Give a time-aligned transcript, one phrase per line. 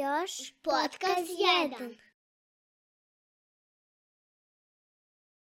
[0.00, 1.30] Još podcast
[1.78, 1.96] 1.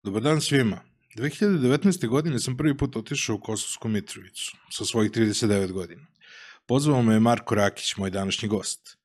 [0.04, 0.82] Dobar dan svima.
[1.18, 2.08] 2019.
[2.08, 6.06] godine sam prvi put otišao u Kosovsku Mitrovicu sa svojih 39 godina.
[6.66, 8.98] Pozvao me je Marko Rakić, moj današnji gost.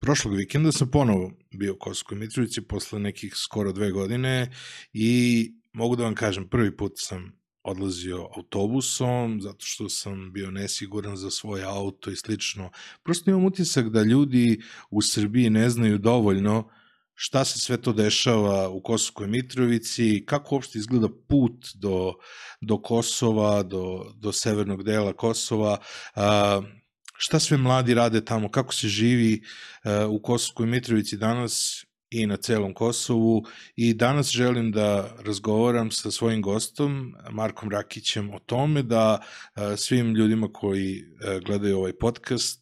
[0.00, 4.52] Prošlog vikenda sam ponovo bio u Kosovskoj Mitrovici posle nekih skoro dve godine
[4.92, 11.16] i mogu da vam kažem, prvi put sam odlazio autobusom, zato što sam bio nesiguran
[11.16, 12.70] za svoj auto i slično.
[13.02, 14.60] Prosto imam utisak da ljudi
[14.90, 16.68] u Srbiji ne znaju dovoljno
[17.20, 22.14] šta se sve to dešava u Kosovskoj Mitrovici, kako uopšte izgleda put do,
[22.60, 25.78] do Kosova, do, do severnog dela Kosova,
[26.14, 26.62] a,
[27.16, 29.42] šta sve mladi rade tamo, kako se živi
[30.08, 33.44] u Kosovskoj Mitrovici danas i na celom Kosovu
[33.76, 39.20] i danas želim da razgovaram sa svojim gostom Markom Rakićem o tome da
[39.76, 41.04] svim ljudima koji
[41.44, 42.60] gledaju ovaj podcast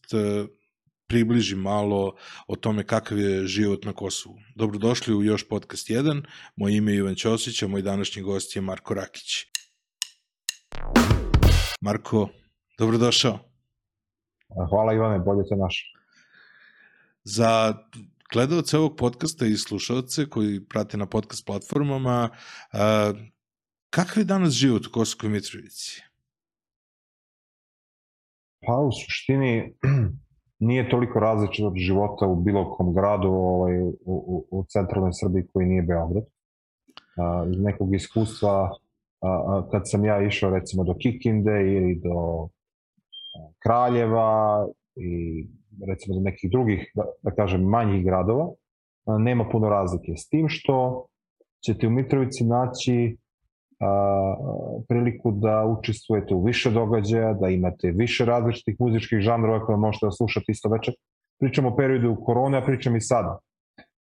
[1.09, 2.15] približi malo
[2.49, 4.37] o tome kakav je život na Kosovu.
[4.55, 6.25] Dobrodošli u još podcast 1.
[6.57, 9.47] Moje ime je Ivan Ćosić, a moj današnji gost je Marko Rakić.
[11.81, 12.29] Marko,
[12.79, 13.39] dobrodošao.
[14.71, 15.93] Hvala Ivane, bolje te naš.
[17.25, 17.75] Za
[18.33, 22.31] gledalce ovog podcasta i slušalce koji prate na podcast platformama,
[22.73, 23.13] a,
[23.91, 26.03] kakav je danas život u Kosovskoj Mitrovici?
[28.67, 29.75] Pa u suštini
[30.69, 35.47] nije toliko različit od života u bilo kom gradu ovaj, u, u, u centralnoj Srbiji
[35.53, 36.25] koji nije Beograd.
[37.17, 38.71] A, iz nekog iskustva,
[39.21, 42.49] a, a, kad sam ja išao recimo do Kikinde ili do
[43.59, 45.47] Kraljeva i
[45.89, 48.49] recimo do nekih drugih, da, da kažem, manjih gradova,
[49.19, 50.13] nema puno razlike.
[50.17, 51.07] S tim što
[51.67, 53.17] ćete u Mitrovici naći
[53.81, 54.37] a,
[54.89, 60.11] priliku da učestvujete u više događaja, da imate više različitih muzičkih žanrova koje možete da
[60.11, 60.95] slušate isto večer.
[61.41, 63.39] Pričamo o periodu korone, a pričam i sada.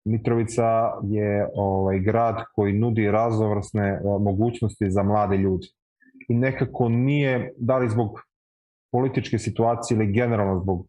[0.06, 5.68] Mitrovica je ovaj, grad koji nudi raznovrsne mogućnosti za mlade ljudi.
[6.30, 8.29] I nekako nije, da li zbog
[8.92, 10.86] političke situacije ili generalno zbog,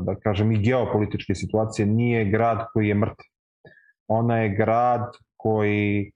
[0.00, 3.26] da kažem, i geopolitičke situacije, nije grad koji je mrtav.
[4.08, 6.12] Ona je grad koji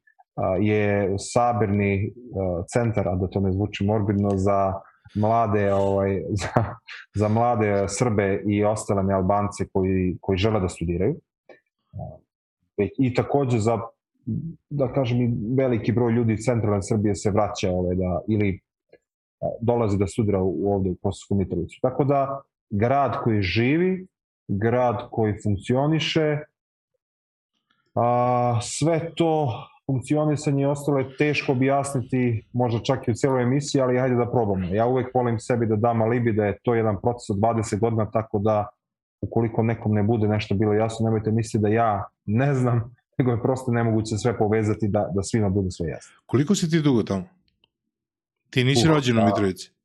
[0.61, 2.13] je sabirni
[2.73, 4.73] centar, a da to ne zvuči morbidno, za
[5.15, 6.65] mlade ovaj za,
[7.15, 11.17] za mlade Srbe i ostale Albance koji koji žele da studiraju.
[12.99, 13.79] I takođe za
[14.71, 18.61] da kažem i veliki broj ljudi iz centralne Srbije se vraća ovaj da ili
[19.61, 21.79] dolazi da studira u, ovde u Kosovsku Mitrovicu.
[21.83, 22.41] Tako da
[22.71, 24.07] grad koji živi,
[24.49, 26.39] grad koji funkcioniše,
[27.95, 29.53] a, sve to
[29.87, 34.31] funkcionisanje i ostalo je teško objasniti, možda čak i u cijeloj emisiji, ali hajde da
[34.31, 34.67] probamo.
[34.75, 38.11] Ja uvek volim sebi da dam alibi da je to jedan proces od 20 godina,
[38.11, 38.67] tako da
[39.21, 43.43] ukoliko nekom ne bude nešto bilo jasno, nemojte misliti da ja ne znam, nego je
[43.43, 46.15] prosto nemoguće sve povezati da, da svima bude sve jasno.
[46.27, 47.36] Koliko si ti dugo tamo?
[48.51, 49.77] Ti nisi rođen u Mitrovici?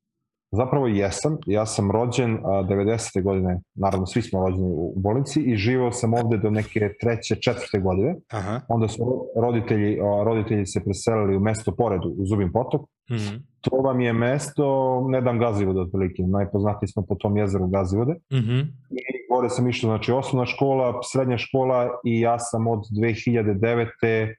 [0.54, 1.36] Zapravo jesam.
[1.46, 3.22] Ja sam rođen a, 90.
[3.22, 7.78] godine, naravno svi smo rođeni u bolnici i živao sam ovde do neke treće, četvrte
[7.78, 8.16] godine.
[8.30, 8.60] Aha.
[8.68, 12.80] Onda su roditelji, a, roditelji se preselili u mesto poredu, u Zubin potok.
[13.10, 13.40] Mm -hmm.
[13.60, 18.12] To vam je mesto, ne dam Gazivode otprilike, najpoznatiji smo po tom jezeru Gazivode.
[18.12, 18.60] Mm -hmm.
[18.90, 24.34] I gore sam išao, znači osnovna škola, srednja škola i ja sam od 2009.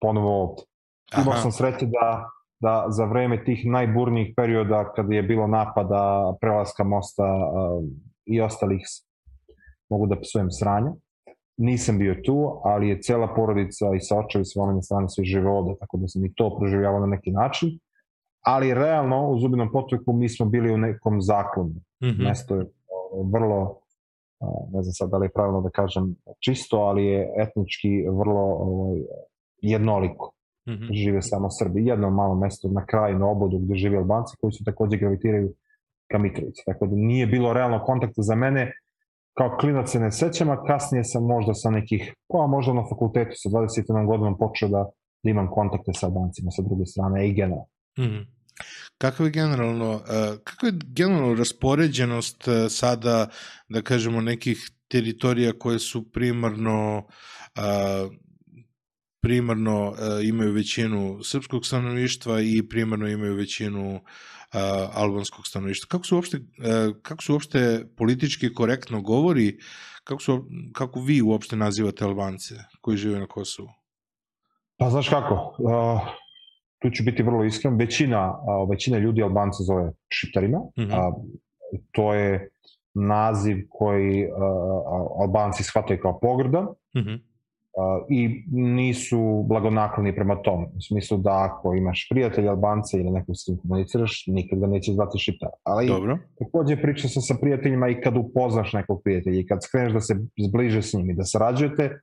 [0.00, 0.62] ponovo ovde.
[1.22, 2.30] Imao sam sreće da
[2.64, 7.84] da za vreme tih najburnijih perioda kada je bilo napada, prelaska mosta uh,
[8.26, 8.80] i ostalih
[9.90, 10.92] mogu da psujem sranja.
[11.56, 15.50] Nisam bio tu, ali je cela porodica i sa očevi s volene strane svi žive
[15.50, 17.78] ovde, tako da sam i to proživljavao na neki način.
[18.46, 21.74] Ali realno, u Zubinom potoku mi smo bili u nekom zaklonu.
[22.02, 22.28] Mm -hmm.
[22.28, 22.66] Mesto je
[23.32, 23.80] vrlo,
[24.72, 29.00] ne znam sad da li je pravilno da kažem čisto, ali je etnički vrlo ovaj,
[29.62, 30.33] jednoliko.
[30.68, 30.92] Mm -hmm.
[30.92, 31.86] žive samo Srbi.
[31.86, 35.52] Jedno malo mesto na kraju, na obodu gde žive Albanci koji su takođe gravitiraju
[36.10, 36.62] ka Mitrovici.
[36.66, 38.72] Tako da nije bilo realno kontakta za mene
[39.34, 43.32] kao klinac se ne sećam, a kasnije sam možda sa nekih, pa možda na fakultetu
[43.34, 44.84] sa 21 godinom počeo da,
[45.22, 47.66] da imam kontakte sa Albancima sa druge strane i generalno.
[47.98, 48.26] Mm -hmm.
[48.98, 50.00] Kako je generalno, uh,
[50.44, 53.28] kako je generalno raspoređenost uh, sada,
[53.68, 58.12] da kažemo, nekih teritorija koje su primarno uh,
[59.24, 64.00] primarno uh, imaju većinu srpskog stanovništva i primarno imaju većinu uh,
[64.94, 65.88] albanskog stanovništva.
[65.88, 66.44] Kako su uopšte, uh,
[67.02, 69.58] kako su uopšte politički korektno govori,
[70.04, 73.68] kako, su, kako vi uopšte nazivate Albance koji žive na Kosovu?
[74.78, 76.00] Pa znaš kako, uh,
[76.82, 81.08] tu ću biti vrlo iskren, većina, uh, većina ljudi Albance zove šiptarima, mm -hmm.
[81.08, 81.14] uh,
[81.92, 82.50] to je
[82.94, 87.33] naziv koji uh, Albanci shvataju kao pogrdan mm -hmm.
[88.08, 90.64] I nisu blagonakloni prema tom.
[90.64, 94.92] U smislu da ako imaš prijatelja Albance ili nekog s kim komuniciraš, nikad ga neće
[94.92, 95.48] zvati Šiptar.
[95.62, 96.18] Ali Dobro.
[96.38, 100.14] takođe pričao sam sa prijateljima i kad upoznaš nekog prijatelja i kad skreneš da se
[100.48, 102.00] zbliže s njim i da sarađujete,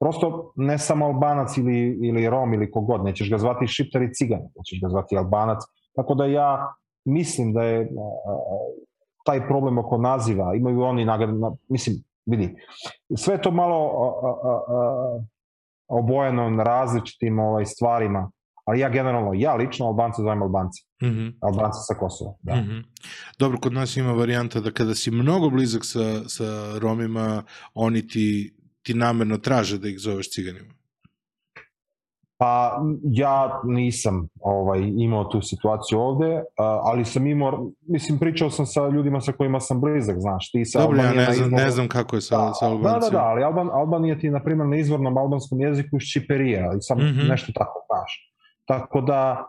[0.00, 4.40] prosto ne samo Albanac ili, ili Rom ili kogod, nećeš ga zvati Šiptar i Cigan,
[4.56, 5.58] nećeš ga zvati Albanac.
[5.96, 6.74] Tako da ja
[7.04, 7.90] mislim da je
[9.24, 11.06] taj problem oko naziva, imaju oni
[11.68, 11.96] mislim,
[12.30, 12.54] vidi,
[13.16, 15.24] sve to malo a, a, a,
[15.88, 18.30] obojeno na različitim ovaj, stvarima,
[18.64, 20.84] ali ja generalno, ja lično Albance zovem Albanci.
[21.02, 21.32] Mm -hmm.
[21.40, 22.54] Albanci sa Kosova, da.
[22.54, 22.84] Mm -hmm.
[23.38, 27.42] Dobro, kod nas ima varijanta da kada si mnogo blizak sa, sa Romima,
[27.74, 30.79] oni ti, ti namerno traže da ih zoveš ciganima.
[32.40, 36.42] Pa ja nisam ovaj imao tu situaciju ovde,
[36.82, 40.80] ali sam imao, mislim, pričao sam sa ljudima sa kojima sam blizak, znaš, ti sa
[40.80, 43.00] Dobro, ja ne znam, ne znam kako je sa, da, sa Albancijom.
[43.00, 46.68] Da, da, da, ali Alban, Albanija ti, na primjer, na izvornom albanskom jeziku iz Čiperija,
[46.70, 47.28] ali sam mm -hmm.
[47.28, 48.34] nešto tako, znaš.
[48.64, 49.46] Tako da,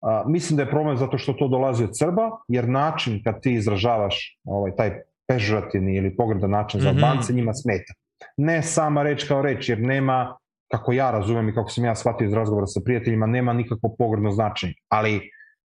[0.00, 3.52] a, mislim da je problem zato što to dolazi od Srba, jer način kad ti
[3.52, 7.04] izražavaš ovaj, taj pežurativni ili pogrdan način za mhm.
[7.04, 7.38] Albance, mm -hmm.
[7.38, 7.92] njima smeta.
[8.36, 10.36] Ne sama reč kao reč, jer nema
[10.70, 14.30] kako ja razumem i kako sam ja shvatio iz razgovora sa prijateljima, nema nikakvo pogredno
[14.32, 14.74] značenje.
[14.88, 15.20] Ali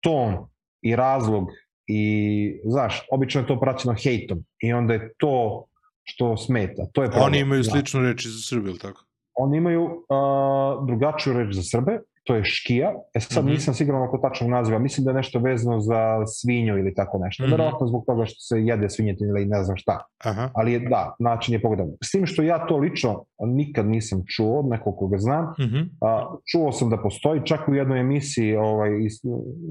[0.01, 0.37] ton
[0.81, 1.47] i razlog
[1.87, 5.65] i, znaš, obično je to praćeno hejtom i onda je to
[6.03, 6.85] što smeta.
[6.93, 7.27] To je problem.
[7.27, 9.05] Oni imaju sličnu reč za Srbe, ili tako?
[9.35, 11.99] Oni imaju uh, drugačiju reč za Srbe,
[12.31, 12.91] to je škija.
[13.13, 13.51] E sad mm -hmm.
[13.51, 17.43] nisam siguran oko tačnog naziva, mislim da je nešto vezano za svinju ili tako nešto.
[17.43, 17.51] Mm -hmm.
[17.51, 19.99] Verovatno zbog toga što se jede svinjetin ili ne znam šta.
[20.23, 20.49] Aha.
[20.53, 21.91] Ali je, da, način je pogledan.
[22.03, 25.43] S tim što ja to lično nikad nisam čuo od nekog koga znam.
[25.43, 25.89] Mm -hmm.
[26.01, 28.89] a, čuo sam da postoji, čak u jednoj emisiji ovaj,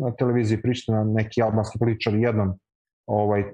[0.01, 2.59] na televiziji Priština neki albanski političar jednom
[3.07, 3.45] ovaj,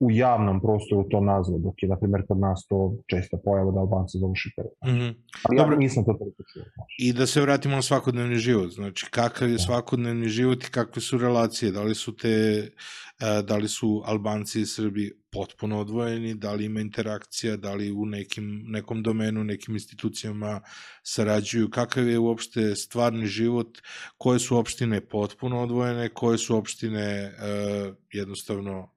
[0.00, 3.80] u javnom prostoru to nazva, dok je, na primjer, kod nas to često pojava da
[3.80, 4.68] Albanci zovu šipere.
[4.84, 5.14] Mm -hmm.
[5.42, 5.72] Ali Dobro.
[5.72, 6.62] ja nisam to toliko čuo.
[6.98, 9.58] I da se vratimo na svakodnevni život, znači kakav je da.
[9.58, 14.60] svakodnevni život i kakve su relacije, da li su te, e, da li su Albanci
[14.60, 19.74] i Srbi potpuno odvojeni, da li ima interakcija, da li u nekim, nekom domenu, nekim
[19.74, 20.60] institucijama
[21.02, 23.78] sarađuju, kakav je uopšte stvarni život,
[24.18, 28.93] koje su opštine potpuno odvojene, koje su opštine uh, jednostavno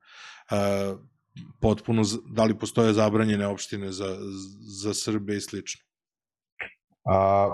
[1.59, 4.17] potpuno, da li postoje zabranjene opštine za,
[4.83, 5.85] za Srbe i slično?
[7.05, 7.49] A,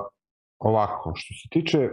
[0.60, 1.90] ovako, što se tiče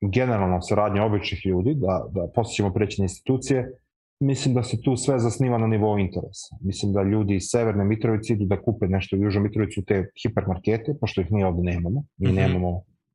[0.00, 3.72] generalno saradnje običnih ljudi, da, da posjećemo prećene institucije,
[4.20, 6.56] mislim da se tu sve zasniva na nivou interesa.
[6.60, 10.10] Mislim da ljudi iz Severne Mitrovice idu da kupe nešto u Južnoj Mitrovici u te
[10.22, 12.04] hipermarkete, pošto ih mi ovde nemamo.
[12.16, 12.36] Mi mm -hmm.
[12.36, 12.70] nemamo,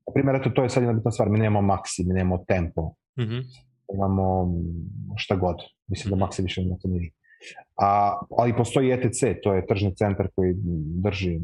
[0.08, 2.94] na primjer, eto, to je sad jedna bitna stvar, mi nemamo Maxi, mi nemamo Tempo,
[3.20, 3.44] mm -hmm.
[3.96, 4.48] imamo
[5.16, 5.56] šta god.
[5.94, 7.12] Mislim da Maxi više nema to nije.
[7.82, 10.54] A, ali postoji ETC, to je tržni centar koji
[11.04, 11.40] drži,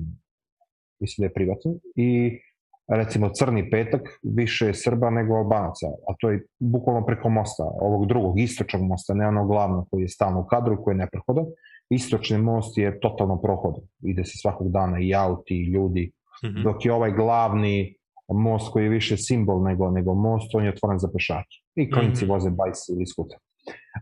[1.00, 2.40] mislim da je privatni, i
[2.88, 8.08] recimo Crni petak više je Srba nego Albanaca, a to je bukvalno preko mosta, ovog
[8.08, 11.46] drugog, istočnog mosta, ne ono glavno koji je stalno u kadru, koji je neprohodan.
[11.90, 16.12] Istočni most je totalno prohodan, ide se svakog dana i auti i ljudi,
[16.44, 16.64] mm -hmm.
[16.64, 17.96] dok je ovaj glavni
[18.28, 21.56] most koji je više simbol nego, nego most, on je otvoren za pešake.
[21.76, 22.34] I klinci mm -hmm.
[22.34, 23.40] voze bajs ili skuter.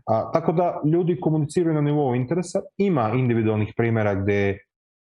[0.06, 2.60] A, tako da ljudi komuniciraju na nivou interesa.
[2.76, 4.58] Ima individualnih primjera gde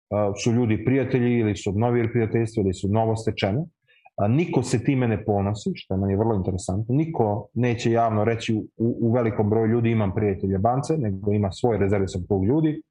[0.09, 3.65] a, su ljudi prijatelji ili su obnovili prijateljstvo ili su novo stečene.
[4.15, 6.95] A, niko se time ne ponosi, što je meni vrlo interesantno.
[6.95, 11.77] Niko neće javno reći u, u velikom broju ljudi imam prijatelje bance, nego ima svoj
[11.77, 12.81] rezervisan krug ljudi,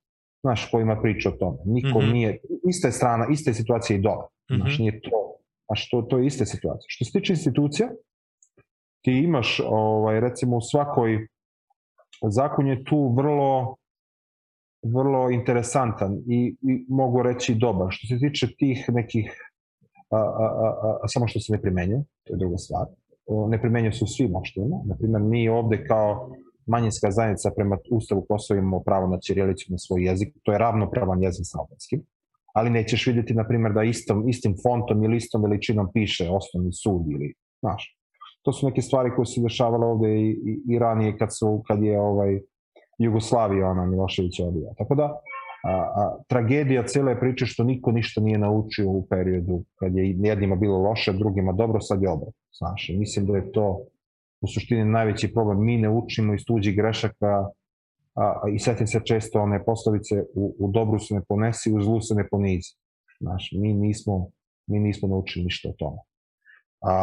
[0.44, 1.58] znaš, ko ima priča o tome.
[1.64, 2.12] Niko mm -hmm.
[2.12, 4.24] nije, ista je strana, ista je situacija i dole.
[4.24, 4.56] Mm -hmm.
[4.56, 5.34] Znaš, nije to,
[5.66, 6.86] znaš, to, to je ista situacija.
[6.88, 7.88] Što se tiče institucija,
[9.04, 11.26] ti imaš, ovaj, recimo, u svakoj
[12.22, 13.76] zakon je tu vrlo
[14.84, 17.86] vrlo interesantan i, i mogu reći dobar.
[17.90, 19.30] Što se tiče tih nekih,
[20.10, 22.86] a, a, a, a, samo što se ne primenjuje, to je druga stvar,
[23.48, 24.76] ne primenjuje se u svim opštinama.
[24.84, 26.30] Naprimjer, mi ovde kao
[26.66, 31.22] manjinska zajednica prema Ustavu Kosova imamo pravo na ćirilicu na svoj jezik, to je ravnopravan
[31.22, 32.02] jezik sa albanskim,
[32.54, 37.02] ali nećeš vidjeti, na primjer, da istom, istim fontom ili istom veličinom piše osnovni sud
[37.10, 37.98] ili, znaš,
[38.44, 41.82] to su neke stvari koje su dešavale ovde i, i, i ranije kad, su, kad
[41.82, 42.40] je ovaj,
[42.98, 44.72] Jugoslavija ona Milošević odija.
[44.78, 49.96] Tako da, a, a, tragedija cele priče što niko ništa nije naučio u periodu kad
[49.96, 52.34] je jednima bilo loše, drugima dobro, sad je obrat.
[52.58, 53.80] Znaš, mislim da je to
[54.40, 55.64] u suštini najveći problem.
[55.64, 57.48] Mi ne učimo iz tuđih grešaka
[58.14, 62.00] a, i setim se često one poslovice u, u dobru se ne ponesi, u zlu
[62.00, 62.76] se ne ponizi.
[63.20, 64.26] Znaš, mi nismo,
[64.66, 65.98] mi nismo naučili ništa o tome.
[66.84, 66.94] A,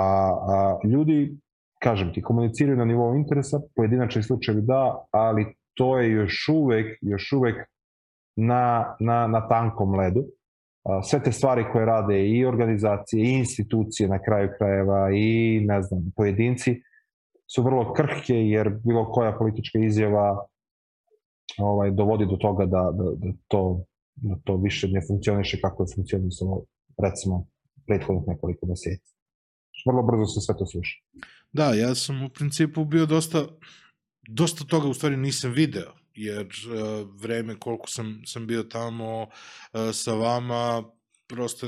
[0.48, 1.38] a ljudi,
[1.82, 7.32] kažem ti, komuniciraju na nivou interesa, pojedinačni slučajevi da, ali to je još uvek, još
[7.32, 7.56] uvek
[8.36, 10.24] na, na, na tankom ledu.
[11.04, 16.12] Sve te stvari koje rade i organizacije i institucije na kraju krajeva i ne znam,
[16.16, 16.82] pojedinci
[17.56, 20.46] su vrlo krhke jer bilo koja politička izjava
[21.58, 23.84] ovaj, dovodi do toga da, da, da, to,
[24.16, 26.64] da to više ne funkcioniše kako je funkcionisalo
[27.04, 27.46] recimo
[27.88, 29.12] prethodnih nekoliko meseci.
[29.86, 30.98] Vrlo brzo se sve to sluša.
[31.52, 33.48] Da, ja sam u principu bio dosta,
[34.28, 39.30] dosta toga u stvari nisam video, jer uh, vreme koliko sam, sam bio tamo uh,
[39.94, 40.84] sa vama,
[41.28, 41.68] prosto,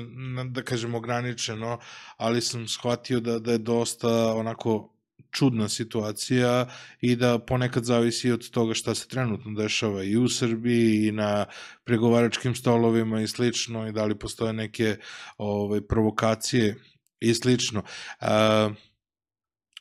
[0.50, 1.80] da kažem, ograničeno,
[2.18, 4.94] ali sam shvatio da, da je dosta onako
[5.34, 6.68] čudna situacija
[7.02, 11.46] i da ponekad zavisi od toga šta se trenutno dešava i u Srbiji i na
[11.84, 14.98] pregovaračkim stolovima i slično i da li postoje neke
[15.38, 16.76] ovaj, provokacije
[17.24, 17.84] i slično.
[18.22, 18.28] Uh,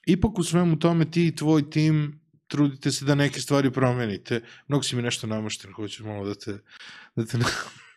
[0.07, 4.41] ipak u svemu tome ti i tvoj tim trudite se da neke stvari promenite.
[4.69, 6.59] Mnogo si mi nešto namašten, hoću malo da te,
[7.17, 7.39] da te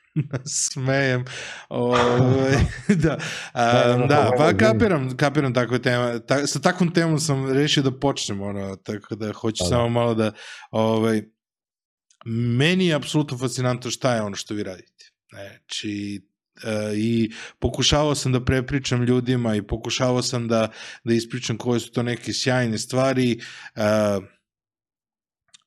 [0.72, 1.26] smejem.
[1.70, 2.54] Ove, ovaj,
[3.04, 3.18] da,
[3.54, 6.20] a, da, pa kapiram, kapiram takve tema.
[6.20, 10.14] Ta, sa takvom temom sam rešio da počnem, ono, tako da hoću pa, samo malo
[10.14, 10.32] da,
[10.72, 11.22] ovaj,
[12.58, 15.12] meni je apsolutno fascinantno šta je ono što vi radite.
[15.30, 16.22] Znači,
[16.96, 20.72] i pokušavao sam da prepričam ljudima i pokušavao sam da,
[21.04, 23.40] da ispričam koje su to neke sjajne stvari.
[23.76, 24.24] Uh,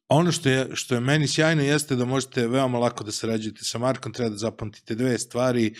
[0.08, 3.78] ono što je, što je meni sjajno jeste da možete veoma lako da sarađujete sa
[3.78, 5.74] Markom, treba da zapamtite dve stvari,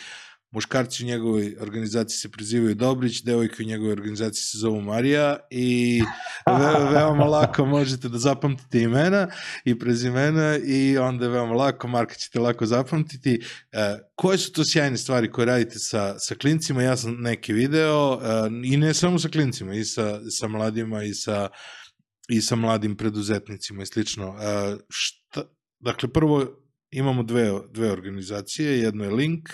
[0.51, 6.03] muškarci u njegovoj organizaciji se prezivaju Dobrić, devojke u njegovoj organizaciji se zovu Marija i
[6.47, 9.29] ve, veoma lako možete da zapamtite imena
[9.65, 13.41] i prezimena i onda veoma lako, Marka ćete lako zapamtiti.
[13.73, 16.83] E, koje su to sjajne stvari koje radite sa, sa klincima?
[16.83, 21.15] Ja sam neki video e, i ne samo sa klincima, i sa, sa mladima i
[21.15, 21.49] sa
[22.29, 24.37] i sa mladim preduzetnicima i slično.
[24.41, 25.43] E, šta,
[25.81, 26.47] dakle, prvo
[26.91, 29.49] imamo dve, dve organizacije, jedno je Link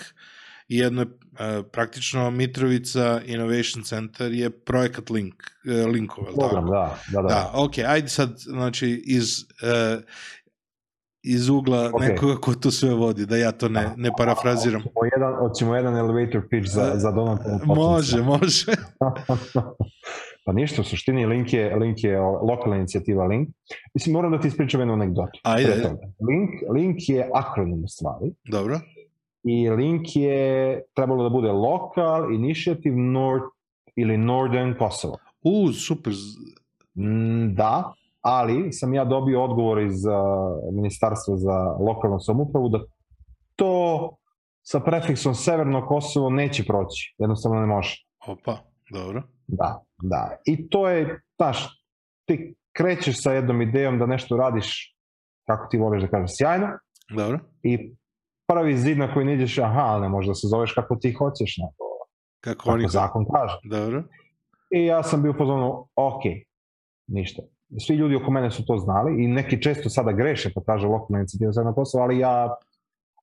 [0.67, 1.07] i jedno je
[1.39, 5.33] e, praktično Mitrovica Innovation Center je projekat Link,
[5.65, 6.27] e, linkova.
[6.35, 7.27] Program, da, da, da.
[7.27, 9.27] Da, ok, ajde sad, znači, iz,
[9.63, 10.01] e,
[11.23, 12.09] iz ugla okay.
[12.09, 14.81] nekoga ko to sve vodi, da ja to ne, ne parafraziram.
[14.81, 17.59] Hoćemo jedan, hoćemo jedan elevator pitch za, za Donata.
[17.65, 18.65] Može, može.
[20.45, 23.49] Pa ništa, u suštini link je, link je lokalna inicijativa Link.
[23.93, 25.39] Mislim, moram da ti ispričam jednu anegdotu.
[25.43, 25.71] Ajde.
[26.29, 28.33] Link, link je akronim u stvari.
[28.51, 28.79] Dobro.
[29.47, 33.45] I Link je trebalo da bude Local Initiative North
[33.95, 35.17] ili Northern Kosovo.
[35.43, 36.13] U, super.
[36.97, 42.79] Mm, da, ali sam ja dobio odgovor iz uh, Ministarstva za lokalnu samupravu da
[43.55, 44.15] to
[44.61, 47.15] sa prefiksom Severno Kosovo neće proći.
[47.17, 47.95] Jednostavno ne može.
[48.27, 48.57] Opa,
[48.91, 49.23] dobro.
[49.47, 50.37] Da, da.
[50.45, 51.83] I to je, znaš,
[52.25, 54.95] ti krećeš sa jednom idejom da nešto radiš,
[55.47, 56.67] kako ti voliš da kažeš, sjajno.
[57.15, 57.39] Dobro.
[57.63, 57.95] I
[58.47, 61.57] prvi zid na koji ne ideš, aha, ali ne možda se zoveš kako ti hoćeš,
[61.57, 61.85] nego
[62.43, 63.57] kako, kako oni zakon kaže.
[63.63, 64.03] Dobro.
[64.71, 66.21] I ja sam bio pozvano, ok,
[67.07, 67.43] ništa.
[67.87, 71.19] Svi ljudi oko mene su to znali i neki često sada greše pa kaže lokalna
[71.19, 72.55] inicijativa sad na posao, ali ja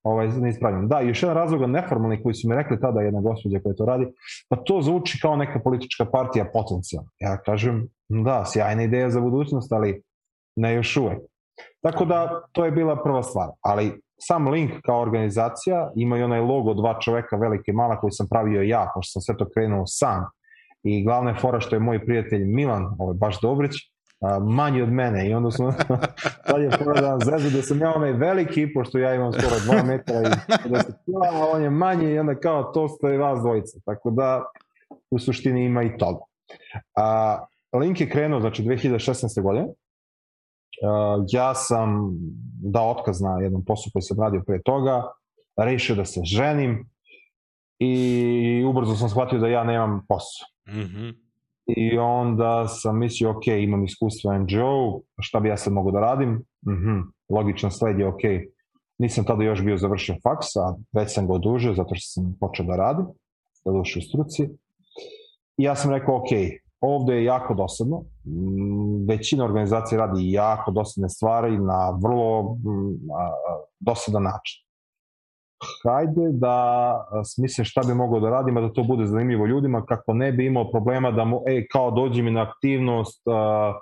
[0.03, 0.89] ovaj, ne ispravljam.
[0.89, 4.07] Da, još jedan razlog neformalni koji su mi rekli tada jedna gospođa koja to radi,
[4.49, 7.11] pa to zvuči kao neka politička partija potencijalna.
[7.19, 10.03] Ja kažem, da, sjajna ideja za budućnost, ali
[10.57, 11.19] ne još uvek.
[11.81, 13.49] Tako da, to je bila prva stvar.
[13.61, 18.11] Ali sam Link kao organizacija ima i onaj logo dva čoveka, velike i mala, koji
[18.11, 20.25] sam pravio ja, pošto sam sve to krenuo sam.
[20.83, 23.73] I glavna je fora što je moj prijatelj Milan, ovaj, baš Dobrić,
[24.41, 25.73] manji od mene i onda smo
[26.51, 30.15] sad je pogledao zezu da sam ja onaj veliki, pošto ja imam skoro 2 metra
[30.21, 30.25] i
[30.69, 33.79] 50 kila, a on je manji i onda kao to ste vas dvojica.
[33.85, 34.45] Tako da
[35.11, 36.21] u suštini ima i toga.
[36.97, 37.39] A,
[37.73, 39.43] Link je krenuo, znači 2016.
[39.43, 39.67] godine.
[40.83, 42.13] A, ja sam
[42.63, 45.03] dao otkaz na jednom poslu koji sam radio pre toga,
[45.57, 46.89] rešio da se ženim
[47.79, 50.47] i ubrzo sam shvatio da ja nemam posao.
[50.69, 51.15] Mm -hmm.
[51.67, 56.31] I onda sam mislio, ok, imam iskustva NGO, šta bi ja sad mogu da radim?
[56.67, 58.21] Mm -hmm, logičan sled je, ok,
[58.99, 62.67] nisam tada još bio završio faks, a već sam ga odužio zato što sam počeo
[62.67, 63.07] da radim,
[63.65, 64.43] da duše u struci.
[65.57, 66.29] I ja sam rekao, ok,
[66.83, 72.99] ovde je jako dosadno, mm, većina organizacija radi jako dosadne stvari na vrlo mm,
[73.81, 74.63] dosadan način
[75.85, 76.57] hajde da
[77.25, 80.47] smislim šta bi mogao da radim, a da to bude zanimljivo ljudima, kako ne bi
[80.47, 83.73] imao problema da, mo, e, kao dođi mi na aktivnost, a,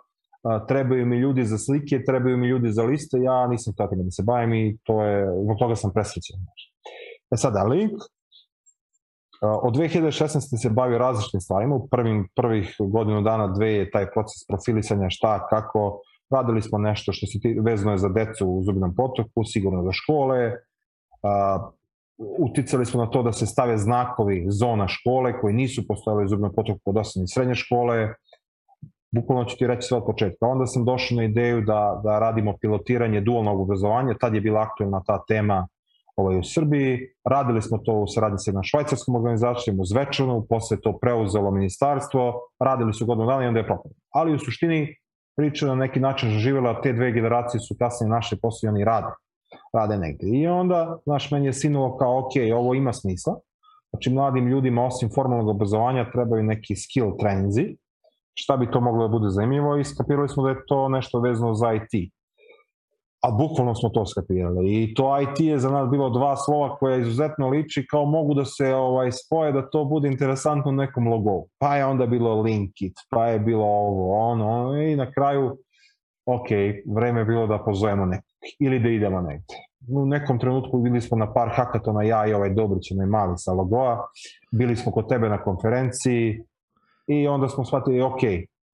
[0.43, 4.11] a, trebaju mi ljudi za slike, trebaju mi ljudi za liste, ja nisam tako da
[4.11, 6.37] se bavim i to je, zbog toga sam presrećen.
[7.35, 7.93] E sada, link,
[9.41, 10.63] od 2016.
[10.63, 15.47] se bavio različitim stvarima, u prvim, prvih godinu dana, dve je taj proces profilisanja šta,
[15.47, 19.83] kako, radili smo nešto što se ti, vezano je za decu u Zubinom potoku, sigurno
[19.83, 20.53] za škole,
[22.39, 26.53] uticali smo na to da se stave znakovi zona škole koji nisu postojali u zubnom
[26.57, 28.15] potoku kod osnovne srednje škole.
[29.11, 30.47] Bukvalno ću ti reći sve od početka.
[30.47, 35.03] Onda sam došao na ideju da, da radimo pilotiranje dualnog obrazovanja, tad je bila aktualna
[35.07, 35.69] ta tema
[36.21, 36.99] ovaj, u Srbiji.
[37.25, 42.33] Radili smo to u saradnji sa jednom švajcarskom organizacijom u Zvečanu, posle to preuzelo ministarstvo,
[42.61, 43.95] radili su godinu dana i onda je propalo.
[44.15, 44.97] Ali u suštini
[45.37, 49.13] priča na neki način živjela, te dve generacije su kasnije naše posle i oni rade
[49.73, 50.27] rade negde.
[50.27, 53.41] I onda, znaš, meni je sinulo kao, ok, ovo ima smisla.
[53.91, 57.77] Znači, mladim ljudima, osim formalnog obrazovanja, trebaju neki skill treninzi.
[58.35, 61.55] Šta bi to moglo da bude zanimljivo i skapirali smo da je to nešto vezano
[61.55, 62.13] za IT.
[63.21, 64.83] A bukvalno smo to skapirali.
[64.83, 68.45] I to IT je za nas bilo dva slova koja izuzetno liči kao mogu da
[68.45, 71.49] se ovaj spoje da to bude interesantno nekom logovu.
[71.59, 75.57] Pa je onda bilo Linkit, pa je bilo ovo, ono, i na kraju,
[76.27, 76.49] ok,
[76.95, 78.27] vreme je bilo da pozovemo neko
[78.61, 79.55] ili da idemo negde.
[79.89, 83.53] U nekom trenutku bili smo na par hakatona, ja i ovaj Dobrić, onaj mali sa
[83.53, 84.07] logoa,
[84.53, 86.43] bili smo kod tebe na konferenciji
[87.07, 88.21] i onda smo shvatili, ok,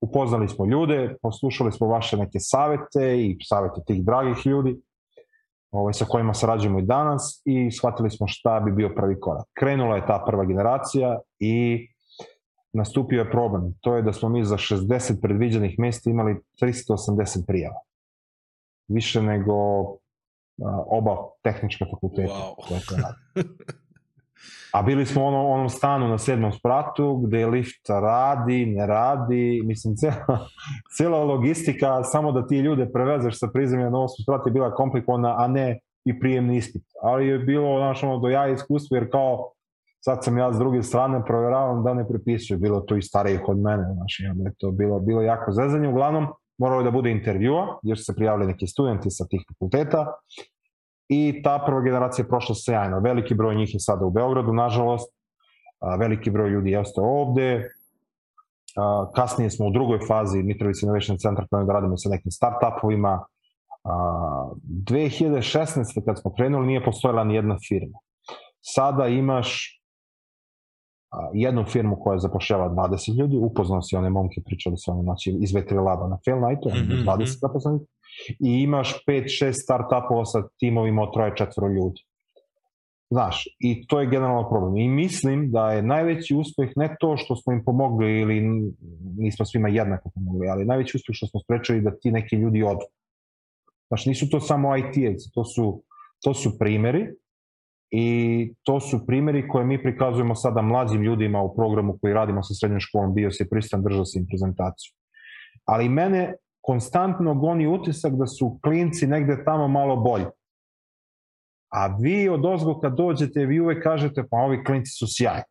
[0.01, 4.77] upoznali smo ljude, poslušali smo vaše neke savete i savete tih dragih ljudi
[5.71, 9.47] ovaj, sa kojima sarađujemo i danas i shvatili smo šta bi bio prvi korak.
[9.59, 11.87] Krenula je ta prva generacija i
[12.73, 13.75] nastupio je problem.
[13.81, 17.81] To je da smo mi za 60 predviđenih mesta imali 380 prijava
[18.89, 19.55] više nego
[20.87, 22.33] oba tehnička fakulteta.
[22.33, 23.13] Wow.
[24.73, 29.63] A bili smo u onom, onom stanu na sedmom spratu gde lift radi, ne radi,
[29.65, 30.39] mislim, cela,
[30.97, 35.35] cela logistika, samo da ti ljude prevezeš sa prizemlja na osmom spratu je bila komplikovana,
[35.39, 36.83] a ne i prijemni ispit.
[37.03, 39.53] Ali je bilo, znaš, ono, do ja iskustvo, jer kao,
[40.01, 43.59] sad sam ja s druge strane, provjeravam da ne prepisuju, bilo to i starijih od
[43.59, 45.89] mene, znaš, je to bilo, bilo jako zezanje.
[45.89, 46.27] Uglavnom,
[46.59, 50.07] moralo je da bude intervjua, jer su se prijavili neki studenti sa tih fakulteta
[51.09, 53.01] i ta prva generacija je prošla sjajno.
[53.01, 55.13] Veliki broj njih je sada u Beogradu, nažalost,
[55.99, 57.71] veliki broj ljudi je ostao ovde,
[59.15, 63.25] kasnije smo u drugoj fazi Mitrovica Innovation Center koji da radimo sa nekim startupovima.
[63.85, 66.05] 2016.
[66.05, 67.99] kad smo krenuli nije postojala ni jedna firma.
[68.61, 69.81] Sada imaš
[71.33, 75.55] jednu firmu koja zapošljava 20 ljudi, upoznao si one momke, pričali su one znači, iz
[75.55, 77.05] Vetri Laba na Fail Nightu, mm -hmm.
[77.05, 77.25] 20 mhm.
[77.41, 77.83] zaposlenih,
[78.29, 82.03] i imaš 5-6 startupova sa timovima od troje četvoro ljudi.
[83.11, 84.77] Znaš, i to je generalno problem.
[84.77, 88.41] I mislim da je najveći uspeh ne to što smo im pomogli ili
[89.19, 92.87] nismo svima jednako pomogli, ali najveći uspeh što smo sprečali da ti neki ljudi odu.
[93.89, 95.83] Znaš, nisu to samo IT-evci, to su,
[96.25, 97.07] to su primeri
[97.91, 102.55] i to su primjeri koje mi prikazujemo sada mlađim ljudima u programu koji radimo sa
[102.55, 104.93] srednjom školom, bio se pristan, držao se im prezentaciju.
[105.65, 106.35] Ali mene
[106.67, 110.25] konstantno goni utisak da su klinci negde tamo malo bolji.
[111.73, 115.43] A vi od ozgo kad dođete, vi uvek kažete, pa ovi klinci su sjajni.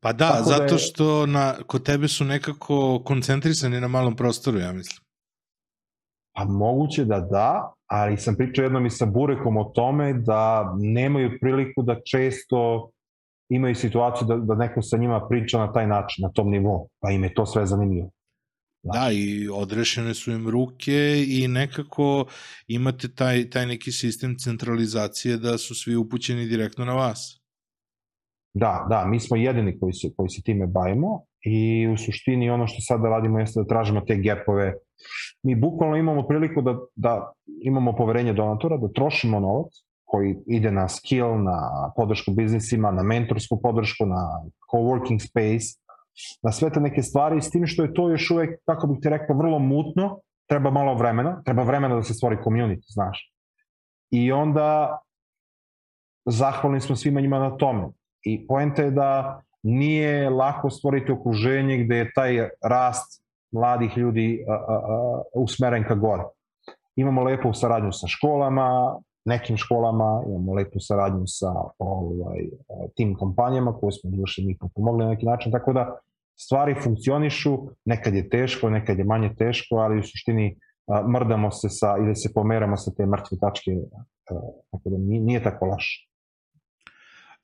[0.00, 0.78] Pa da, Tako zato da je...
[0.78, 5.04] što na, kod tebe su nekako koncentrisani na malom prostoru, ja mislim.
[6.36, 11.38] Pa moguće da da, ali sam pričao jednom i sa Burekom o tome da nemaju
[11.40, 12.90] priliku da često
[13.48, 17.10] imaju situaciju da, da neko sa njima priča na taj način, na tom nivou, pa
[17.10, 18.10] im je to sve zanimljivo.
[18.82, 22.26] Da, da i odrešene su im ruke i nekako
[22.66, 27.40] imate taj, taj neki sistem centralizacije da su svi upućeni direktno na vas.
[28.54, 32.66] Da, da, mi smo jedini koji se, koji se time bavimo i u suštini ono
[32.66, 34.74] što sada radimo jeste da tražimo te gapove.
[35.42, 39.72] Mi bukvalno imamo priliku da, da imamo poverenje donatora, da trošimo novac
[40.04, 44.22] koji ide na skill, na podršku biznisima, na mentorsku podršku, na
[44.72, 45.78] coworking space,
[46.42, 49.08] na sve te neke stvari, s tim što je to još uvek, kako bih ti
[49.08, 53.32] rekao, vrlo mutno, treba malo vremena, treba vremena da se stvori community, znaš.
[54.10, 54.98] I onda
[56.26, 57.88] zahvalni smo svima njima na tome.
[58.22, 64.52] I poenta je da nije lako stvoriti okruženje gde je taj rast mladih ljudi a,
[64.52, 66.22] a, a, usmeren ka gore.
[66.96, 72.48] Imamo lepu saradnju sa školama, nekim školama, imamo lepu saradnju sa ovaj,
[72.96, 75.98] tim kompanijama koje smo duše njih pomogli na neki način, tako da
[76.40, 80.56] stvari funkcionišu, nekad je teško, nekad je manje teško, ali u suštini
[81.08, 83.70] mrdamo se sa, ili se pomeramo sa te mrtve tačke,
[84.70, 86.08] tako da nije, nije tako laš.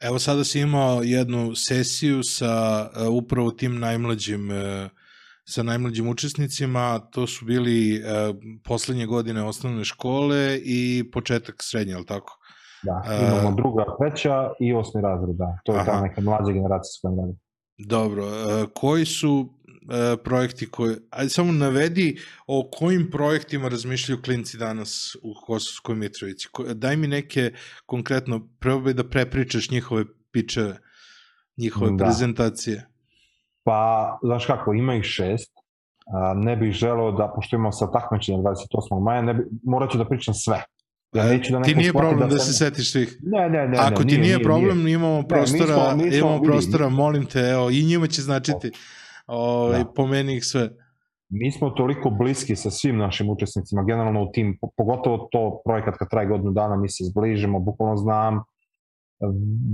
[0.01, 4.91] Evo sada si imao jednu sesiju sa upravo tim najmlađim uh,
[5.45, 12.07] sa najmlađim učesnicima, to su bili uh, poslednje godine osnovne škole i početak srednje, ali
[12.07, 12.39] tako?
[12.83, 15.59] Da, imamo uh, druga, treća i osmi razred, da.
[15.65, 15.93] To je aha.
[15.93, 17.39] ta neka mlađa generacija s kojom radim.
[17.79, 19.55] Dobro, uh, koji su
[20.25, 26.49] projekti koje, ajde samo navedi o kojim projektima razmišljaju klinci danas u Kosovskoj Mitrovici.
[26.75, 27.53] Daj mi neke
[27.87, 30.79] konkretno, probaj da prepričaš njihove pičeve,
[31.57, 32.05] njihove da.
[32.05, 32.87] prezentacije.
[33.65, 35.53] Pa, znaš kako, ima ih šest,
[36.37, 39.03] ne bih želeo da, pošto imamo sa takmičenja 28.
[39.03, 40.63] maja, ne bi, morat ću da pričam sve.
[41.15, 43.19] Ja da ti nije problem da, da se setiš svih.
[43.23, 43.79] Ne, ne, ne.
[43.81, 44.95] Ako ne, ti nije, nije problem, nije.
[44.95, 48.07] imamo prostora, ne, mi smo, mi smo, imamo vidi, prostora, molim te, evo, i njima
[48.07, 48.71] će značiti.
[49.27, 49.85] Ovaj, da.
[49.85, 50.71] pomeni ih sve.
[51.29, 56.11] Mi smo toliko bliski sa svim našim učesnicima, generalno u tim, pogotovo to projekat kad
[56.11, 58.43] traje godinu dana, mi se zbližimo, bukvalno znam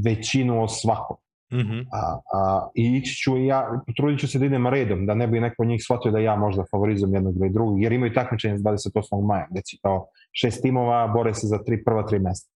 [0.05, 1.17] većinu o svakom.
[1.51, 1.87] -hmm.
[1.93, 5.27] a, a, I ići ću i ja, potrudit ću se da idem redom, da ne
[5.27, 8.59] bi neko od njih shvatio da ja možda favorizujem jednog ili drugog, jer imaju takmičenje
[8.59, 9.27] 28.
[9.27, 12.51] maja, gde će kao šest timova bore se za tri, prva tri mesta.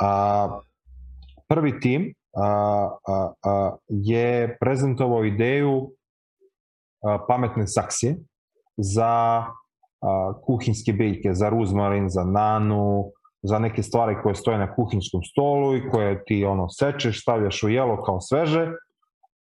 [0.00, 0.60] A,
[1.48, 2.46] prvi tim a,
[3.06, 5.90] a, a, je prezentovao ideju
[7.28, 8.16] pametne saksije
[8.76, 9.44] za
[10.46, 13.04] kuhinske biljke, za ruzmarin, za nanu,
[13.46, 17.68] za neke stvari koje stoje na kuhinskom stolu i koje ti ono sečeš, stavljaš u
[17.68, 18.72] jelo kao sveže,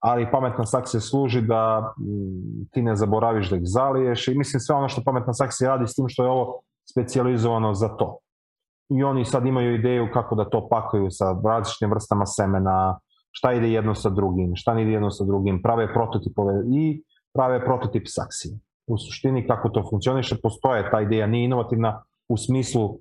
[0.01, 4.77] ali pametna saksija služi da m, ti ne zaboraviš da ih zaliješ i mislim sve
[4.77, 8.19] ono što pametna saksija radi s tim što je ovo specijalizovano za to.
[8.89, 12.99] I oni sad imaju ideju kako da to pakuju sa različitim vrstama semena,
[13.31, 17.03] šta ide jedno sa drugim, šta ne ide jedno sa drugim, prave prototipove i
[17.35, 18.59] prave prototip saksije.
[18.87, 22.99] U suštini kako to funkcioniše, postoje ta ideja, nije inovativna u smislu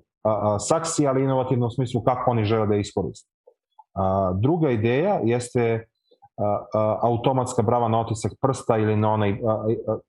[0.60, 3.30] saksije, ali inovativna u smislu kako oni žele da iskoriste.
[4.40, 5.86] Druga ideja jeste
[7.02, 9.38] automatska brava na otisak prsta ili na onaj,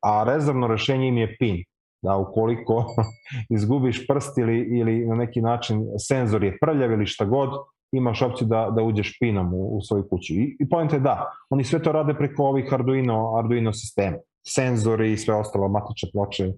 [0.01, 1.63] a, rezervno rešenje im je PIN
[2.01, 2.85] da ukoliko
[3.55, 7.49] izgubiš prst ili, ili na neki način senzor je prljav ili šta god,
[7.91, 10.33] imaš opciju da, da uđeš pinom u, u svoju kuću.
[10.33, 14.17] I, i point je da, oni sve to rade preko ovih Arduino, Arduino sistema.
[14.47, 16.51] Senzori i sve ostalo, matične ploče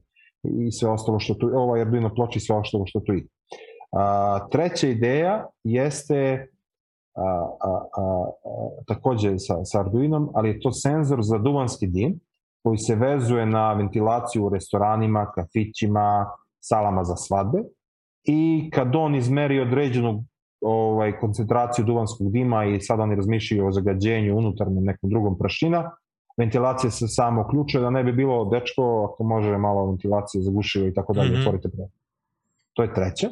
[0.59, 3.27] i sve ostalo što tu, ovaj Arduino ploče i sve ostalo što tu ide.
[3.91, 6.47] A, treća ideja jeste
[7.15, 7.21] a,
[7.61, 12.19] a, a, a, takođe sa, sa Arduinom, ali je to senzor za duvanski dim,
[12.63, 16.25] koji se vezuje na ventilaciju u restoranima, kafićima,
[16.59, 17.59] salama za svadbe
[18.23, 20.23] i kad on izmeri određenu
[20.61, 25.91] ovaj, koncentraciju duvanskog dima i sad oni razmišljaju o zagađenju unutarnjem nekom drugom prašina,
[26.37, 30.93] ventilacija se samo uključuje da ne bi bilo dečko, ako može malo ventilacije zagušivo i
[30.93, 31.39] tako dalje, mm -hmm.
[31.39, 31.87] otvorite pre.
[32.73, 33.29] To je treća.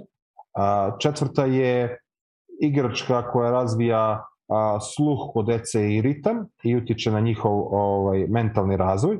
[0.54, 1.98] A, četvrta je
[2.62, 8.78] igračka koja razvija a, sluh kod dece i ritam i utiče na njihov ovaj, mentalni
[8.78, 9.18] razvoj.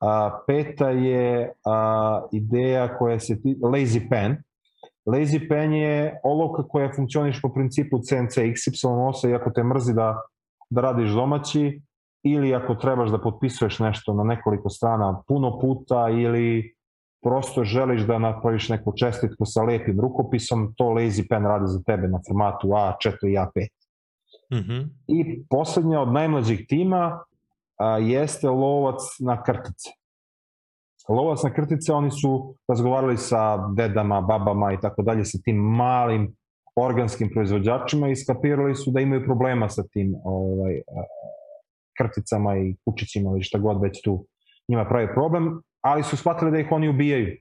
[0.00, 4.36] A, peta je a, ideja koja se ti, Lazy Pen.
[5.06, 10.22] Lazy Pen je olovka koja funkcioniš po principu CNC XY8 i ako te mrzi da,
[10.70, 11.80] da radiš domaći
[12.22, 16.74] ili ako trebaš da potpisuješ nešto na nekoliko strana puno puta ili
[17.22, 22.08] prosto želiš da napraviš neku čestitku sa lepim rukopisom, to Lazy Pen radi za tebe
[22.08, 23.66] na formatu A4 i A5.
[24.52, 24.88] Mm -hmm.
[25.06, 27.24] I poslednja od najmlađih tima
[27.78, 29.90] a, jeste lovac na krtice.
[31.08, 36.36] Lovac na krtice, oni su razgovarali sa dedama, babama i tako dalje, sa tim malim
[36.76, 40.80] organskim proizvođačima i skapirali su da imaju problema sa tim ovaj,
[42.00, 44.24] krticama i kučićima ili šta god već tu
[44.68, 47.36] njima pravi problem, ali su shvatili da ih oni ubijaju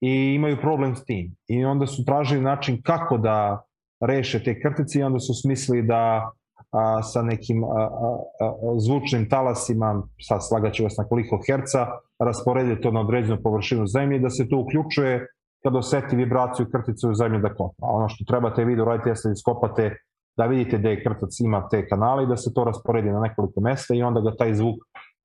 [0.00, 1.36] i imaju problem s tim.
[1.48, 3.62] I onda su tražili način kako da
[4.00, 6.30] reše te krtice i onda su smislili da
[6.72, 11.86] a, sa nekim a, a, a, zvučnim talasima, sad slagaću vas na koliko herca,
[12.18, 15.26] rasporedi to na određenu površinu zemlje da se to uključuje
[15.62, 17.86] kad oseti vibraciju krtice u zemlji da kopa.
[17.86, 19.96] A ono što trebate vi da uradite jeste da iskopate
[20.36, 23.60] da vidite da je krtac ima te kanale i da se to rasporedi na nekoliko
[23.60, 24.76] mesta i onda ga taj zvuk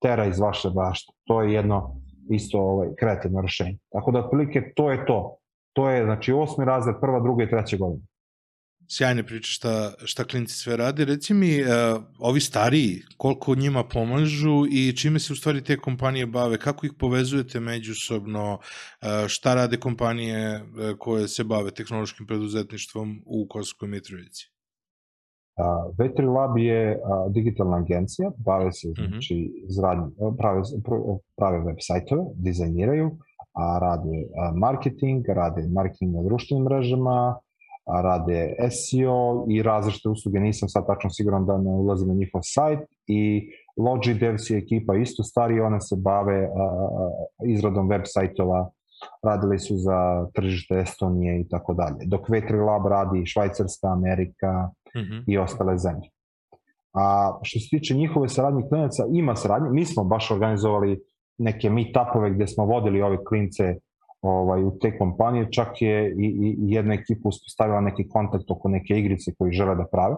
[0.01, 1.13] tera iz vaše bašte.
[1.23, 1.95] To je jedno
[2.29, 3.77] isto ovaj, kreativno rešenje.
[3.91, 5.37] Tako da otprilike to je to.
[5.73, 8.05] To je znači osmi razred, prva, druga i treća godina.
[8.87, 11.05] Sjajne priče šta, šta klinci sve rade.
[11.05, 11.67] Reci mi, uh,
[12.19, 16.91] ovi stariji, koliko njima pomažu i čime se u stvari te kompanije bave, kako ih
[16.99, 24.50] povezujete međusobno, uh, šta rade kompanije uh, koje se bave tehnološkim preduzetništvom u Kosovskoj Mitrovici?
[25.51, 29.07] Uh, Vetri Lab je uh, digitalna agencija, bave se mhm.
[29.07, 30.37] znači, -hmm.
[30.37, 30.61] prave,
[31.37, 33.11] prave web sajtove, dizajniraju,
[33.53, 37.35] a rade uh, marketing, rade marketing na društvenim mrežama,
[37.85, 42.41] a rade SEO i različite usluge, nisam sad tačno siguran da ne ulazim na njihov
[42.43, 46.49] sajt i Logi Devs je ekipa isto stari, ona se bave
[47.47, 48.69] izradom web sajtova,
[49.23, 52.05] radili su za tržište Estonije i tako dalje.
[52.05, 55.23] Dok Vetri Lab radi Švajcarska, Amerika mm -hmm.
[55.27, 56.09] i ostale zemlje.
[56.93, 59.69] A što se tiče njihove saradnje klinaca, ima saradnje.
[59.69, 60.99] Mi smo baš organizovali
[61.37, 63.75] neke meetupove gde smo vodili ove klince
[64.21, 68.99] ovaj, u te kompanije, čak je i, i jedna ekipa uspostavila neki kontakt oko neke
[68.99, 70.15] igrice koji žele da prave.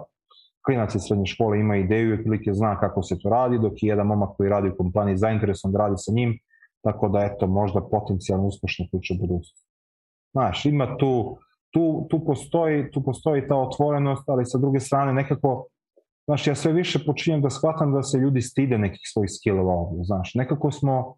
[0.65, 3.87] Klinac iz srednje škole ima ideju i otprilike zna kako se to radi, dok je
[3.89, 6.39] jedan momak koji radi u kompaniji zainteresovan da radi sa njim,
[6.83, 9.69] tako da eto, možda potencijalno uspešna priča budućnosti.
[10.31, 11.37] Znaš, ima tu,
[11.73, 15.67] tu, tu, postoji, tu postoji ta otvorenost, ali sa druge strane nekako,
[16.25, 20.03] znaš, ja sve više počinjem da shvatam da se ljudi stide nekih svojih skillova ovdje,
[20.03, 21.15] znaš, nekako smo,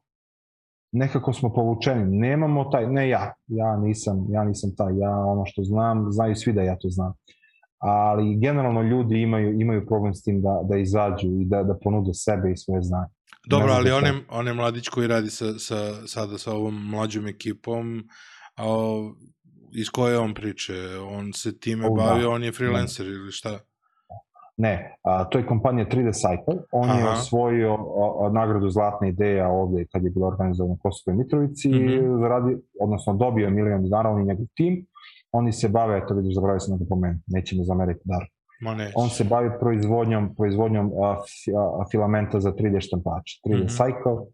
[0.92, 5.64] nekako smo povučeni, nemamo taj, ne ja, ja nisam, ja nisam taj, ja ono što
[5.64, 7.14] znam, znaju svi da ja to znam,
[7.78, 12.14] ali generalno ljudi imaju, imaju problem s tim da, da izađu i da, da ponude
[12.14, 13.12] sebe i svoje znanje.
[13.50, 18.04] Dobro, ali je, on je mladić koji radi sa, sa, sada sa ovom mlađom ekipom,
[18.58, 18.64] a
[19.76, 20.74] iz koje on priče?
[21.10, 22.30] On se time oh, bavi, da.
[22.30, 23.12] on je freelancer ne.
[23.12, 23.60] ili šta?
[24.58, 26.64] Ne, a, to je kompanija 3D Cycle.
[26.72, 27.00] On Aha.
[27.00, 31.70] je osvojio a, a, nagradu Zlatna ideja ovde kad je bilo organizovano u Kosovoj Mitrovici
[31.70, 32.20] mm -hmm.
[32.20, 34.86] zaradi, odnosno dobio milion dinara, on i njegov tim.
[35.32, 38.26] Oni se bave, to vidiš, zaboravio sam da pomenem, neće mi zameriti dar.
[38.62, 41.18] Ma On se bavi proizvodnjom, proizvodnjom a,
[41.82, 43.42] a, filamenta za 3D štampače.
[43.48, 43.78] 3D mm -hmm.
[43.78, 44.26] Cycle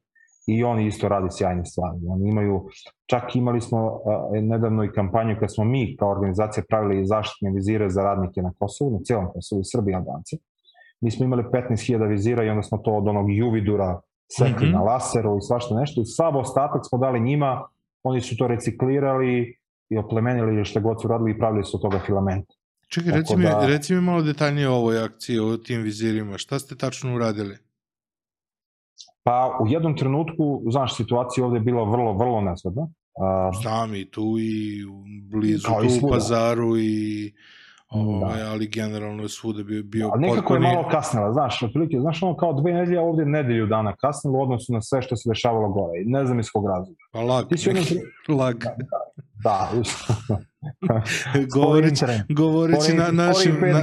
[0.47, 1.97] i oni isto radi sjajne stvari.
[2.09, 2.65] Oni imaju,
[3.05, 4.01] čak imali smo uh,
[4.41, 8.91] nedavno i kampanju kad smo mi kao organizacija pravili zaštitne vizire za radnike na Kosovu,
[8.91, 10.37] na cijelom Kosovu, i Srbiji i Albance.
[11.01, 13.99] Mi smo imali 15.000 vizira i onda smo to od onog Juvidura
[14.37, 14.73] sekli mm -hmm.
[14.73, 17.67] na laseru i svašta nešto i sav ostatak smo dali njima,
[18.03, 19.57] oni su to reciklirali
[19.89, 22.45] i oplemenili ili šta god su radili i pravili su od toga filament.
[22.87, 23.65] Čekaj, reci, mi, da...
[23.65, 26.37] reci mi malo detaljnije o ovoj akciji, o tim vizirima.
[26.37, 27.57] Šta ste tačno uradili?
[29.23, 32.81] Pa u jednom trenutku, znaš, situacija ovde je bila vrlo, vrlo nezgodna.
[32.81, 34.83] Uh, Znam i tu i
[35.31, 37.33] blizu tu u pazaru i
[37.89, 38.51] ovaj, da.
[38.51, 40.65] ali generalno je svuda bio, bio Ali nekako potpuni...
[40.65, 44.41] je malo kasnila, znaš, otprilike, znaš ono kao dve nedelje ovde nedelju dana kasnilo u
[44.41, 46.99] odnosu na sve što se dešavalo gore i ne znam iz kog razloga.
[47.11, 47.85] Pa lag, Ti si jednom...
[48.39, 48.55] lag.
[49.43, 50.37] Da, da.
[50.87, 51.01] da.
[51.55, 52.05] govoreći,
[52.41, 53.57] govoreći na našim...
[53.61, 53.81] Na...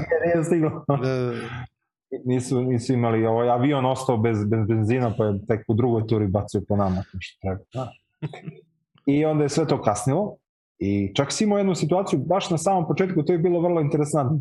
[0.88, 1.32] Da, da,
[2.24, 6.26] nisu, nisu imali, ovaj avion ostao bez, bez benzina, pa je tek u drugoj turi
[6.26, 7.60] bacio po nama, što treba.
[7.74, 7.92] Da.
[9.06, 10.36] I onda je sve to kasnilo
[10.78, 14.38] i čak si imao jednu situaciju, baš na samom početku, to je bilo vrlo interesantno.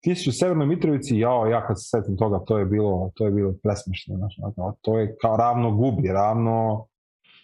[0.00, 3.24] Ti si u Severnoj Mitrovici, jao, ja kad se setim toga, to je bilo, to
[3.24, 4.40] je bilo presmešno, znači,
[4.80, 6.86] to je kao ravno gubi, ravno,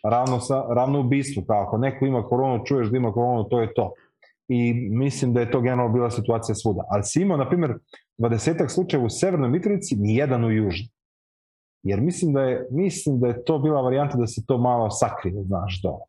[0.04, 3.74] ravno, sa, ravno ubistvu, kao ako neko ima koronu, čuješ da ima koronu, to je
[3.74, 3.92] to.
[4.48, 6.84] I mislim da je to generalno bila situacija svuda.
[6.90, 7.74] Ali si imao, na primjer,
[8.18, 10.88] 20 slučajeva u Severnoj Mitrovici, ni jedan u Južnoj.
[11.82, 15.44] Jer mislim da je, mislim da je to bila varijanta da se to malo sakrije,
[15.44, 16.04] znaš, dole.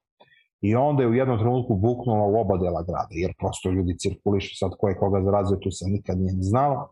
[0.62, 4.56] I onda je u jednom trenutku buknula u oba dela grada, jer prosto ljudi cirkulišu
[4.58, 6.90] sad ko je koga zarazio, tu se nikad nije ni znalo,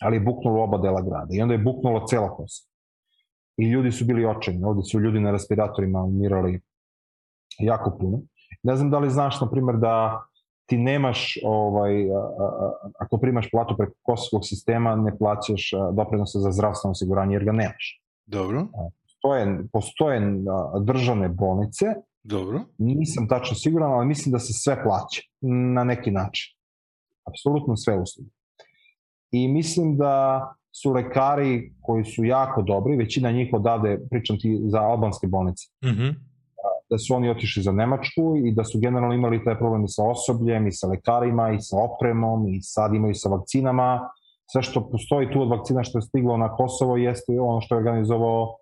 [0.00, 1.28] ali je buknulo u oba dela grada.
[1.30, 2.68] I onda je buknulo cela kosa.
[3.56, 6.60] I ljudi su bili očajni, ovde su ljudi na respiratorima umirali
[7.58, 8.20] jako puno.
[8.62, 10.24] Ne znam da li znaš, na primjer, da
[10.72, 11.94] ti nemaš, ovaj,
[12.98, 18.00] ako primaš platu preko kosovskog sistema, ne plaćaš doprinose za zdravstveno osiguranje jer ga nemaš.
[18.26, 18.66] Dobro.
[19.02, 20.20] Postoje, postoje
[20.84, 21.86] državne bolnice,
[22.24, 22.60] Dobro.
[22.78, 25.22] Nisam tačno siguran, ali mislim da se sve plaća
[25.74, 26.54] na neki način.
[27.24, 28.30] Apsolutno sve usluge.
[29.30, 34.80] I mislim da su lekari koji su jako dobri, većina njih odavde, pričam ti za
[34.80, 36.31] albanske bolnice, mm -hmm
[36.92, 40.02] da su oni otišli za Nemačku i da su generalno imali taj problem i sa
[40.04, 44.10] osobljem, i sa lekarima, i sa opremom, i sad imaju sa vakcinama.
[44.52, 47.78] Sve što postoji tu od vakcina što je stiglo na Kosovo jeste ono što je
[47.78, 48.56] organizovao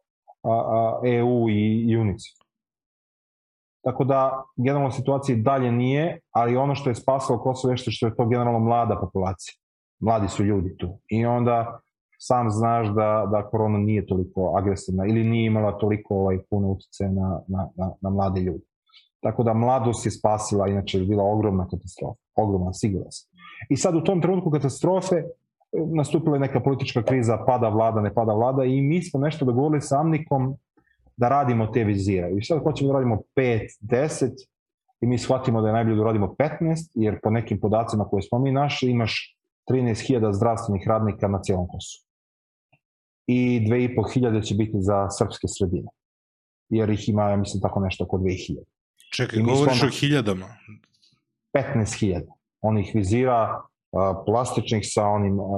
[1.04, 2.38] EU i UNICEF.
[3.84, 8.16] Tako da, generalno situacija dalje nije, ali ono što je spasalo Kosovo je što je
[8.16, 9.54] to generalno mlada populacija.
[10.00, 10.98] Mladi su ljudi tu.
[11.08, 11.80] I onda
[12.22, 17.10] sam znaš da, da korona nije toliko agresivna ili nije imala toliko ovaj, puno utjecaje
[17.10, 18.64] na, na, na, na mlade ljude.
[19.20, 23.30] Tako da mladost je spasila, inače je bila ogromna katastrofa, ogromna, sigurno sam.
[23.68, 25.22] I sad u tom trenutku katastrofe
[25.72, 29.80] nastupila je neka politička kriza, pada vlada, ne pada vlada i mi smo nešto dogovorili
[29.80, 30.56] sa Amnikom
[31.16, 32.30] da radimo te vizire.
[32.38, 34.30] I sad hoćemo da radimo 5, 10
[35.00, 38.38] i mi shvatimo da je najbolje da radimo 15, jer po nekim podacima koje smo
[38.38, 39.36] mi našli imaš
[39.70, 42.09] 13.000 zdravstvenih radnika na cijelom Kosovu
[43.26, 45.88] i 2.500 će biti za srpske sredine.
[46.68, 48.56] Jer ih ima, ja mislim, tako nešto oko 2.000.
[49.16, 50.46] Čekaj, govoriš o hiljadama?
[51.54, 52.20] 15.000.
[52.60, 55.48] On ih vizira uh, plastičnih sa onim uh,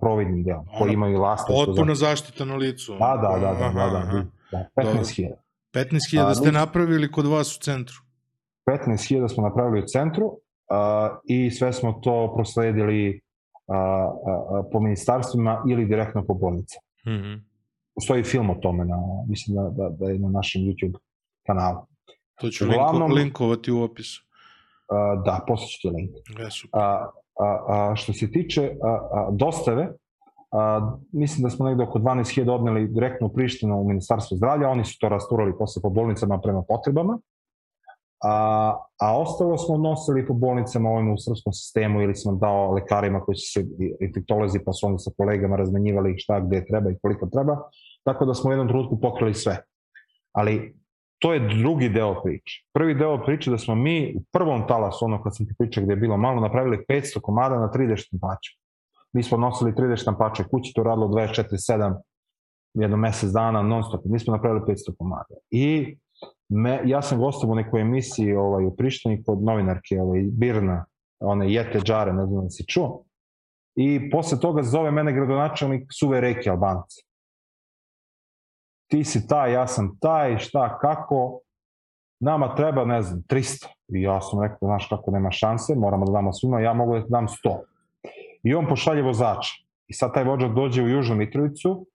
[0.00, 1.52] providnim delom, ono, koji imaju elastiku.
[1.66, 2.06] Potpuno za...
[2.06, 2.92] zaštita na licu.
[2.98, 5.30] Da, da, da, da, da, da, da 15.000.
[5.74, 7.96] 15.000 ste napravili kod vas u centru?
[8.66, 10.36] 15.000 smo napravili u centru uh,
[11.24, 13.20] i sve smo to prosledili
[13.68, 16.78] a, a, po ministarstvima ili direktno po bolnice.
[17.06, 17.40] Mm -hmm.
[17.94, 18.96] Postoji film o tome, na,
[19.28, 20.98] mislim da, da, da je na našem YouTube
[21.46, 21.86] kanalu.
[22.40, 24.26] To ću Uglavnom, linkovati u opisu.
[24.88, 26.10] A, da, posle ću ti link.
[26.38, 29.88] Ja, a, a, a, što se tiče a, a, dostave,
[30.52, 34.84] a, mislim da smo negde oko 12.000 odneli direktno u Prištinu u Ministarstvo zdravlja, oni
[34.84, 37.18] su to rasturali posle po bolnicama prema potrebama,
[38.24, 43.20] a, a ostalo smo nosili po bolnicama ovim u srpskom sistemu ili smo dao lekarima
[43.20, 43.66] koji su se
[44.00, 47.56] infektolozi pa su oni sa kolegama razmenjivali šta gde treba i koliko treba,
[48.04, 49.58] tako da smo u jednom trenutku pokrili sve.
[50.32, 50.80] Ali
[51.18, 52.64] to je drugi deo priče.
[52.72, 55.92] Prvi deo priče da smo mi u prvom talasu, ono kad sam ti pričao gde
[55.92, 58.50] je bilo malo, napravili 500 komada na 3D štampača.
[59.12, 61.94] Mi smo nosili 3D štampače kući, to radilo 24-7,
[62.74, 64.00] jedno mesec dana non stop.
[64.04, 65.34] Mi smo napravili 500 komada.
[65.50, 65.96] I
[66.50, 70.84] me, ja sam gostom u nekoj emisiji ovaj, u Prištini kod novinarke ovaj, Birna,
[71.20, 73.04] one Jete Džare, ne znam da si čuo.
[73.76, 77.02] I posle toga zove mene gradonačelnik suve reke Albanci.
[78.90, 81.40] Ti si taj, ja sam taj, šta, kako,
[82.20, 83.66] nama treba, ne znam, 300.
[83.88, 87.06] I ja sam rekao, znaš kako nema šanse, moramo da damo svima, ja mogu da
[87.08, 87.58] dam 100.
[88.42, 89.52] I on pošalje vozača.
[89.86, 91.86] I sad taj vođa dođe u Južnu Mitrovicu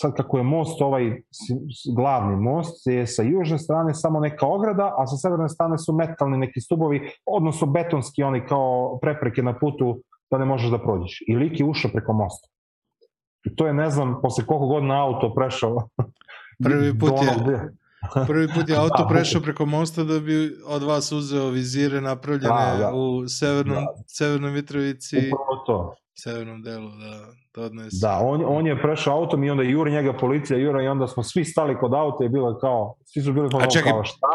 [0.00, 1.22] sad kako je most ovaj
[1.96, 6.38] glavni most je sa južne strane samo neka ograda, a sa severne strane su metalni
[6.38, 11.18] neki stubovi, odnosno betonski oni kao prepreke na putu da ne možeš da prođeš.
[11.28, 12.48] I lik je ušao preko mosta.
[13.44, 15.88] I to je, ne znam, posle koliko godina auto prešao.
[16.64, 17.70] Prvi put je,
[18.26, 22.48] prvi put je auto da, prešao preko mosta da bi od vas uzeo vizire napravljene
[22.48, 22.92] da, da.
[22.94, 24.02] u severnom, da.
[24.06, 25.16] severnoj Mitrovici.
[25.16, 27.96] Upravo to severnom delu da, da odnese.
[28.00, 31.22] Da, on, on je prešao autom i onda juri njega policija, jura i onda smo
[31.22, 33.92] svi stali kod auta i bilo kao, svi su bili kao, čekaj.
[33.92, 34.26] kao šta?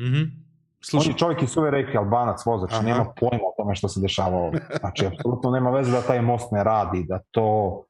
[0.00, 0.16] Mhm.
[0.16, 0.46] Mm
[0.80, 1.08] Slušaj.
[1.08, 2.82] On je čovjek iz suve reke, albanac, vozač, Aha.
[2.82, 4.60] nema pojma o tome što se dešava ovdje.
[4.80, 7.82] Znači, apsolutno nema veze da taj most ne radi, da to...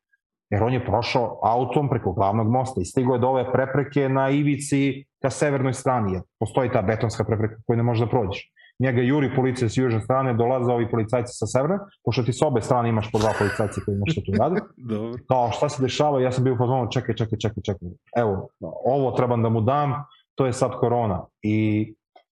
[0.50, 4.30] Jer on je prošao autom preko glavnog mosta i stigo je do ove prepreke na
[4.30, 9.02] ivici ka severnoj strani, jer postoji ta betonska prepreka koju ne možeš da prođeš njega
[9.02, 12.88] juri policija sa južne strane, dolaze ovi policajci sa severne, pošto ti s obe strane
[12.88, 14.60] imaš po dva policajca koji nešto tu radi.
[14.90, 15.22] Dobro.
[15.28, 17.88] Kao šta se dešava, ja sam bio fazonu, čekaj, čekaj, čekaj, čekaj.
[18.16, 18.48] Evo,
[18.84, 19.94] ovo trebam da mu dam,
[20.34, 21.24] to je sad korona.
[21.42, 21.94] I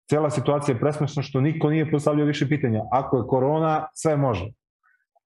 [0.09, 2.81] cela situacija je presmešna što niko nije postavljao više pitanja.
[2.91, 4.45] Ako je korona, sve može.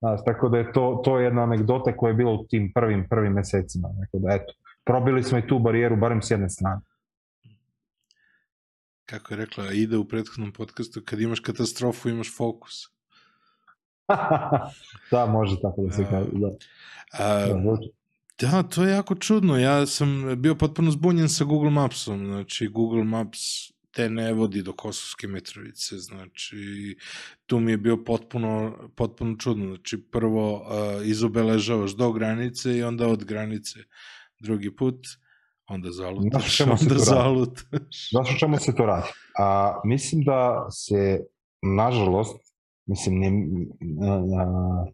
[0.02, 3.06] Znaš, tako da je to, to je jedna anegdota koja je bila u tim prvim,
[3.10, 3.88] prvim mesecima.
[4.00, 4.52] Tako da, eto,
[4.84, 6.80] probili smo i tu barijeru, barem s jedne strane
[9.12, 12.72] kako je rekla, ide u prethodnom podcastu, kad imaš katastrofu, imaš fokus.
[15.10, 16.50] da, može tako da se kaže, da.
[17.12, 17.46] A,
[18.40, 19.58] da, da, to je jako čudno.
[19.58, 22.26] Ja sam bio potpuno zbunjen sa Google Mapsom.
[22.26, 23.38] Znači, Google Maps
[23.94, 26.96] te ne vodi do Kosovske Mitrovice, znači
[27.46, 33.08] tu mi je bio potpuno, potpuno čudno, znači prvo uh, izobeležavaš do granice i onda
[33.08, 33.78] od granice
[34.40, 35.06] drugi put,
[35.68, 38.10] onda zalutaš, onda zalutaš.
[38.10, 39.08] Znaš o čemu se to radi?
[39.38, 41.20] A, mislim da se,
[41.62, 42.54] nažalost,
[42.86, 43.28] mislim, ne,
[44.08, 44.84] a, a,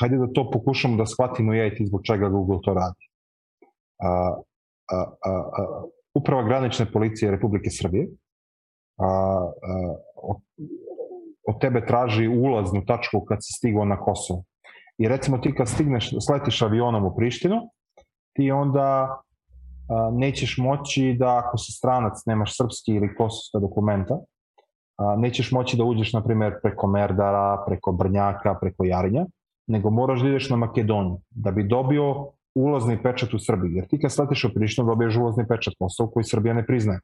[0.00, 3.04] hajde da to pokušamo da shvatimo ja i ti zbog čega Google to radi.
[3.98, 4.08] A,
[4.90, 5.84] a, a, a,
[6.14, 8.08] uprava granične policije Republike Srbije
[8.98, 9.50] a, a,
[10.16, 10.36] od,
[11.48, 14.44] od tebe traži ulaznu tačku kad si stigao na Kosovo.
[14.98, 17.56] I recimo ti kad stigneš, sletiš avionom u Prištinu,
[18.36, 19.18] ti onda
[19.88, 24.18] a, nećeš moći da ako si stranac, nemaš srpski ili kosovska dokumenta,
[24.98, 29.26] a, nećeš moći da uđeš, na primjer, preko Merdara, preko Brnjaka, preko Jarinja,
[29.66, 33.74] nego moraš da ideš na Makedoniju da bi dobio ulazni pečat u Srbiji.
[33.74, 37.00] Jer ti kad sletiš u Prištinu dobiješ ulazni pečat Kosovo koji Srbija ne priznaje.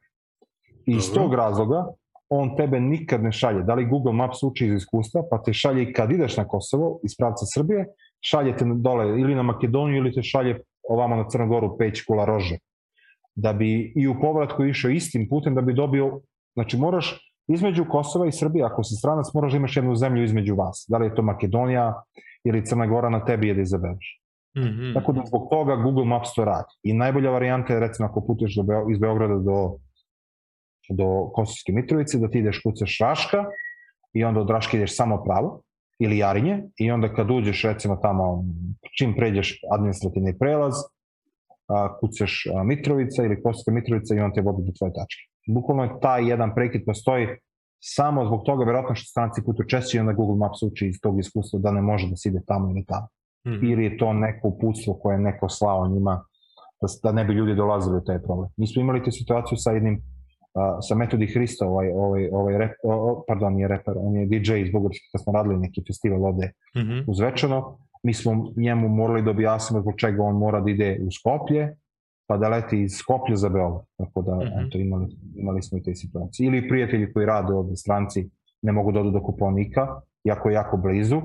[0.85, 1.85] I iz tog razloga
[2.29, 3.63] on tebe nikad ne šalje.
[3.63, 6.99] Da li Google Maps uči iz iskustva, pa te šalje i kad ideš na Kosovo
[7.03, 7.85] iz pravca Srbije,
[8.21, 10.59] šalje te dole ili na Makedoniju ili te šalje
[10.89, 12.57] ovamo na Crnogoru, Peć, Kula, Rože
[13.35, 16.19] da bi i u povratku išao istim putem da bi dobio,
[16.53, 20.55] znači moraš između Kosova i Srbije, ako si stranac, moraš da imaš jednu zemlju između
[20.55, 20.85] vas.
[20.89, 22.03] Da li je to Makedonija
[22.43, 24.20] ili Crna Gora, na tebi je da izabereš.
[24.57, 24.93] Mm -hmm.
[24.93, 26.73] Tako da zbog toga Google Maps to radi.
[26.83, 29.77] I najbolja varijanta je recimo ako putuješ do Beo, iz Beograda do,
[30.89, 33.45] do Kosovske Mitrovice, da ti ideš kucaš Raška
[34.13, 35.61] i onda od Raške ideš samo pravo
[35.99, 38.43] ili Jarinje i onda kad uđeš recimo tamo
[38.97, 40.73] čim pređeš administrativni prelaz,
[41.67, 45.21] a, kucaš a, Mitrovica ili Kosovska Mitrovica i on te vodi do tvoje tačke.
[45.47, 47.27] Bukvalno je taj jedan prekid postoji
[47.79, 51.19] samo zbog toga, verovatno što stranci putu češće i onda Google Maps uči iz tog
[51.19, 53.07] iskustva da ne može da se ide tamo ili tamo.
[53.47, 53.65] Mm.
[53.65, 56.23] Ili je to neko uputstvo koje je neko slao njima
[56.81, 58.49] da, da ne bi ljudi dolazili u taj problem.
[58.57, 60.01] Mi smo imali tu situaciju sa jednim
[60.81, 64.71] sa Metodi Hristo, ovaj, ovaj, ovaj rep, o, pardon, nije reper, on je DJ iz
[64.71, 67.03] Bugarske, kad smo radili neki festival ovde mm -hmm.
[67.07, 71.11] uz Večano, mi smo njemu morali da objasnimo zbog čega on mora da ide u
[71.11, 71.75] Skoplje,
[72.27, 73.85] pa da leti iz Skoplja za Beograd.
[73.97, 74.67] Tako da, mm -hmm.
[74.67, 76.47] eto, imali, imali smo i te situacije.
[76.47, 78.29] Ili prijatelji koji rade ovde, stranci,
[78.61, 79.87] ne mogu da odu do Kuponika,
[80.23, 81.21] jako jako blizu,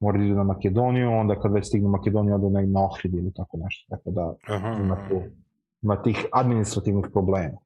[0.00, 3.32] moraju da idu na Makedoniju, onda kad već stignu Makedoniju, odu na, na Ohrid ili
[3.34, 3.96] tako nešto.
[3.96, 4.76] Tako da, Aha.
[4.80, 5.20] ima, tu,
[5.82, 7.58] ima tih administrativnih problema.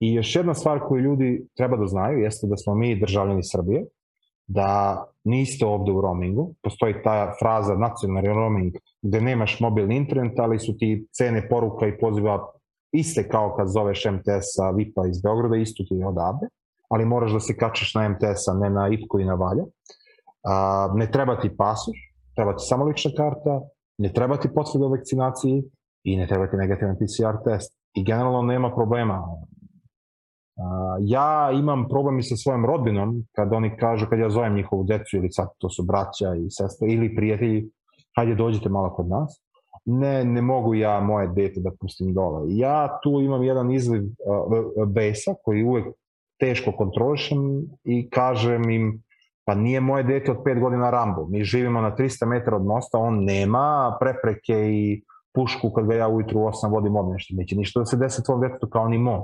[0.00, 3.84] I još jedna stvar koju ljudi treba da znaju jeste da smo mi državljani Srbije,
[4.46, 10.58] da niste ovde u roamingu, postoji ta fraza nacionalni roaming gde nemaš mobilni internet, ali
[10.58, 12.52] su ti cene poruka i poziva
[12.92, 16.46] iste kao kad zoveš MTS-a VIP-a iz Beograda, isto ti je odavde,
[16.88, 19.64] ali moraš da se kačeš na MTS-a, ne na IPKO i na Valja.
[20.44, 21.98] A, ne treba ti pasoš,
[22.34, 23.60] treba ti samo lična karta,
[23.98, 25.62] ne treba ti potvrda o vakcinaciji
[26.04, 27.78] i ne treba ti negativan PCR test.
[27.94, 29.22] I generalno nema problema
[31.00, 35.16] ja imam problem i sa svojom rodbinom, kad oni kažu, kad ja zovem njihovu decu
[35.16, 37.70] ili sad to su braća i sestre ili prijatelji,
[38.16, 39.42] hajde dođite malo kod nas.
[39.84, 42.42] Ne, ne mogu ja moje dete da pustim dole.
[42.48, 45.84] Ja tu imam jedan izliv uh, besa koji uvek
[46.40, 47.38] teško kontrolišem
[47.84, 49.02] i kažem im,
[49.44, 51.26] pa nije moje dete od 5 godina Rambo.
[51.26, 55.02] Mi živimo na 300 metara od mosta, on nema prepreke i
[55.34, 57.34] pušku kad ga ja ujutru u 8 vodim odnešta.
[57.36, 59.22] Neće ništa da se desi tvom detetu kao ni mom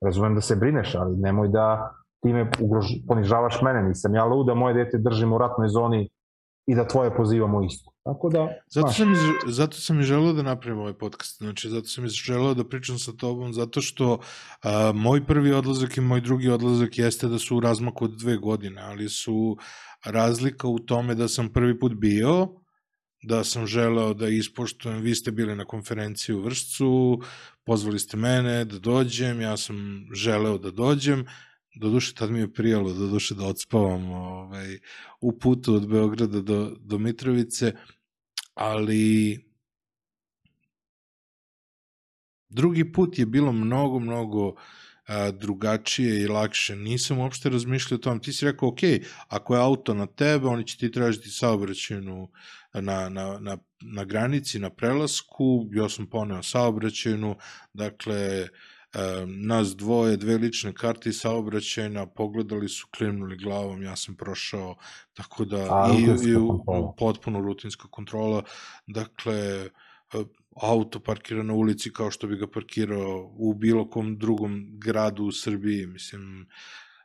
[0.00, 1.92] razumem da se brineš, ali nemoj da
[2.22, 6.08] time ugrož, ponižavaš mene, nisam ja luda, moje dete držimo u ratnoj zoni
[6.66, 7.90] i da tvoje pozivamo isto.
[8.08, 11.86] Tako da, zato sam, iz, zato sam i želeo da napravim ovaj podcast, znači zato
[11.86, 14.18] sam i želeo da pričam sa tobom, zato što
[14.62, 18.36] a, moj prvi odlazak i moj drugi odlazak jeste da su u razmaku od dve
[18.36, 19.56] godine, ali su
[20.04, 22.48] razlika u tome da sam prvi put bio,
[23.22, 27.20] da sam želeo da ispoštujem, vi ste bili na konferenciji u Vršcu,
[27.64, 31.26] pozvali ste mene da dođem, ja sam želeo da dođem,
[31.80, 34.78] do duše tad mi je prijalo, do duše da odspavam ovaj,
[35.20, 37.72] u putu od Beograda do, do Mitrovice,
[38.58, 39.38] ali
[42.48, 44.54] drugi put je bilo mnogo, mnogo
[45.06, 46.76] a, drugačije i lakše.
[46.76, 48.20] Nisam uopšte razmišljao o tom.
[48.20, 48.78] Ti si rekao, ok,
[49.28, 52.28] ako je auto na tebe, oni će ti tražiti saobraćajnu
[52.74, 57.36] na, na, na, na granici, na prelasku, ja sam poneo saobraćajnu,
[57.72, 58.48] dakle,
[59.26, 64.76] nas dvoje, dve lične karte i saobraćajna, pogledali su, klimnuli glavom, ja sam prošao,
[65.14, 68.42] tako da, A, i, i u, u potpuno rutinska kontrola,
[68.86, 69.68] dakle,
[70.62, 75.32] auto parkira na ulici kao što bi ga parkirao u bilo kom drugom gradu u
[75.32, 76.46] Srbiji, mislim,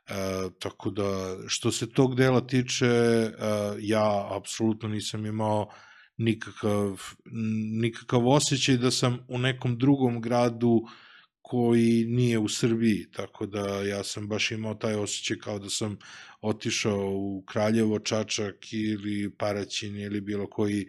[0.08, 3.30] E, tako da, što se tog dela tiče, e,
[3.78, 5.68] ja apsolutno nisam imao
[6.16, 7.00] nikakav,
[7.80, 10.82] nikakav osjećaj da sam u nekom drugom gradu
[11.46, 15.98] koji nije u Srbiji, tako da ja sam baš imao taj osjećaj kao da sam
[16.40, 20.88] otišao u Kraljevo, Čačak ili Paraćin ili bilo koji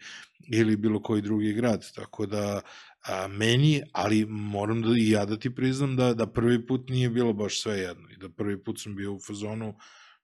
[0.51, 2.61] ili bilo koji drugi grad, tako da
[3.07, 7.09] a, meni, ali moram da i ja da ti priznam da, da prvi put nije
[7.09, 9.75] bilo baš sve jedno i da prvi put sam bio u fazonu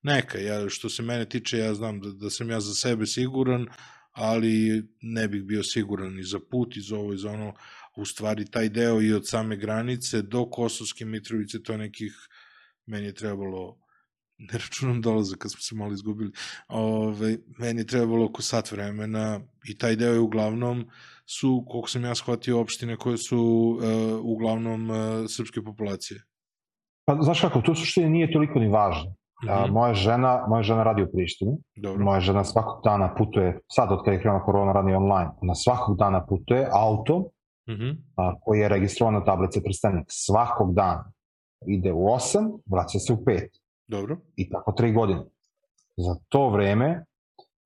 [0.01, 3.67] neka, ja, što se mene tiče ja znam da, da sam ja za sebe siguran,
[4.11, 7.53] ali ne bih bio siguran ni za put, i za ovo, i za ono,
[7.97, 12.15] u stvari taj deo i od same granice do Kosovske Mitrovice, to nekih,
[12.85, 13.77] meni je trebalo
[14.41, 16.31] ne računam dolazak kad smo se malo izgubili,
[16.67, 19.39] ove, meni je trebalo oko sat vremena
[19.69, 20.85] i taj deo je uglavnom
[21.25, 23.85] su, koliko sam ja shvatio, opštine koje su uh,
[24.23, 26.23] uglavnom uh, srpske populacije.
[27.05, 29.09] Pa, znaš kako, to suštine nije toliko ni važno.
[29.43, 29.71] Mm -hmm.
[29.71, 31.51] moja, žena, moja žena radi u Prištini.
[31.75, 32.03] Dobro.
[32.03, 35.97] Moja žena svakog dana putuje, sad od kada je krenula korona radi online, ona svakog
[35.97, 37.29] dana putuje auto
[37.71, 37.97] mm -hmm.
[38.15, 40.05] a, koji je registrovan na tablice prstenik.
[40.07, 41.11] Svakog dana
[41.67, 43.47] ide u 8, vraća se u 5.
[43.87, 44.17] Dobro.
[44.35, 45.23] I tako 3 godine.
[45.97, 47.05] Za to vreme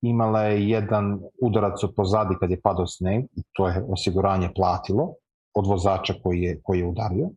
[0.01, 5.13] imala je jedan udarac od pozadi kad je padao sneg, i to je osiguranje platilo
[5.53, 7.29] od vozača koji je, koji je udario.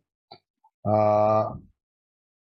[0.84, 1.54] A,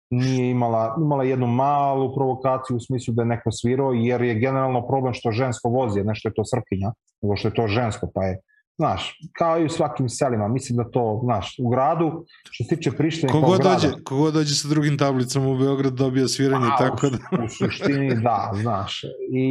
[0.10, 4.88] nije imala, imala jednu malu provokaciju u smislu da je neko svirao, jer je generalno
[4.88, 6.92] problem što žensko vozi, ne što je to srpkinja,
[7.22, 8.40] nego što je to žensko, pa je
[8.82, 12.92] znaš, kao i u svakim selima, mislim da to, znaš, u gradu, što se tiče
[12.92, 13.74] Prištine kogo grada...
[13.74, 17.18] Dođe, kogo dođe sa drugim tablicama u Beograd dobija sviranje, a, tako da...
[17.44, 19.02] U, suštini, da, znaš.
[19.34, 19.48] I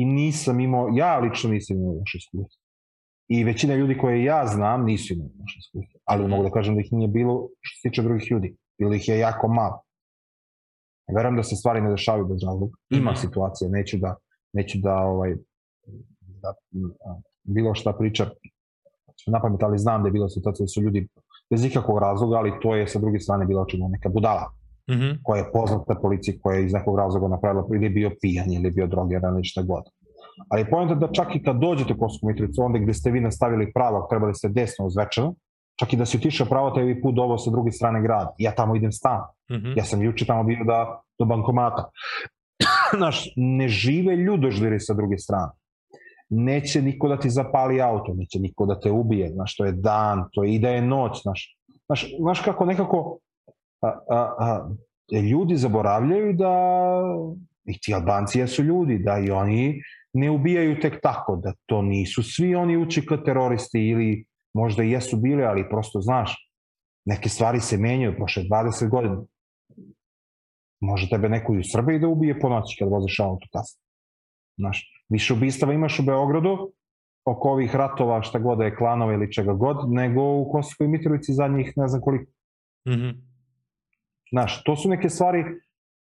[0.00, 2.62] i nisam imao, ja lično nisam imao loše iskustvo.
[3.28, 6.00] I većina ljudi koje ja znam nisu imali loše iskustvo.
[6.04, 8.56] Ali mogu da kažem da ih nije bilo što se tiče drugih ljudi.
[8.78, 9.82] Bilo ih je jako malo.
[11.16, 12.76] Verujem da se stvari ne dešavaju bez razloga.
[12.90, 13.20] Ima -hmm.
[13.20, 14.16] situacije, neću da,
[14.52, 15.34] neću da, ovaj,
[16.42, 16.50] da
[17.46, 18.26] bilo šta priča
[19.26, 21.08] na pamet, ali znam da je bila situacija da su ljudi
[21.50, 24.52] bez ikakvog razloga, ali to je sa druge strane bila očinjena neka budala.
[24.90, 25.18] mm -hmm.
[25.22, 28.64] koja je poznata policiji, koja je iz nekog razloga napravila, ili je bio pijan, ili
[28.64, 29.84] je bio drogiran, ili šta god.
[30.48, 33.72] Ali pojenta da čak i kad dođete u Kosovsku Mitrovicu, onda gde ste vi nastavili
[33.72, 35.32] pravo, trebali ste desno uz večera,
[35.78, 38.34] čak i da si otišao pravo, te je put ovo sa druge strane grada.
[38.38, 39.20] Ja tamo idem stan.
[39.50, 39.78] Mm -hmm.
[39.78, 41.90] Ja sam juče tamo bio da, do bankomata.
[42.98, 45.52] Znaš, ne žive ljudoždiri sa druge strane.
[46.28, 50.24] Neće niko da ti zapali auto, neće niko da te ubije, znaš, to je dan,
[50.32, 51.56] to je i da je noć, znaš.
[51.86, 53.18] Znaš, znaš kako nekako
[53.82, 54.68] a, a, a,
[55.30, 56.52] ljudi zaboravljaju da
[57.64, 62.22] i ti Albanci su ljudi, da i oni ne ubijaju tek tako, da to nisu
[62.22, 64.24] svi oni učika teroristi ili
[64.54, 66.50] možda i jesu bili, ali prosto znaš,
[67.04, 69.22] neke stvari se menjaju prošle 20 godina.
[70.80, 73.80] Može tebe neko i u Srbiji da ubije po noći kad voziš auto kasno.
[74.58, 76.72] Znaš, više ubistava imaš u Beogradu
[77.24, 81.32] oko ovih ratova, šta god da je klanova ili čega god, nego u Kosovskoj Mitrovici
[81.32, 82.32] zadnjih ne znam koliko.
[82.88, 83.14] Mm -hmm.
[84.32, 85.44] Znaš, to su neke stvari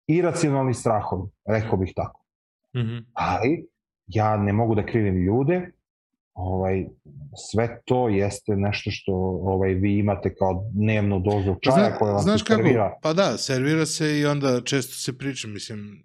[0.07, 2.25] iracionalni strahovi, rekao bih tako.
[2.75, 3.05] Mm -hmm.
[3.13, 3.67] Ali,
[4.07, 5.71] ja ne mogu da krivim ljude,
[6.33, 6.85] ovaj,
[7.51, 12.21] sve to jeste nešto što ovaj, vi imate kao dnevnu dozu čaja Zna, koja vam
[12.21, 12.89] znaš se servira.
[12.89, 12.99] Kako?
[13.01, 16.03] Pa da, servira se i onda često se priča, mislim,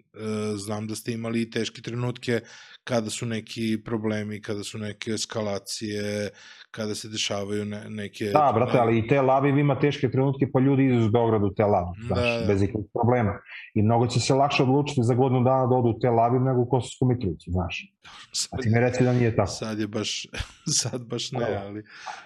[0.55, 2.41] znam da ste imali teške trenutke
[2.83, 6.29] kada su neki problemi, kada su neke eskalacije,
[6.71, 8.25] kada se dešavaju ne, neke...
[8.25, 11.53] Da, brate, ali i te lavi ima teške trenutke, pa ljudi idu iz Beograda u
[11.53, 12.47] te lavi, da, znaš, da.
[12.47, 13.33] bez ikakvih problema.
[13.73, 16.61] I mnogo će se lakše odlučiti za godinu dana da odu u te lavi nego
[16.61, 17.93] u Kosovsku Mitrovicu, znaš.
[18.33, 19.51] Sad, A ti mi reci da nije tako.
[19.51, 20.27] Sad je baš,
[20.81, 21.59] sad baš ne, dobro.
[21.65, 21.83] ali...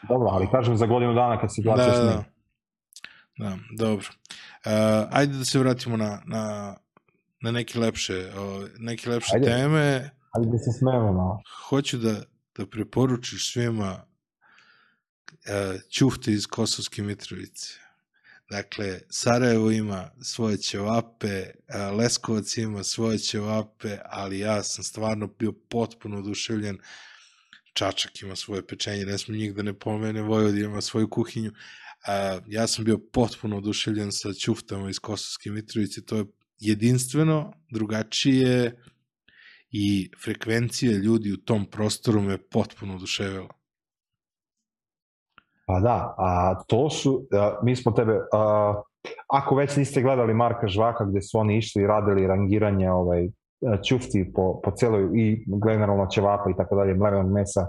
[0.10, 2.24] Dobro, ali kažem za godinu dana kad situacija da, snima.
[3.38, 4.06] Da, da, dobro.
[4.66, 4.72] Uh,
[5.12, 6.76] ajde da se vratimo na, na,
[7.44, 9.46] na neke lepše, uh, neke lepše ajde.
[9.46, 10.10] teme.
[10.32, 11.41] Ajde da se smemo malo.
[11.70, 12.24] Hoću da,
[12.58, 14.06] da preporučiš svima
[15.28, 17.84] uh, ćufte iz Kosovske Mitrovice.
[18.50, 21.46] Dakle, Sarajevo ima svoje ćevape,
[21.98, 26.78] Leskovac ima svoje ćevape, ali ja sam stvarno bio potpuno oduševljen.
[27.74, 31.52] Čačak ima svoje pečenje, ne smijem njih da ne pomene, Vojvodin ima svoju kuhinju.
[32.48, 36.26] Ja sam bio potpuno oduševljen sa ćuftama iz Kosovske Mitrovice, to je
[36.60, 38.80] jedinstveno, drugačije
[39.72, 43.49] i frekvencija ljudi u tom prostoru me potpuno oduševila.
[45.66, 48.82] Pa da, a to su, a, mi smo tebe, a,
[49.28, 53.30] ako već niste gledali Marka Žvaka gde su oni išli i radili rangiranje ovaj,
[53.89, 57.68] ćufti po, po celoj i generalno ćevapa i tako dalje, mlevenog mesa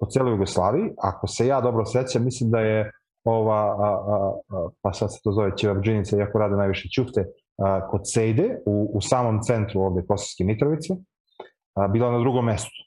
[0.00, 2.92] po celoj Jugoslaviji, ako se ja dobro sećam, mislim da je
[3.24, 7.24] ova, a, a, a, pa sad se to zove ćevapđinica, iako rade najviše ćufte,
[7.90, 10.94] kod Sejde, u, u samom centru ovde Kosovske Mitrovice,
[11.74, 12.84] a, bila na drugom mestu.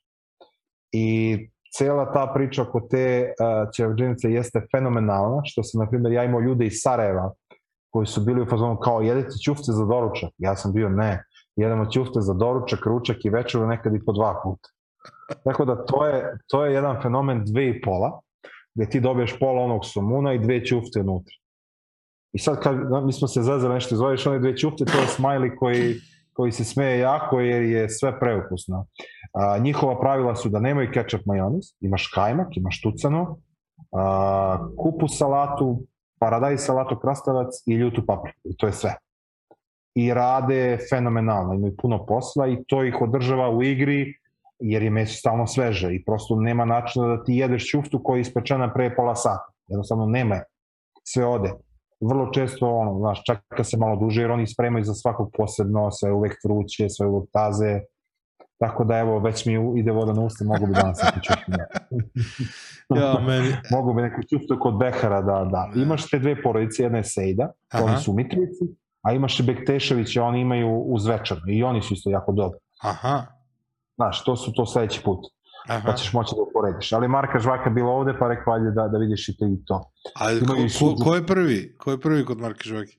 [0.92, 1.38] I
[1.78, 3.34] cela ta priča oko te
[3.76, 7.34] Čevđenice jeste fenomenalna, što sam, na primjer, ja imao ljude iz Sarajeva
[7.90, 10.30] koji su bili u fazonu kao jedete ćufte za doručak.
[10.38, 11.24] Ja sam bio ne,
[11.56, 14.70] jedemo ćufte za doručak, ručak i večeru nekad i po dva puta.
[15.44, 18.20] Tako da to je, to je jedan fenomen dve i pola,
[18.76, 21.36] gde ti dobiješ pola onog somuna i dve ćufte unutra.
[22.34, 25.56] I sad kad mi smo se zazeli nešto, zoveš one dve ćufte, to je smajli
[25.56, 25.96] koji
[26.34, 28.86] koji se smeje jako jer je sve preukusno.
[29.34, 33.38] A, njihova pravila su da nemaju ketchup majonez, imaš kajmak, imaš tucano,
[33.92, 35.84] a, kupu salatu,
[36.20, 38.40] paradaj salatu krastavac i ljutu papriku.
[38.44, 38.96] I to je sve.
[39.96, 44.14] I rade fenomenalno, imaju puno posla i to ih održava u igri
[44.60, 48.22] jer je meso stalno sveže i prosto nema načina da ti jedeš ćuftu koja je
[48.22, 49.52] ispečena pre pola sata.
[49.68, 50.40] Jednostavno nema
[51.04, 51.52] Sve ode
[52.02, 56.12] vrlo često, ono, znaš, čeka se malo duže, jer oni spremaju za svakog posebno, sve
[56.12, 57.80] uvek vruće, sve uvek taze,
[58.60, 61.52] tako da evo, već mi ide voda na usta, mogu bi danas neku čuftu.
[62.89, 62.99] Da.
[62.99, 63.47] ja, meni...
[63.76, 65.82] mogu bi neku čuftu kod Behara, da, da.
[65.82, 67.84] Imaš te dve porodice, jedna je Sejda, Aha.
[67.86, 68.66] oni su Mitrovici,
[69.02, 72.60] a imaš i Bektešević, oni imaju uz večer, i oni su isto jako dobri.
[72.82, 73.26] Aha.
[73.95, 75.20] Znaš, to su to sledeći put.
[75.68, 75.82] Aha.
[75.86, 76.93] pa ćeš moći da uporediš.
[76.93, 79.91] Ali Marka Žvaka bila ovde, pa rekao ajde da, da vidiš i to i to.
[80.16, 81.76] Ali ko, ko, ko, je prvi?
[81.78, 82.91] Ko je prvi kod Marka Žvake?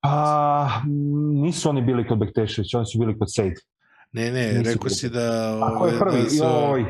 [0.00, 0.68] Pa,
[1.42, 3.54] nisu oni bili kod Bektešević, oni su bili kod Sejd.
[4.12, 5.58] Ne, ne, nisu rekao si da...
[5.62, 6.22] A ko je prvi?
[6.22, 6.44] Da su...
[6.44, 6.84] Joj,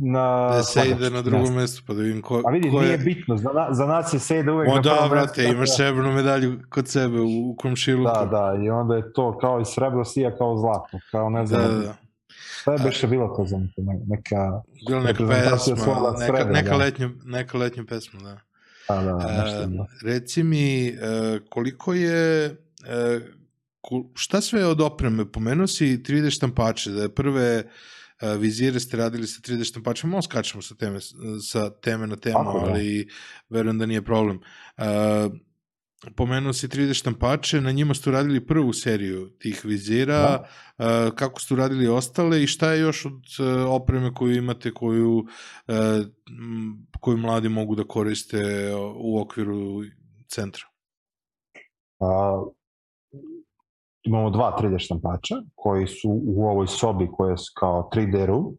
[0.00, 2.86] na da se ide na drugom mestu pa da vidim ko A vidi, ko je...
[2.86, 5.74] nije bitno, za, na, za nas je Sejda uvek o, da, brate, imaš da...
[5.74, 8.18] srebrnu medalju kod sebe u, u komšiluku.
[8.18, 11.62] Da, da, i onda je to kao i srebro sija kao zlato, kao ne znam.
[11.62, 11.94] Da, da.
[12.60, 13.58] Šta je beše bilo to za
[14.06, 14.62] neka...
[14.86, 16.76] Bila neka pesma, neka, srebra, neka, da.
[16.76, 18.40] letnja, neka letnja pesma, da.
[18.88, 22.56] Da, da, nešto uh, Reci mi, uh, koliko je...
[22.80, 25.32] Uh, šta sve od opreme?
[25.32, 27.64] Pomenuo si 3D štampače, da je prve
[28.38, 30.98] vizire ste radili sa 3D štampačima, malo skačemo sa teme,
[31.50, 32.70] sa teme na temu, Tako, da.
[32.70, 33.08] ali
[33.48, 34.40] verujem da nije problem.
[34.76, 34.84] Uh,
[36.16, 40.44] pomenuo si 3D štampače, na njima ste uradili prvu seriju tih vizira,
[40.78, 41.10] da.
[41.14, 45.24] kako ste uradili ostale i šta je još od e, opreme koju imate, koju,
[45.68, 45.74] e,
[47.00, 48.38] koju mladi mogu da koriste
[48.96, 49.82] u okviru
[50.28, 50.64] centra?
[52.00, 52.42] A,
[54.02, 58.56] imamo dva 3D štampača koji su u ovoj sobi koja je kao 3D room,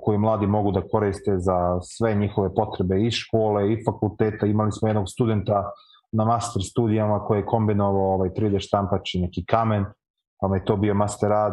[0.00, 4.46] koji mladi mogu da koriste za sve njihove potrebe i škole i fakulteta.
[4.46, 5.70] Imali smo jednog studenta
[6.12, 9.84] na master studijama koji je kombinovao ovaj 3D štampač i neki kamen,
[10.40, 11.52] pa je to bio master rad.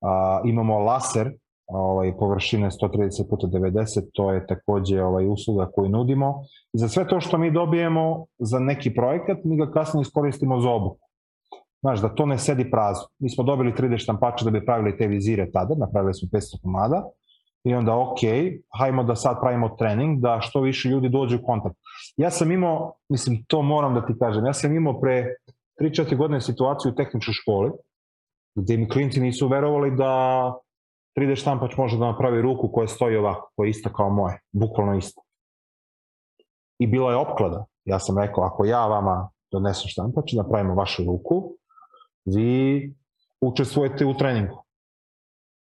[0.00, 1.32] A, imamo laser,
[1.66, 6.42] ovaj, površine 130 puta 90, to je takođe ovaj, usluga koju nudimo.
[6.72, 10.70] I za sve to što mi dobijemo za neki projekat, mi ga kasnije iskoristimo za
[10.70, 11.06] obuku.
[11.80, 13.08] Znaš, da to ne sedi prazno.
[13.18, 17.04] Mi smo dobili 3D štampače da bi pravili te vizire tada, napravili smo 500 komada,
[17.64, 18.18] i onda ok,
[18.78, 21.76] hajmo da sad pravimo trening, da što više ljudi dođe u kontakt.
[22.16, 25.34] Ja sam imao, mislim, to moram da ti kažem, ja sam imao pre
[25.80, 27.70] 3-4 godine situaciju u tehničkoj školi,
[28.54, 30.54] gde mi klinci nisu verovali da
[31.18, 34.96] 3D štampač može da napravi ruku koja stoji ovako, koja je ista kao moje, bukvalno
[34.96, 35.20] ista.
[36.78, 37.64] I bila je opklada.
[37.84, 41.56] Ja sam rekao, ako ja vama donesem štampač, napravimo vašu ruku,
[42.24, 42.94] vi
[43.40, 44.64] učestvujete u treningu.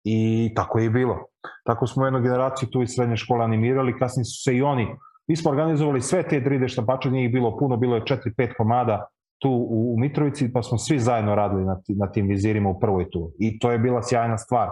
[0.03, 1.32] I tako je i bilo.
[1.65, 4.87] Tako smo jednu generaciju tu iz srednje škole animirali, kasnije su se i oni,
[5.27, 9.07] mi smo organizovali sve te 3D štampače, nije ih bilo puno, bilo je 4-5 komada
[9.43, 13.31] tu u, Mitrovici, pa smo svi zajedno radili na, na tim vizirima u prvoj tu.
[13.39, 14.69] I to je bila sjajna stvar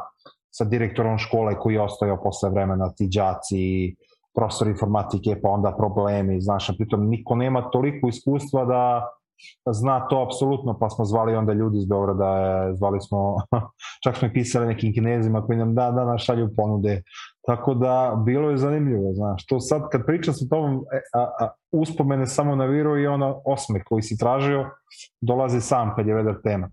[0.50, 3.96] sa direktorom škole koji je ostajao posle vremena, ti džaci,
[4.36, 9.08] profesor informatike, pa onda problemi, znaš, a pritom niko nema toliko iskustva da
[9.72, 13.36] zna to apsolutno, pa smo zvali onda ljudi iz Beograda, zvali smo,
[14.04, 17.02] čak smo i pisali nekim kinezima koji nam da, da, da, šalju ponude.
[17.48, 21.48] Tako da, bilo je zanimljivo, znaš, to sad kad pričam sa tobom, e, a, a,
[21.72, 24.70] uspomene samo na viru i ono osme koji si tražio,
[25.22, 26.70] dolazi sam kad je vedar tema.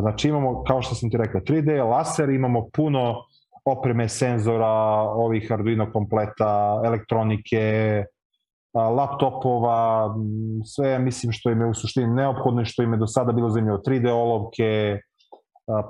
[0.00, 3.14] Znači imamo, kao što sam ti rekao, 3D, laser, imamo puno
[3.64, 4.68] opreme senzora,
[5.00, 8.04] ovih Arduino kompleta, elektronike,
[8.74, 10.14] laptopova,
[10.64, 13.50] sve mislim što im je u suštini neophodno i što im je do sada bilo
[13.50, 15.00] zanimljivo, 3D olovke,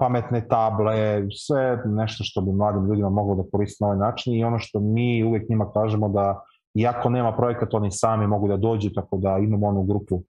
[0.00, 4.44] pametne table, sve nešto što bi mladim ljudima moglo da koriste na ovaj način i
[4.44, 6.40] ono što mi uvek njima kažemo da
[6.74, 10.22] iako nema projekat, oni sami mogu da dođu, tako da imamo onu grupu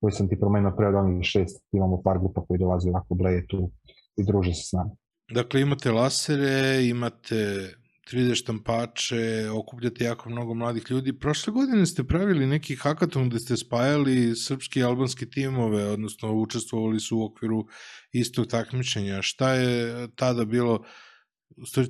[0.00, 3.46] koju sam ti promenio pre od onih šest, imamo par grupa koji dolaze ovako bleje
[3.46, 3.70] tu
[4.16, 4.90] i druže se s nama.
[5.30, 7.68] Dakle, imate lasere, imate
[8.12, 11.18] 3D štampače, okupljate jako mnogo mladih ljudi.
[11.18, 17.00] Prošle godine ste pravili neki hakaton gde ste spajali srpski i albanski timove, odnosno učestvovali
[17.00, 17.66] su u okviru
[18.12, 19.22] istog takmičenja.
[19.22, 20.84] Šta je tada bilo,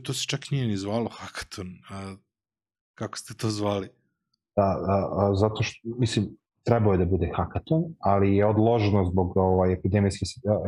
[0.03, 2.15] to se čak nije ni zvalo hakaton, a
[2.95, 3.89] kako ste to zvali?
[4.57, 9.37] Da, a, a, zato što, mislim, trebao je da bude hakaton, ali je odloženo zbog
[9.37, 9.77] ovaj,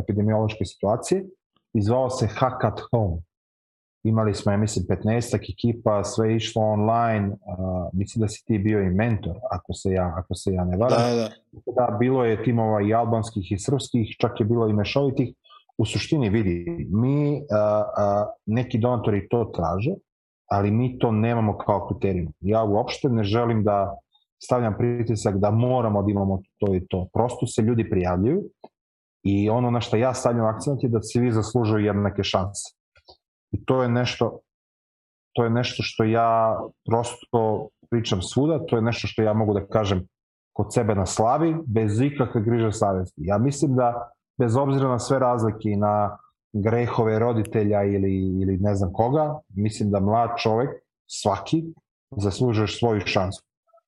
[0.03, 1.25] epidemiološke situacije
[1.73, 3.23] i zvao se Hakat Home
[4.03, 8.83] imali smo, ja mislim, 15 ekipa, sve išlo online, uh, mislim da si ti bio
[8.83, 10.99] i mentor, ako se ja, ako se ja ne varam.
[10.99, 11.31] Da, da.
[11.77, 15.35] Da, bilo je timova i albanskih i srpskih, čak je bilo i mešovitih.
[15.79, 19.95] U suštini vidi, mi, uh, uh, neki donatori to traže,
[20.51, 22.33] ali mi to nemamo kao kriterijum.
[22.41, 23.99] Ja uopšte ne želim da
[24.43, 27.09] stavljam pritisak da moramo da imamo to i to.
[27.13, 28.43] Prosto se ljudi prijavljuju
[29.23, 32.80] i ono na što ja stavljam akcent je da se vi zaslužuju jednake šanse
[33.53, 34.41] I to je nešto
[35.33, 39.67] to je nešto što ja prosto pričam svuda, to je nešto što ja mogu da
[39.67, 40.07] kažem
[40.53, 43.23] kod sebe na slavi, bez ikakve griže savesti.
[43.25, 46.19] Ja mislim da, bez obzira na sve razlike i na
[46.53, 50.71] grehove roditelja ili, ili ne znam koga, mislim da mlad čovek,
[51.07, 51.65] svaki,
[52.17, 53.43] zaslužuje svoju šansu.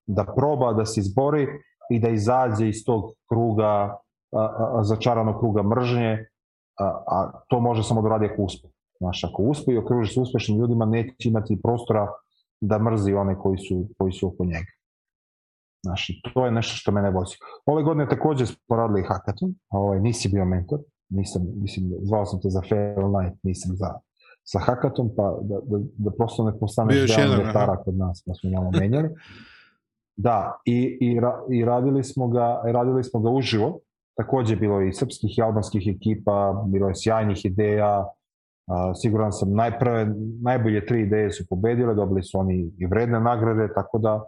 [0.07, 1.47] Da proba da se izbori
[1.91, 3.99] i da izađe iz tog kruga, a,
[4.33, 6.27] a, začaranog kruga mržnje,
[6.79, 8.69] a, a to može samo da radi ako uspe.
[9.03, 12.09] Znaš, ako uspe i okruži se uspešnim ljudima, neće imati prostora
[12.61, 14.71] da mrzi one koji su, koji su oko njega.
[15.85, 17.35] Znaš, to je nešto što mene vozi.
[17.67, 20.79] Ove godine takođe smo radili hackathon, ovaj, nisi bio mentor,
[21.09, 23.91] nisam, mislim, zvao sam te za Fair Night, nisam za,
[24.53, 28.51] za hackathon, pa da, da, da prosto ne postaneš deo vetara kod nas, pa smo
[28.51, 29.09] malo menjali.
[30.17, 33.79] Da, i, i, ra, i radili, smo ga, radili smo ga uživo,
[34.17, 38.05] takođe bilo i srpskih i albanskih ekipa, bilo je sjajnih ideja,
[38.67, 43.75] A, siguran sam, najprve, najbolje tri ideje su pobedile, dobili su oni i vredne nagrade,
[43.75, 44.21] tako da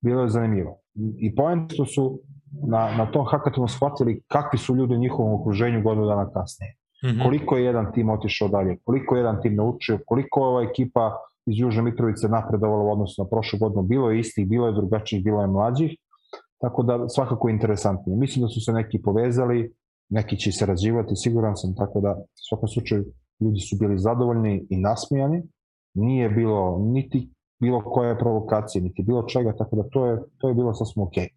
[0.00, 0.78] bilo je zanimljivo.
[1.18, 2.20] I point što su
[2.68, 6.72] na, na tom hackathonu shvatili kakvi su ljudi u njihovom okruženju godinu dana kasnije.
[7.04, 7.22] Mm -hmm.
[7.22, 11.12] Koliko je jedan tim otišao dalje, koliko je jedan tim naučio, koliko je ova ekipa
[11.46, 13.82] iz Južne Mitrovice napredovala u odnosu na prošlu godinu.
[13.82, 15.96] Bilo je istih, bilo je drugačijih, bilo je mlađih.
[16.60, 18.16] tako da svakako interesantnije.
[18.16, 19.72] Mislim da su se neki povezali,
[20.08, 23.04] neki će se razživati, siguran sam, tako da u svakom slučaju
[23.40, 25.42] ljudi su bili zadovoljni i nasmijani,
[25.94, 27.30] nije bilo niti
[27.60, 31.24] bilo koje provokacije, niti bilo čega, tako da to je, to je bilo sasvim okej.
[31.24, 31.36] Okay.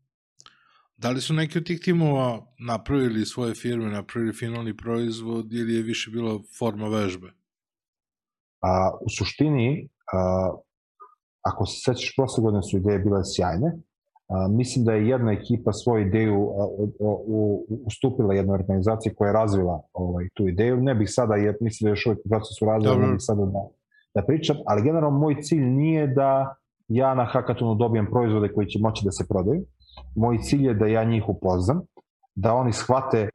[0.97, 5.83] Da li su neki od tih timova napravili svoje firme, napravili finalni proizvod ili je
[5.83, 7.27] više bilo forma vežbe?
[8.61, 10.51] A, u suštini, a,
[11.41, 13.69] ako se sećaš, prošle godine su ideje bile sjajne.
[14.29, 16.67] A, mislim da je jedna ekipa svoju ideju a,
[16.99, 20.77] u, ustupila jednoj organizaciji koja je razvila ovaj, tu ideju.
[20.81, 23.67] Ne bih sada, jer mislim da još uvijek u procesu razvoja, ne bih sada da,
[24.15, 26.55] da pričam, ali generalno moj cilj nije da
[26.87, 29.61] ja na hackathonu dobijem proizvode koji će moći da se prodaju.
[30.15, 31.81] Moj cilj je da ja njih upoznam,
[32.35, 33.29] da oni shvate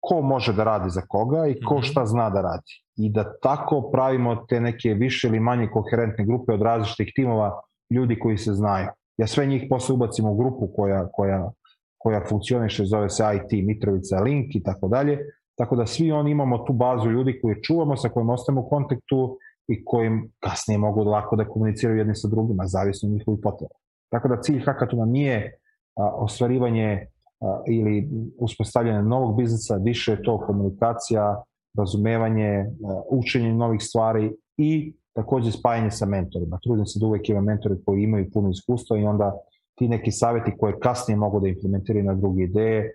[0.00, 1.82] ko može da radi za koga i ko mhm.
[1.82, 2.72] šta zna da radi.
[2.96, 7.60] I da tako pravimo te neke više ili manje koherentne grupe od različitih timova
[7.90, 8.88] ljudi koji se znaju.
[9.16, 11.50] Ja sve njih posle ubacim u grupu koja, koja,
[11.98, 15.18] koja funkcioniše, zove se IT, Mitrovica, Link i tako dalje.
[15.58, 19.38] Tako da svi oni imamo tu bazu ljudi koji čuvamo, sa kojim ostajemo u kontaktu
[19.68, 23.74] i kojim kasnije mogu lako da komuniciraju jedni sa drugima, zavisno od njihovih potreba.
[24.10, 25.52] Tako da cilj hackathona nije
[25.96, 27.06] a, ostvarivanje
[27.40, 28.08] a, ili
[28.38, 31.42] uspostavljanje novog biznisa, više je to komunikacija,
[31.78, 36.58] razumevanje, a, učenje novih stvari i takođe spajanje sa mentorima.
[36.62, 39.32] Trudim se da uvek imam mentore koji imaju puno iskustva i onda
[39.74, 42.94] ti neki saveti koje kasnije mogu da implementiraju na druge ideje,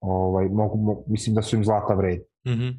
[0.00, 2.24] ovaj, mogu, mislim da su im zlata vredi.
[2.46, 2.74] Mm -hmm.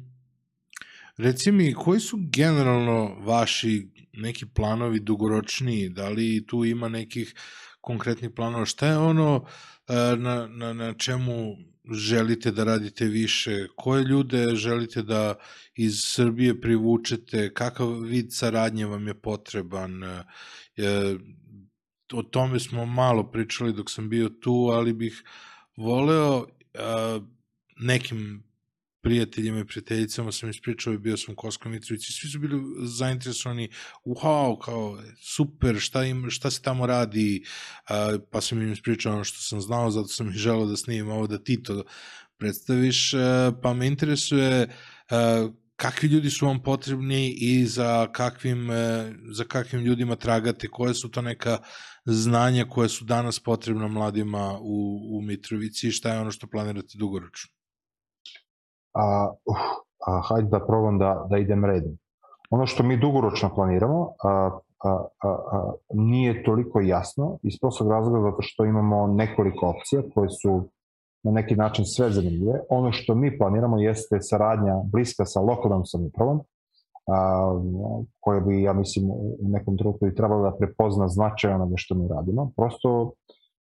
[1.16, 5.88] Reci mi, koji su generalno vaši neki planovi dugoročniji?
[5.88, 7.34] Da li tu ima nekih
[7.80, 8.64] konkretnih planova?
[8.64, 9.44] Šta je ono
[9.88, 11.56] e, na, na, na čemu
[11.92, 13.66] želite da radite više?
[13.76, 15.34] Koje ljude želite da
[15.74, 17.54] iz Srbije privučete?
[17.54, 20.04] Kakav vid saradnje vam je potreban?
[20.04, 20.22] E,
[22.12, 25.24] o tome smo malo pričali dok sam bio tu, ali bih
[25.76, 26.46] voleo
[27.80, 28.43] nekim
[29.04, 33.68] prijateljima i prijateljicama sam ispričao i bio sam u Koskom Mitrovici, svi su bili zainteresovani,
[34.04, 37.44] wow, kao, super, šta, im, šta se tamo radi,
[38.30, 41.26] pa sam im ispričao ono što sam znao, zato sam i želao da snimim ovo,
[41.26, 41.84] da ti to
[42.38, 43.12] predstaviš,
[43.62, 44.68] pa me interesuje
[45.76, 48.68] kakvi ljudi su vam potrebni i za kakvim,
[49.30, 51.58] za kakvim ljudima tragate, koje su to neka
[52.04, 56.98] znanja koje su danas potrebna mladima u, u Mitrovici i šta je ono što planirate
[56.98, 57.53] dugoročno?
[58.94, 59.56] A, uh,
[60.06, 61.98] a hajde da probam da, da idem redom.
[62.50, 68.30] Ono što mi dugoročno planiramo a, a, a, a, nije toliko jasno iz prostog razloga
[68.30, 70.68] zato što imamo nekoliko opcija koje su
[71.22, 72.60] na neki način sve zanimljive.
[72.70, 76.40] Ono što mi planiramo jeste saradnja bliska sa lokalnom samoupravom,
[77.06, 77.60] a,
[78.20, 82.08] koja bi, ja mislim, u nekom trenutku i trebalo da prepozna značaj onoga što mi
[82.08, 82.50] radimo.
[82.56, 83.12] Prosto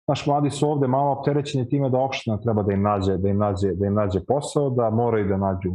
[0.08, 3.38] Naš mladi su ovde malo opterećeni time da opština treba da im nađe, da im
[3.38, 5.72] nađe, da im nađe posao, da moraju da nađu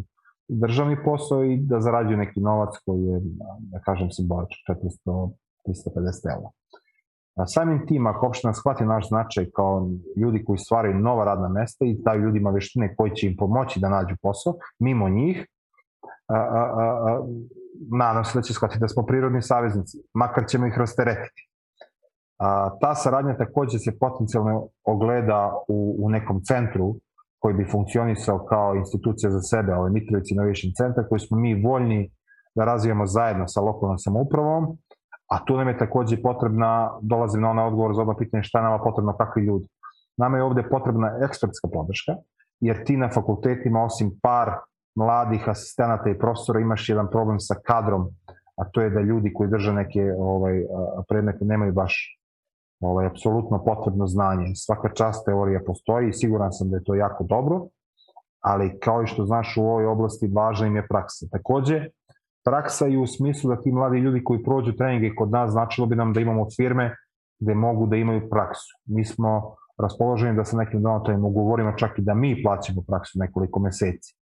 [0.47, 3.19] državni posao i da zarađuju neki novac koji je,
[3.59, 5.32] da kažem, simboličan, 400,
[5.67, 6.49] 350 eura.
[7.38, 11.86] A samim tim, ako opština shvati naš značaj kao ljudi koji stvaraju nova radna mesta
[11.86, 15.47] i daju ljudima veštine koji će im pomoći da nađu posao, mimo njih,
[16.28, 17.25] a, a, a, a,
[17.91, 21.49] nadam se da će shvatiti da smo prirodni saveznici, makar ćemo ih rasteretiti.
[22.40, 26.96] A, ta saradnja takođe se potencijalno ogleda u, u nekom centru
[27.40, 32.12] koji bi funkcionisao kao institucija za sebe, ovaj Mitrovici Innovation Center, koji smo mi voljni
[32.56, 34.78] da razvijamo zajedno sa lokalnom samoupravom,
[35.30, 38.80] a tu nam je takođe potrebna, dolazim na onaj odgovor za oba pitanja šta nama
[38.84, 39.68] potrebno, kakvi ljudi.
[40.18, 42.12] Nama je ovde potrebna ekspertska podrška,
[42.60, 44.52] jer ti na fakultetima, osim par
[44.96, 48.08] mladih asistenata i profesora, imaš jedan problem sa kadrom,
[48.58, 50.64] a to je da ljudi koji drže neke ovaj,
[51.08, 52.20] predmete nemaju baš
[52.80, 54.55] ovaj, apsolutno potrebno znanje.
[54.55, 57.67] Svaka čast teorija postoji i siguran sam da je to jako dobro,
[58.39, 61.25] ali kao i što znaš u ovoj oblasti važna im je praksa.
[61.32, 61.86] Takođe,
[62.45, 65.95] praksa i u smislu da ti mladi ljudi koji prođu treninge kod nas značilo bi
[65.95, 66.95] nam da imamo firme
[67.39, 68.80] gde mogu da imaju praksu.
[68.86, 73.59] Mi smo raspoloženi da sa nekim donatorima ugovorimo čak i da mi plaćamo praksu nekoliko
[73.59, 74.15] meseci.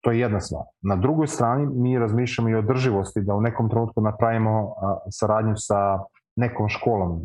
[0.00, 0.64] To je jedna stvar.
[0.82, 4.74] Na drugoj strani mi razmišljamo i o drživosti da u nekom trenutku napravimo
[5.10, 5.98] saradnju sa
[6.36, 7.20] nekom školom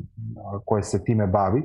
[0.66, 1.64] koja se time bavi,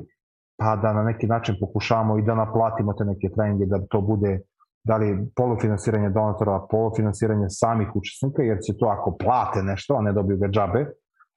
[0.56, 4.40] pa da na neki način pokušavamo i da naplatimo te neke treninge, da to bude
[4.84, 10.12] da li polufinansiranje donatora, polufinansiranje samih učesnika, jer će to ako plate nešto, a ne
[10.12, 10.86] dobiju ga džabe,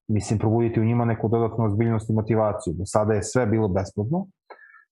[0.07, 2.73] mislim, probuditi u njima neku dodatnu ozbiljnost i motivaciju.
[2.73, 4.27] Do sada je sve bilo besplatno.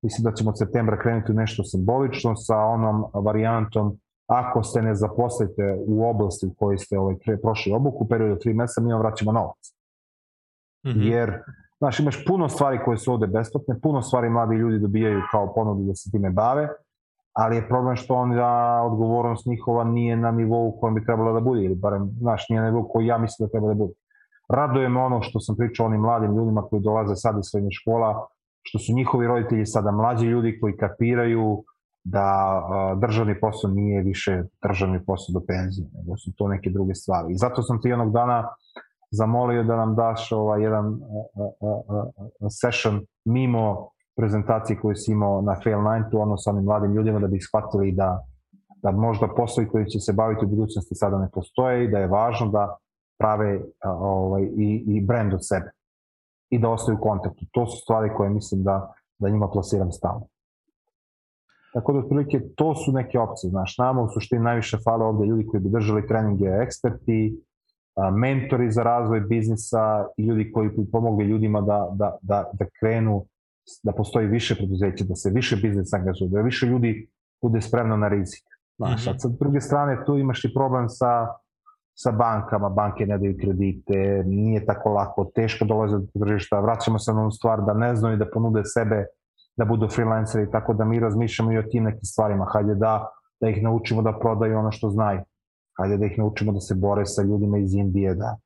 [0.01, 3.97] Mislim da ćemo od septembra krenuti u nešto simbolično sa onom varijantom
[4.27, 8.55] ako se ne zaposlite u oblasti u kojoj ste ovaj, prošli obuku, u periodu 3
[8.55, 9.80] meseca, mi vam vraćamo novac.
[10.83, 11.01] -hmm.
[11.01, 11.41] jer
[11.81, 15.83] Znaš, imaš puno stvari koje su ovde besplatne, puno stvari mladi ljudi dobijaju kao ponudu
[15.83, 16.67] da se time bave,
[17.33, 21.63] ali je problem što onda odgovornost njihova nije na nivou kojem bi trebalo da bude,
[21.63, 23.93] ili barem, znaš, nije na nivou koji ja mislim da treba da bude.
[24.49, 28.27] Raduje me ono što sam pričao onim mladim ljudima koji dolaze sad iz srednje škola,
[28.61, 31.63] što su njihovi roditelji sada mlađi ljudi koji kapiraju
[32.03, 32.61] da
[33.01, 37.33] državni posao nije više državni posao do penzije, nego su to neke druge stvari.
[37.33, 38.47] I zato sam ti onog dana
[39.11, 42.03] zamolio da nam daš ovaj jedan a, a,
[42.41, 47.19] a, session mimo prezentacije koje si imao na Fail 9 ono sa onim mladim ljudima
[47.19, 48.23] da bi ih shvatili da,
[48.83, 52.07] da možda poslovi koji će se baviti u budućnosti sada ne postoje i da je
[52.07, 52.77] važno da
[53.19, 55.71] prave ovaj, i, i brand od sebe
[56.49, 57.45] i da ostaju u kontaktu.
[57.51, 60.27] To su stvari koje mislim da, da njima plasiram stalno.
[61.73, 65.47] Tako da otprilike to su neke opcije, znaš, nama u suštini najviše fale ovde ljudi
[65.47, 67.41] koji bi držali treninge eksperti,
[68.13, 73.25] mentori za razvoj biznisa i ljudi koji bi pomogli ljudima da, da, da, da krenu,
[73.83, 77.09] da postoji više preduzeća, da se više biznis angažuje, da više ljudi
[77.41, 78.43] bude spremno na rizik.
[78.77, 79.17] Znaš, mm -hmm.
[79.17, 81.27] sa druge strane tu imaš i problem sa
[81.93, 87.13] sa bankama, banke ne daju kredite, nije tako lako, teško dolaze do tržišta, vraćamo se
[87.13, 89.05] na onu stvar da ne znaju da ponude sebe,
[89.57, 93.09] da budu freelanceri, tako da mi razmišljamo i o tim nekim stvarima, hajde da,
[93.41, 95.21] da ih naučimo da prodaju ono što znaju,
[95.77, 98.37] hajde da ih naučimo da se bore sa ljudima iz Indije, da,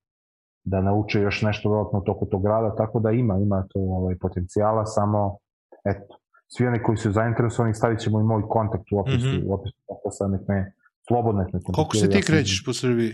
[0.63, 4.85] da nauče još nešto dodatno toku tog rada, tako da ima, ima to ovaj, potencijala,
[4.85, 5.37] samo,
[5.85, 6.17] eto,
[6.47, 9.43] svi oni koji su zainteresovani stavit ćemo i moj kontakt u opisu, mm -hmm.
[9.45, 10.73] u opisu, opisu nek me
[11.07, 13.11] slobodno nek me Koliko se ti krećeš po Srbiji?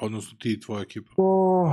[0.00, 1.10] Odnosno ti i tvoja ekipa?
[1.16, 1.72] O,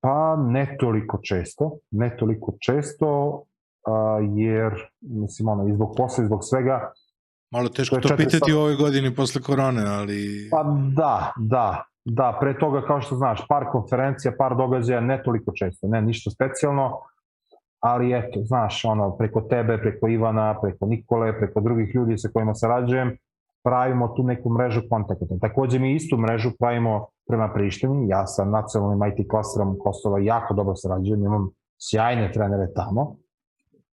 [0.00, 3.42] pa ne toliko često, ne toliko često,
[3.86, 6.92] a, jer, mislim, ono, i zbog posla, i zbog svega,
[7.52, 10.48] Malo teško to, to pitati u ovoj godini posle korone, ali...
[10.50, 10.62] Pa
[10.96, 15.88] da, da, da, pre toga, kao što znaš, par konferencija, par događaja, ne toliko često,
[15.88, 17.00] ne, ništa specijalno,
[17.80, 22.54] ali eto, znaš, ono, preko tebe, preko Ivana, preko Nikole, preko drugih ljudi sa kojima
[22.54, 23.16] sarađujem,
[23.64, 25.34] pravimo tu neku mrežu kontakata.
[25.40, 30.74] Takođe mi istu mrežu pravimo prema Prištini, ja sa nacionalnim IT klasterom Kosova jako dobro
[30.74, 33.16] sarađujem, imam sjajne trenere tamo,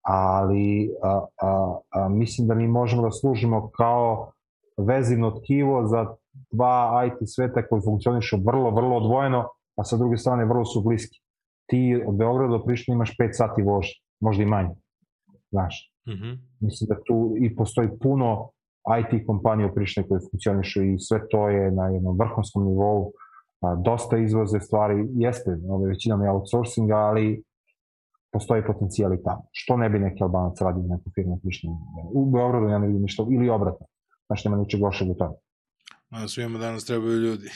[0.08, 4.32] ali a, a, a, mislim da mi možemo da služimo kao
[4.78, 6.06] vezivno tkivo za
[6.52, 11.20] dva IT sveta koji funkcionišu vrlo, vrlo odvojeno, a sa druge strane vrlo su bliski.
[11.70, 14.76] Ti od Beograda do Prištine imaš 5 sati vožnje, možda i manje.
[15.52, 16.38] Znaš, mm -hmm.
[16.60, 18.50] mislim da tu i postoji puno
[19.00, 23.12] IT kompanije u Prištini koje funkcionišu i sve to je na jednom vrhunskom nivou,
[23.62, 27.44] a, dosta izvoze stvari, jeste, ove, većina je outsourcinga, ali
[28.32, 29.48] postoji potencijal i tamo.
[29.52, 31.42] Što ne bi neki albanac radio u neku firmu
[32.14, 33.86] u Beogradu ja ne vidim ništa, ili obratno.
[34.28, 35.36] Znači, nema ničeg lošeg u tome.
[36.10, 37.50] A svima danas trebaju ljudi.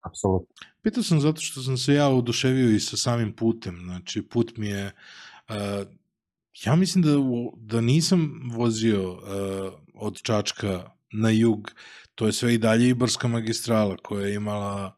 [0.00, 0.54] Apsolutno.
[0.82, 3.76] Pitao sam zato što sam se ja oduševio i sa samim putem.
[3.84, 4.92] Znači, put mi je...
[5.48, 5.86] Uh,
[6.64, 7.10] ja mislim da,
[7.56, 9.18] da nisam vozio uh,
[9.94, 11.72] od Čačka na jug,
[12.14, 14.96] to je sve i dalje Ibarska magistrala koja je imala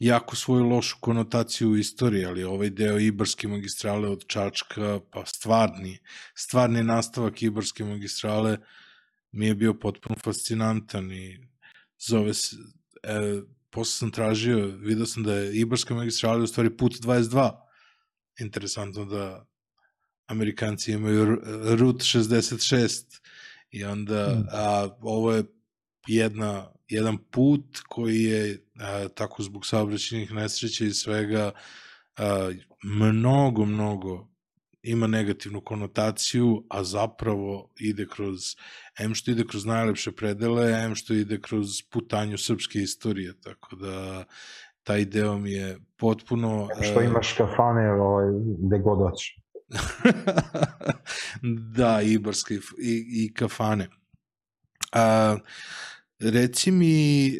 [0.00, 5.98] jako svoju lošu konotaciju u istoriji, ali ovaj deo Ibarske magistrale od Čačka, pa stvarni,
[6.34, 8.58] stvarni nastavak Ibarske magistrale
[9.32, 11.38] mi je bio potpuno fascinantan i
[12.08, 12.56] zove se,
[13.02, 17.50] e, posle sam tražio, vidio sam da je Ibarska magistrala u stvari put 22.
[18.40, 19.46] Interesantno da
[20.26, 21.40] Amerikanci imaju
[21.78, 23.20] Route 66
[23.70, 24.46] i onda mm.
[24.52, 25.44] a, ovo je
[26.06, 31.50] jedna, jedan put koji je a, tako zbog saobraćenih nesreća i svega
[32.18, 32.50] a,
[32.84, 34.30] mnogo, mnogo
[34.82, 38.56] ima negativnu konotaciju, a zapravo ide kroz,
[38.98, 44.24] em što ide kroz najlepše predele, em što ide kroz putanju srpske istorije, tako da
[44.82, 46.68] taj deo mi je potpuno...
[46.82, 48.26] Što imaš kafane ovaj,
[48.58, 49.36] gde god hoćeš.
[51.76, 52.18] da, i,
[52.78, 53.88] i, i kafane.
[54.92, 55.36] A,
[56.20, 57.32] reci mi e,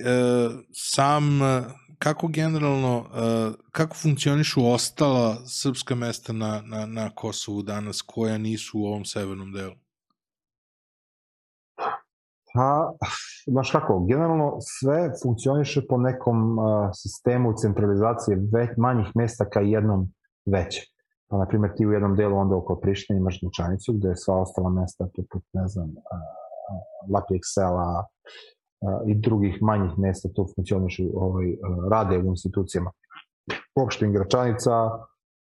[0.72, 1.24] sam
[1.98, 8.78] kako generalno, a, kako funkcionišu ostala srpska mesta na, na, na Kosovu danas koja nisu
[8.78, 9.74] u ovom severnom delu?
[12.55, 12.92] Pa,
[13.46, 20.12] znaš kako, generalno sve funkcioniše po nekom uh, sistemu centralizacije već, manjih mesta ka jednom
[20.46, 20.84] većem.
[21.28, 24.40] Pa, na primjer, ti u jednom delu onda oko Prištine imaš Dučanicu, gde je sva
[24.40, 25.88] ostala mesta, poput, ne znam,
[27.12, 28.06] Lapiksela
[29.06, 31.46] i drugih manjih mesta tu funkcionišu, ovaj,
[31.90, 32.90] rade u institucijama.
[33.84, 34.70] Opštin Gračanica,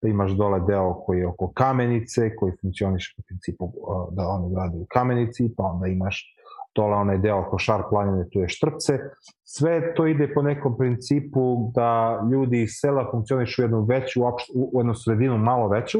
[0.01, 3.71] pa imaš dole deo koji je oko Kamenice, koji funkcioniše po principu
[4.11, 6.35] da oni rade u Kamenici, pa onda imaš
[6.75, 8.99] dole onaj deo Košar planine, tu je Štrpce.
[9.43, 14.21] Sve to ide po nekom principu da ljudi iz sela funkcionišu u jednu veću,
[14.55, 15.99] u jednu sredinu malo veću,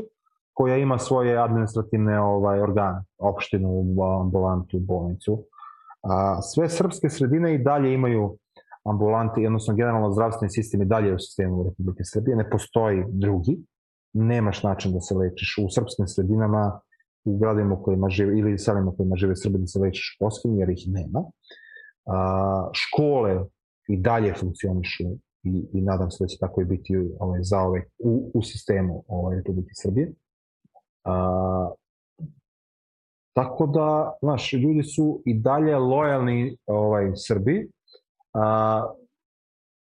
[0.59, 3.69] koja ima svoje administrativne ovaj organe, opštinu,
[4.21, 5.45] ambulantu, bolnicu.
[6.03, 8.37] A, sve srpske sredine i dalje imaju
[8.83, 13.57] ambulante, odnosno generalno zdravstveni sistem i dalje u sistemu Republike Srbije, ne postoji drugi,
[14.13, 16.79] nemaš način da se lečiš u srpskim sredinama,
[17.25, 20.83] u gradima kojima žive, ili selima kojima žive Srbi da se lečiš poskim, jer ih
[20.87, 21.23] nema.
[22.05, 23.45] A, škole
[23.87, 25.03] i dalje funkcionišu
[25.43, 29.03] i, i nadam se da će tako i biti ovaj, za ovaj, u, u sistemu
[29.07, 30.13] ovaj, Republike Srbije.
[31.03, 31.69] A,
[33.33, 37.69] tako da, znaš, ljudi su i dalje lojalni ovaj, Srbi.
[38.33, 38.83] A,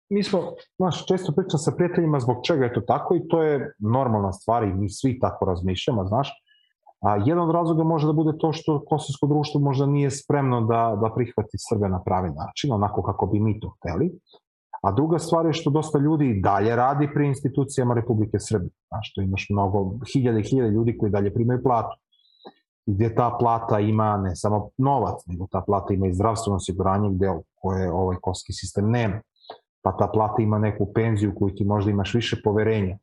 [0.10, 0.40] mi smo,
[0.78, 4.64] znaš, često pričam sa prijateljima zbog čega je to tako i to je normalna stvar
[4.64, 6.32] i mi svi tako razmišljamo, znaš.
[7.02, 10.98] A jedan od razloga može da bude to što kosovsko društvo možda nije spremno da,
[11.02, 14.12] da prihvati Srbe na pravi način, onako kako bi mi to hteli.
[14.82, 18.72] A druga stvar je što dosta ljudi i dalje radi pri institucijama Republike Srbije.
[18.88, 21.98] Znaš, što imaš mnogo, hiljade i hiljade ljudi koji dalje primaju platu.
[22.86, 27.30] Gde ta plata ima ne samo novac, nego ta plata ima i zdravstveno osiguranje gde
[27.56, 29.22] koje ovaj kosovski sistem nema.
[29.84, 32.98] Pa ta plata ima neku penziju koju ti možda imaš više poverenja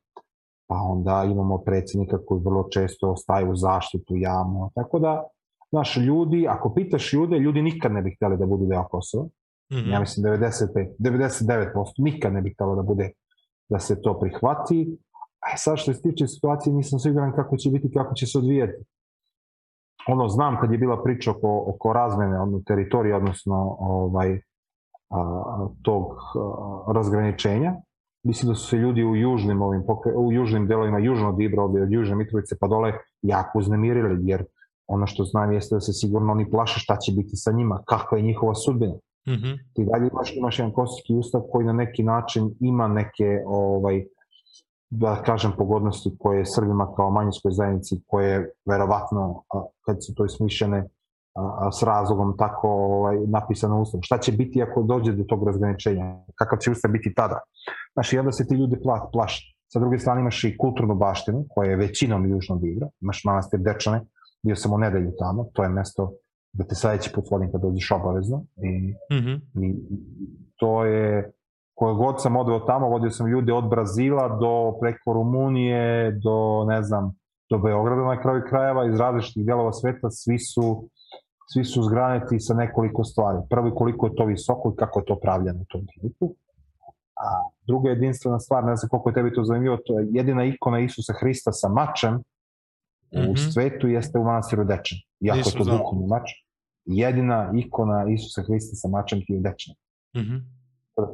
[0.68, 4.70] pa onda imamo predsednika koji vrlo često ostaje u zaštitu javno.
[4.74, 5.24] Tako da,
[5.70, 9.28] znaš, ljudi, ako pitaš ljude, ljudi nikad ne bi hteli da budu deo Kosova.
[9.72, 9.92] Mm -hmm.
[9.92, 13.10] Ja mislim 95, 99% nikad ne bi htelo da bude
[13.68, 14.98] da se to prihvati.
[15.40, 18.84] A sad što se tiče situacije nisam siguran kako će biti, kako će se odvijati.
[20.08, 24.40] Ono, znam kad je bila priča oko, oko razmene ono, teritorije, odnosno ovaj,
[25.10, 27.74] a, tog a, razgraničenja,
[28.22, 29.82] mislim da su se ljudi u južnim ovim
[30.16, 32.92] u južnim delovima južno od Ibra, od južne Mitrovice pa dole
[33.22, 34.44] jako uznemirili jer
[34.86, 38.18] ono što znam jeste da se sigurno oni plaše šta će biti sa njima, kakva
[38.18, 38.94] je njihova sudbina.
[39.28, 39.58] Mm -hmm.
[39.74, 44.04] Ti dalje imaš, imaš jedan kosovski ustav koji na neki način ima neke ovaj,
[44.90, 49.42] da kažem pogodnosti koje Srbima kao manjinskoj zajednici koje verovatno
[49.86, 50.88] kad su to ismišljene
[51.34, 54.02] a, s razlogom tako ovaj, napisano u ustavu.
[54.02, 56.16] Šta će biti ako dođe do tog razgraničenja?
[56.34, 57.40] Kakav će ustav biti tada?
[57.92, 59.54] Znaš, i onda se ti ljudi pla, plaše.
[59.72, 62.88] Sa druge strane imaš i kulturnu baštinu, koja je većinom južnog igra.
[63.00, 64.00] Imaš manastir Dečane,
[64.42, 66.12] bio sam u nedelju tamo, to je mesto
[66.52, 68.44] da te sledeći put vodim kad dođeš obavezno.
[68.56, 69.40] I, mm -hmm.
[69.54, 69.74] i
[70.56, 71.32] to je,
[71.74, 76.82] koje god sam odveo tamo, vodio sam ljude od Brazila do preko Rumunije, do, ne
[76.82, 77.16] znam,
[77.50, 80.88] do Beograda na kraju krajeva, iz različitih delova sveta, svi su
[81.52, 83.38] svi su zgraneti sa nekoliko stvari.
[83.50, 86.34] Prvo, koliko je to visoko i kako je to pravljeno u tom trenutku.
[87.24, 87.28] A
[87.66, 91.12] druga jedinstvena stvar, ne znam koliko je tebi to zanimljivo, to je jedina ikona Isusa
[91.20, 92.22] Hrista sa mačem
[93.12, 93.28] mm -hmm.
[93.28, 93.50] u mhm.
[93.50, 94.98] svetu jeste u manastiru Dečan.
[95.20, 96.30] Iako je to duhovni mač.
[96.84, 99.74] Jedina ikona Isusa Hrista sa mačem ti je Dečan.
[100.16, 100.40] Mm -hmm.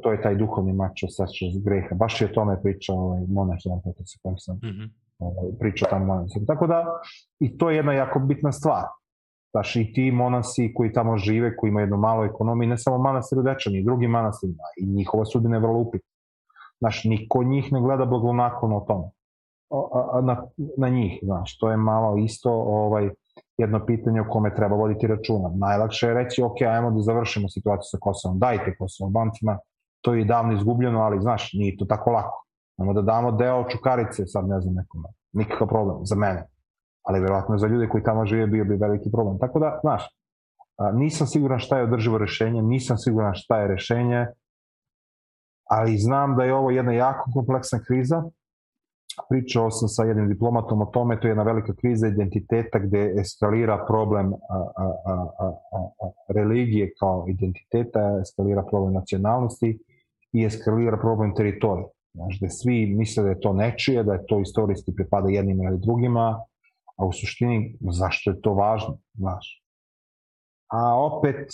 [0.03, 1.95] To je taj duhovni mač osjećaš greha.
[1.95, 4.89] Baš je o tome pričao ovaj monah Jan Petar sa kojim sam mm -hmm.
[5.19, 6.25] ovaj, pričao tamo.
[6.47, 6.85] Tako da,
[7.39, 8.83] i to je jedna jako bitna stvar
[9.55, 13.37] Znaš, i ti monasi koji tamo žive, koji imaju jednu malu ekonomiju, ne samo manastir
[13.43, 16.09] Dečani, i drugi manastirima, i njihova sudbina je vrlo upitna.
[16.79, 19.07] Znaš, niko njih ne gleda blagonaklono o tome.
[20.23, 20.43] Na,
[20.77, 23.09] na njih, znaš, to je malo isto ovaj,
[23.57, 25.51] jedno pitanje o kome treba voditi računa.
[25.55, 29.57] Najlakše je reći, ok, ajmo da završimo situaciju sa Kosovom, dajte Kosovom bancima,
[30.01, 32.45] to je davno izgubljeno, ali znaš, nije to tako lako.
[32.79, 35.07] Ajmo da damo deo čukarice, sad ne znam nekome.
[35.33, 36.47] Nikakav problem, za mene
[37.05, 39.39] ali verovatno za ljude koji tamo žive bio bi veliki problem.
[39.39, 40.17] Tako da, znaš,
[40.93, 44.27] nisam siguran šta je održivo rešenje, nisam siguran šta je rešenje,
[45.69, 48.23] ali znam da je ovo jedna jako kompleksna kriza.
[49.29, 53.85] Pričao sam sa jednim diplomatom o tome, to je jedna velika kriza identiteta gde eskalira
[53.87, 55.47] problem a, a, a, a,
[56.01, 59.79] a, religije kao identiteta, eskalira problem nacionalnosti
[60.31, 61.87] i eskalira problem teritorija.
[62.13, 65.79] Znaš, gde svi misle da je to nečije, da je to istorijski pripada jednima ili
[65.79, 66.43] drugima,
[66.95, 69.61] a u suštini zašto je to važno, znaš.
[70.71, 71.47] A opet,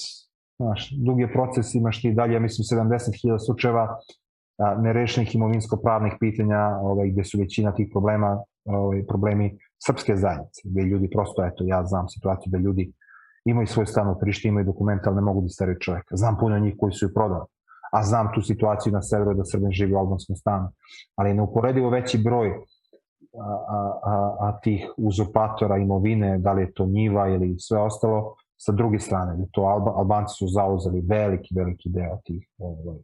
[0.60, 3.98] znaš, dug je proces, imaš ti dalje, mislim, 70.000 slučajeva
[4.82, 11.10] nerešenih imovinsko-pravnih pitanja ovaj, gde su većina tih problema ovaj, problemi srpske zajednice, gde ljudi
[11.10, 12.92] prosto, eto, ja znam situaciju da ljudi
[13.46, 16.16] imaju svoj stan u Prišti, imaju dokumente, ali ne mogu da staraju čoveka.
[16.16, 17.46] Znam puno njih koji su ju prodali.
[17.92, 20.70] A znam tu situaciju na severu da Srbin živi u albanskom stanu.
[21.16, 26.86] Ali je neuporedivo veći broj a, a, a tih uzurpatora imovine, da li je to
[26.86, 32.18] njiva ili sve ostalo, sa druge strane, to Alba, Albanci su zauzeli veliki, veliki deo
[32.24, 33.00] tih, ovaj,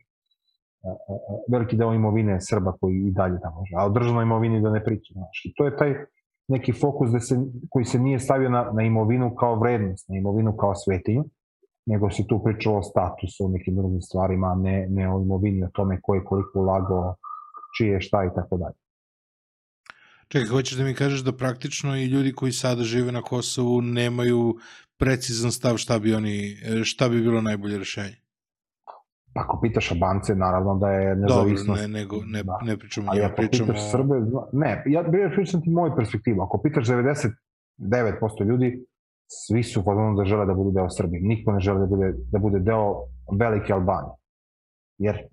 [1.51, 3.73] veliki deo imovine Srba koji i dalje tamo može.
[3.77, 5.13] A o državnoj imovini da ne pričam.
[5.13, 5.45] Znaš.
[5.45, 5.93] I to je taj
[6.47, 7.35] neki fokus da se,
[7.69, 11.23] koji se nije stavio na, na imovinu kao vrednost, na imovinu kao svetinju,
[11.85, 15.69] nego se tu pričalo o statusu, o nekim drugim stvarima, ne, ne o imovini, o
[15.73, 17.15] tome ko je koliko ulagao,
[17.77, 18.75] čije šta i tako dalje.
[20.27, 24.55] Čekaj, hoćeš da mi kažeš da praktično i ljudi koji sada žive na Kosovu nemaju
[24.97, 28.26] precizan stav šta bi oni, šta bi bilo najbolje rešenje?
[29.37, 31.81] Ako pitaš Albance, naravno da je nezavisnost...
[31.81, 32.59] Dobro, ne, nego, ne, da.
[32.63, 33.67] ne pričamo njima, pričamo...
[33.67, 34.15] Pitaš Srbe,
[34.51, 35.03] ne, ja
[35.35, 36.41] pričam ti moju perspektivu.
[36.41, 38.85] Ako pitaš 99% ljudi,
[39.27, 41.21] svi su podano da žele da budu deo Srbije.
[41.21, 42.95] Niko ne žele da bude, da bude deo
[43.39, 44.15] velike Albanije.
[44.97, 45.27] Jer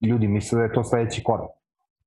[0.00, 1.50] ljudi misle da je to sledeći korak.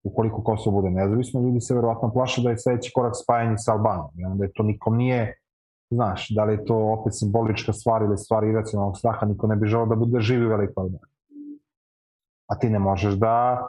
[0.03, 4.11] Ukoliko Kosovo bude nezavisno, ljudi se verovatno plaše da je sledeći korak spajanje sa Albanijom.
[4.15, 5.37] I onda je to nikom nije,
[5.91, 9.67] znaš, da li je to opet simbolička stvar ili stvar iracionalnog straha, niko ne bi
[9.67, 11.08] želeo da bude da živi u velikoj Albaniji.
[12.49, 13.67] A ti ne možeš da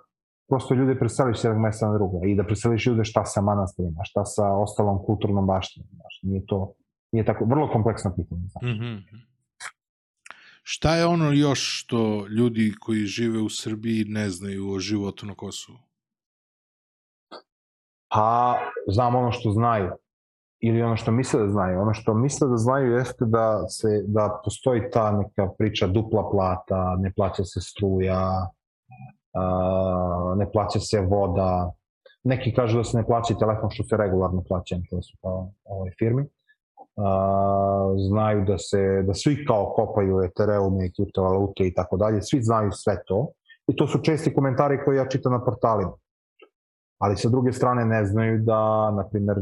[0.48, 4.04] prosto ljude preseliš s jednog mesta na drugo i da preseliš ljude šta sa manastirima,
[4.04, 5.88] šta sa ostalom kulturnom baštinom.
[5.92, 6.72] Znaš, nije to
[7.12, 8.42] nije tako, vrlo kompleksno pitanje.
[8.48, 8.66] Znači.
[8.66, 9.02] Mm -hmm.
[10.62, 15.34] Šta je ono još što ljudi koji žive u Srbiji ne znaju o životu na
[15.34, 15.78] Kosovu?
[18.08, 18.58] Pa,
[18.88, 19.90] znam ono što znaju.
[20.60, 21.80] Ili ono što misle da znaju.
[21.80, 26.96] Ono što misle da znaju jeste da, se, da postoji ta neka priča dupla plata,
[26.98, 28.50] ne plaća se struja,
[30.36, 31.72] ne plaća se voda.
[32.24, 35.90] Neki kažu da se ne plaća telefon što se regularno plaća, to su kao ovoj
[35.98, 36.26] firmi
[36.96, 42.42] a, znaju da se da svi kao kopaju Ethereum i kriptovalute i tako dalje, svi
[42.42, 43.28] znaju sve to
[43.66, 45.92] i to su česti komentari koje ja čitam na portalima.
[46.98, 49.36] Ali sa druge strane ne znaju da, na primer,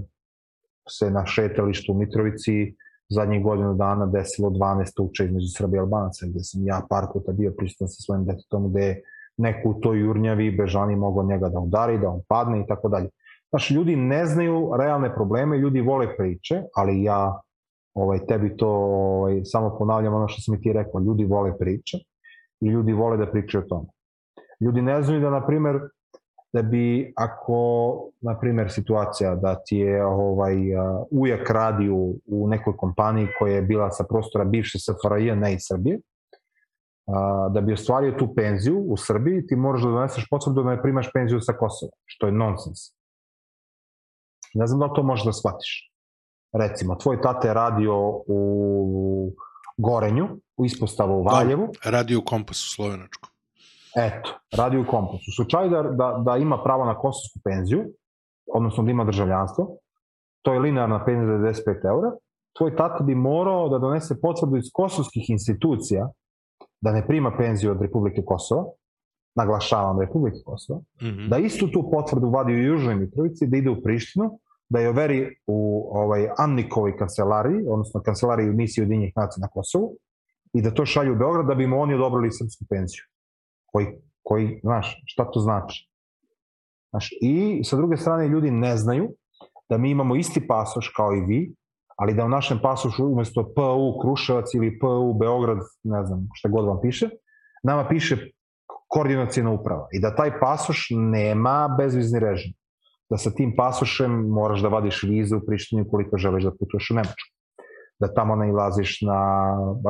[0.89, 2.75] se na šetalištu u Mitrovici
[3.09, 7.33] zadnjih godinu dana desilo 12 tuča između Srbije i Albanaca, gde sam ja par puta
[7.33, 9.03] bio prisutan sa svojim detetom, gde
[9.39, 13.09] neko u toj jurnjavi bežani mogao njega da udari, da on padne i tako dalje.
[13.51, 17.41] Znaš, ljudi ne znaju realne probleme, ljudi vole priče, ali ja
[17.95, 21.99] ovaj, tebi to ovaj, samo ponavljam ono što sam ti rekao, ljudi vole priče
[22.61, 23.89] i ljudi vole da pričaju o tome.
[24.61, 25.81] Ljudi ne znaju da, na primer,
[26.53, 27.61] da bi ako,
[28.21, 30.57] na primer, situacija da ti je ovaj,
[31.11, 35.61] ujak radi u, u nekoj kompaniji koja je bila sa prostora bivše SFRJ, ne iz
[35.69, 36.01] Srbije,
[37.51, 41.11] da bi ostvario tu penziju u Srbiji, ti moraš da doneseš potvrdu da ne primaš
[41.13, 42.79] penziju sa Kosova, što je nonsens.
[44.55, 45.93] Ne znam da li to možeš da shvatiš.
[46.53, 47.95] Recimo, tvoj tata je radio
[48.27, 49.33] u
[49.77, 51.69] Gorenju, u ispostavu u Valjevu.
[51.85, 53.29] Da, radio u Kompasu Slovenačku.
[53.97, 55.25] Eto, radio u Kompasu.
[55.29, 57.85] U slučaju da, da, da ima pravo na kosovsku penziju,
[58.55, 59.77] odnosno da ima državljanstvo,
[60.43, 62.11] to je linearna penzija 95 eura,
[62.57, 66.09] tvoj tata bi morao da donese potvrdu iz kosovskih institucija
[66.81, 68.65] da ne prima penziju od Republike Kosova,
[69.37, 71.29] naglašavam Republike Kosova, mm -hmm.
[71.29, 75.37] da istu tu potvrdu vadi u Južnoj Mitrovici, da ide u Prištinu, da je overi
[75.47, 79.97] u ovaj, Amnikovoj kancelariji, odnosno kancelariji misije Udinjih nacija na Kosovu,
[80.53, 83.03] i da to šalju u Beograd da bi mu oni odobrili srpsku penziju.
[83.67, 83.87] Koji,
[84.23, 85.89] koji, znaš, šta to znači?
[86.91, 89.11] Znaš, I sa druge strane ljudi ne znaju
[89.69, 91.55] da mi imamo isti pasoš kao i vi,
[91.99, 96.67] ali da u našem pasošu umesto PU Kruševac ili PU Beograd, ne znam šta god
[96.67, 97.09] vam piše,
[97.63, 98.17] nama piše
[98.89, 102.53] koordinacijna uprava i da taj pasoš nema bezvizni režim.
[103.11, 106.95] Da sa tim pasošem moraš da vadiš vizu u Prištini ukoliko želiš da putuješ u
[106.95, 107.35] Nemačku.
[108.01, 109.21] Da tamo nailaziš na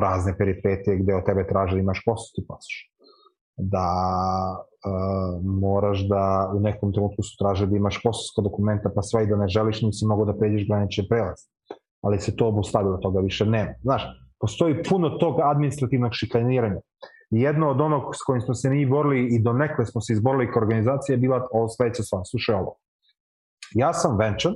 [0.01, 2.77] razne peripetije gde od tebe traže da imaš kosovski pasoš.
[3.57, 3.89] Da
[4.87, 9.27] uh, moraš da u nekom trenutku su traže da imaš kosovsko dokumenta pa sve i
[9.27, 11.39] da ne želiš nisi mogo da pređeš granični prelaz.
[12.03, 13.75] Ali se to obustavilo, toga više nema.
[13.83, 14.03] Znaš,
[14.41, 16.81] postoji puno tog administrativnog šikaniranja
[17.31, 20.53] jedno od onog s kojim smo se mi borili i do nekle smo se izborili
[20.53, 22.23] kao organizacija je bila ovo sledeća stvar.
[22.31, 22.75] Slušaj ovo.
[23.75, 24.55] Ja sam venčan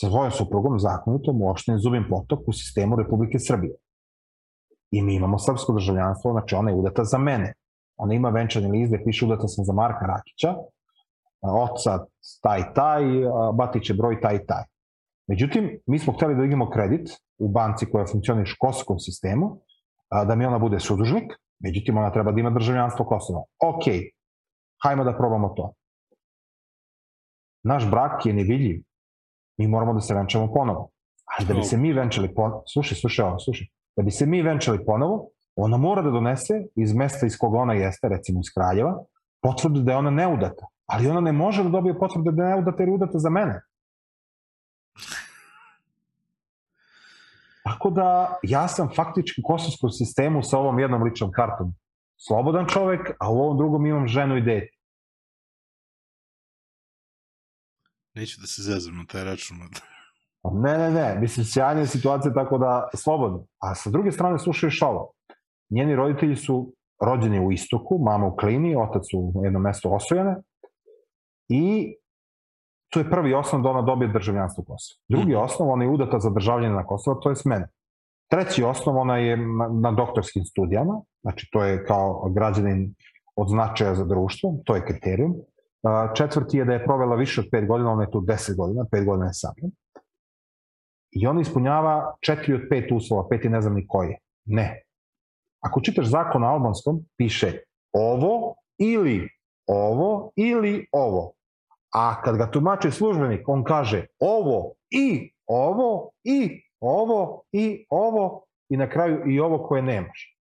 [0.00, 3.74] sa svojom suprugom zakonitom u opštini Zubin potok u sistemu Republike Srbije.
[4.90, 7.52] I mi imamo srpsko državljanstvo, znači ona je udata za mene.
[7.96, 10.54] Ona ima venčani list gde piše udata sam za Marka Rakića,
[11.40, 12.06] oca
[12.42, 13.02] taj taj,
[13.54, 14.64] batiće broj taj taj.
[15.28, 19.60] Međutim, mi smo hteli da imamo kredit u banci koja funkcioniš u kosovskom sistemu,
[20.26, 23.42] da mi ona bude sudužnik, Međutim, ona treba da ima državljanstvo Kosova.
[23.62, 23.84] Ok,
[24.82, 25.72] hajmo da probamo to.
[27.64, 28.82] Naš brak je nevidljiv.
[29.58, 30.90] Mi moramo da se venčamo ponovo.
[31.38, 34.42] Ali da bi se mi venčali ponovo, slušaj, slušaj ovo, slušaj, da bi se mi
[34.42, 38.94] venčali ponovo, ona mora da donese iz mesta iz koga ona jeste, recimo iz Kraljeva,
[39.42, 40.66] potvrdu da je ona neudata.
[40.86, 43.60] Ali ona ne može da dobije potvrdu da je neudata jer je udata za mene.
[47.64, 51.74] Tako da ja sam faktički u kosovskom sistemu sa ovom jednom ličnom kartom
[52.26, 54.76] slobodan čovek, a u ovom drugom imam ženu i dete.
[58.14, 59.56] Neću da se zezam na taj račun.
[60.52, 63.46] Ne, ne, ne, mislim, sjajna je situacija tako da slobodno.
[63.58, 65.12] A sa druge strane slušaš ovo.
[65.70, 66.72] njeni roditelji su
[67.06, 70.36] rođeni u istoku, mama u klini, otac u jednom mestu osvojene
[71.48, 71.94] i
[72.90, 75.00] to je prvi osnov da ona dobije državljanstvo Kosova.
[75.08, 75.38] Drugi mm.
[75.38, 77.68] osnov, ona je udata za državljanje na Kosovo, to je smene.
[78.30, 82.94] Treći osnov, ona je na, na doktorskim studijama, znači to je kao građanin
[83.36, 85.34] od značaja za društvo, to je kriterijum.
[86.14, 89.04] Četvrti je da je provela više od 5 godina, ona je tu 10 godina, 5
[89.04, 89.54] godina je sam.
[91.10, 94.18] I ona ispunjava 4 od 5 uslova, peti ne znam ni koji je.
[94.44, 94.82] Ne.
[95.60, 97.52] Ako čitaš zakon na albanskom, piše
[97.92, 99.28] ovo ili
[99.66, 101.32] ovo ili ovo.
[101.94, 108.76] A kad ga tumači službenik, on kaže ovo i ovo i ovo i ovo i
[108.76, 110.38] na kraju i ovo koje nemaš.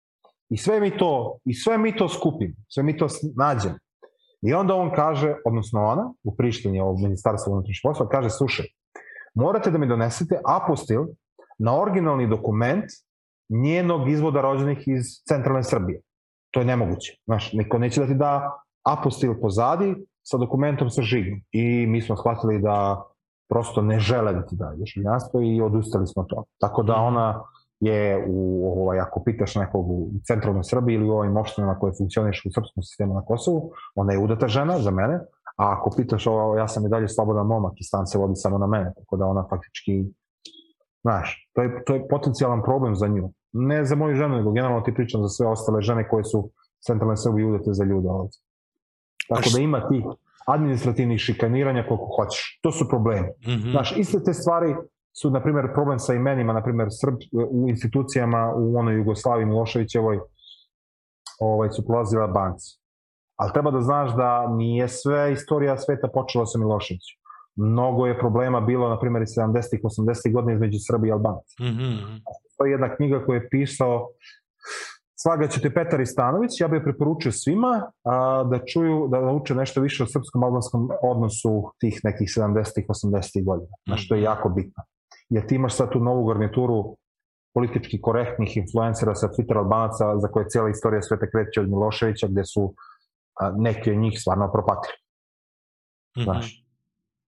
[0.49, 3.07] I sve mi to, i sve mi to skupimo, sve mi to
[3.37, 3.75] nađemo.
[4.41, 8.65] I onda on kaže, odnosno ona, u prištini ovog ministarstva unutrašnjih poslova, kaže, slušaj,
[9.35, 11.05] morate da mi donesete apostil
[11.59, 12.85] na originalni dokument
[13.49, 16.01] njenog izvoda rođenih iz centralne Srbije.
[16.51, 17.17] To je nemoguće.
[17.25, 21.41] Znaš, niko neće da ti da apostil pozadi sa dokumentom sa žigom.
[21.51, 23.03] I mi smo shvatili da
[23.49, 26.43] prosto ne žele da ti daju državljanstvo i odustali smo to.
[26.59, 27.41] Tako da ona
[27.79, 32.45] je u, ovaj, ako pitaš nekog u centralnoj Srbiji ili u ovim opštinama koje funkcioniš
[32.45, 35.19] u srpskom sistemu na Kosovu, ona je udata žena za mene,
[35.57, 38.57] a ako pitaš ovo, ja sam i dalje slobodan momak i stan se vodi samo
[38.57, 40.05] na mene, tako da ona faktički,
[41.01, 43.33] znaš, to je, to je potencijalan problem za nju.
[43.53, 46.49] Ne za moju ženu, nego generalno ti pričam za sve ostale žene koje su
[46.87, 48.39] centralne Srbije udate za ljude ovdje.
[49.35, 50.03] Tako da ima tih
[50.47, 52.59] administrativnih šikaniranja koliko hoćeš.
[52.61, 53.27] To su problemi.
[53.27, 53.71] Mm -hmm.
[53.71, 54.75] Znaš, iste te stvari
[55.21, 57.15] su, na primjer, problem sa imenima, na primjer, Srb,
[57.49, 60.19] u institucijama u onoj Jugoslaviji Miloševićevoj
[61.39, 62.79] ovaj, su prolazila banci.
[63.35, 67.17] Ali treba da znaš da nije sve istorija sveta počela sa Miloševićem.
[67.55, 71.55] Mnogo je problema bilo, na primjer, i 70-ih, 80-ih godina između Srbije i Albanci.
[71.59, 72.21] Mm -hmm.
[72.57, 74.07] To je jedna knjiga koju je pisao
[75.21, 80.03] Slagaće te Petar Istanović, ja bih preporučio svima a, da čuju, da nauče nešto više
[80.03, 84.25] o srpskom-albanskom odnosu tih nekih 70-ih, 80-ih godina, na što je mhm.
[84.25, 84.83] jako bitno.
[85.29, 86.97] Jer ti imaš sad tu novu garnituru
[87.53, 92.45] politički korektnih influencera sa Twitter albanaca za koje cijela istorija sveta kreće od Miloševića, gde
[92.45, 92.73] su
[93.39, 94.97] a, neki od njih stvarno propatili.
[94.97, 96.23] Mm -hmm.
[96.23, 96.65] Znaš.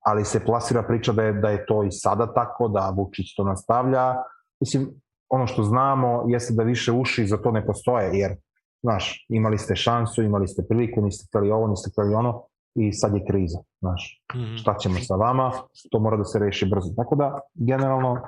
[0.05, 3.43] Ali se plasira priča da je, da je to i sada tako, da Vučić to
[3.43, 4.15] nastavlja.
[4.59, 5.02] Mislim,
[5.33, 8.35] ono što znamo jeste da više uši za to ne postoje, jer,
[8.83, 12.43] znaš, imali ste šansu, imali ste priliku, niste hteli ovo, niste hteli ono,
[12.75, 14.23] i sad je kriza, znaš.
[14.35, 14.57] Mm -hmm.
[14.61, 15.51] Šta ćemo sa vama,
[15.91, 16.93] to mora da se reši brzo.
[16.97, 18.21] Tako da, generalno,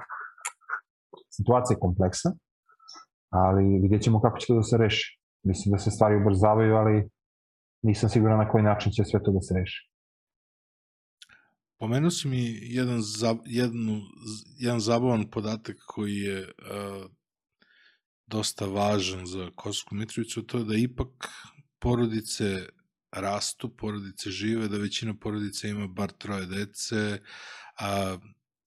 [1.30, 2.32] situacija je kompleksa,
[3.30, 5.20] ali vidjet ćemo kako će to da se reši.
[5.44, 7.10] Mislim da se stvari ubrzavaju, ali
[7.84, 9.90] nisam siguran na koji način će sve to da se reši.
[11.78, 14.02] Pomenuo si mi jedan, za, jednu,
[14.58, 17.06] jedan zabavan podatak koji je uh,
[18.28, 21.30] dosta važan za Kosovsku Mitrovicu, to je da ipak
[21.80, 22.68] porodice
[23.12, 27.20] rastu, porodice žive, da većina porodica ima bar troje dece,
[27.80, 28.18] a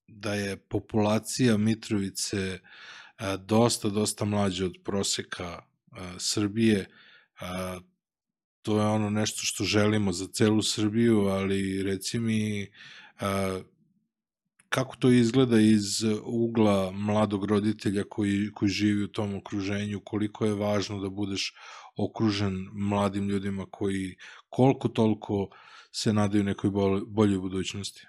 [0.06, 2.60] da je populacija Mitrovice
[3.16, 6.86] a, dosta, dosta mlađa od proseka a, Srbije,
[7.40, 7.80] a,
[8.62, 12.70] to je ono nešto što želimo za celu Srbiju, ali reci mi
[13.20, 13.60] a,
[14.68, 20.54] kako to izgleda iz ugla mladog roditelja koji, koji živi u tom okruženju, koliko je
[20.54, 21.54] važno da budeš
[21.96, 24.16] okružen mladim ljudima koji
[24.48, 25.48] koliko toliko
[25.92, 26.70] se nadaju nekoj
[27.06, 28.06] boljoj budućnosti?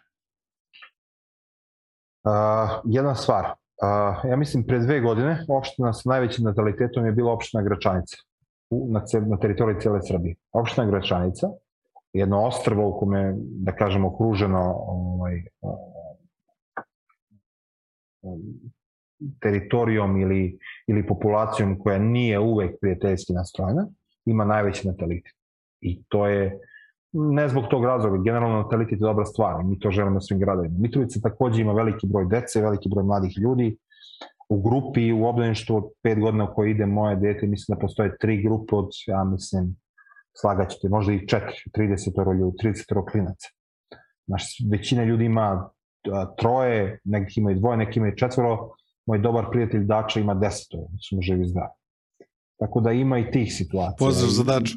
[2.24, 3.46] Uh, jedna stvar.
[3.46, 8.29] Uh, ja mislim pre dve godine opština sa najvećim natalitetom je bila opština Gračanica
[8.70, 10.36] na, na teritoriji cijele Srbije.
[10.52, 11.48] Opština Gračanica,
[12.14, 15.44] jedno ostrvo u kome, da kažemo, okruženo ovaj,
[19.42, 23.88] teritorijom ili, ili populacijom koja nije uvek prijateljski nastrojena,
[24.26, 25.34] ima najveći natalitet.
[25.82, 26.60] I to je,
[27.12, 30.76] ne zbog tog razloga, generalno natalitet je dobra stvar, mi to želimo svim gradovima.
[30.80, 33.78] Mitrovica takođe ima veliki broj dece, veliki broj mladih ljudi,
[34.50, 38.44] u grupi, u obdaništu od pet godina koje ide moje dete, mislim da postoje tri
[38.44, 39.76] grupe od, ja mislim,
[40.42, 43.48] slagaćete, možda i četiri, 30 ljudi, 30 klinaca.
[44.28, 45.70] Znaš, većina ljudi ima
[46.38, 48.70] troje, neki imaju dvoje, neki imaju četvoro,
[49.06, 51.74] moj dobar prijatelj Dača ima desetoro, smo živi zdravi.
[52.60, 53.96] Tako da ima i tih situacija.
[54.00, 54.74] Pozdrav za Daču.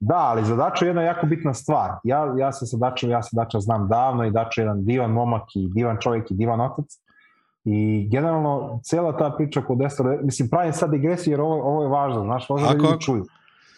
[0.00, 1.90] Da, ali za Dača je jedna jako bitna stvar.
[2.04, 5.10] Ja, ja se sa Dačom, ja se Dača znam davno i Dača je jedan divan
[5.10, 6.86] momak i divan čovjek i divan otac.
[7.64, 11.88] I generalno, cela ta priča kod Destora, mislim, pravim sad digresiju jer ovo, ovo je
[11.88, 13.24] važno, znaš, možda da ljudi čuju.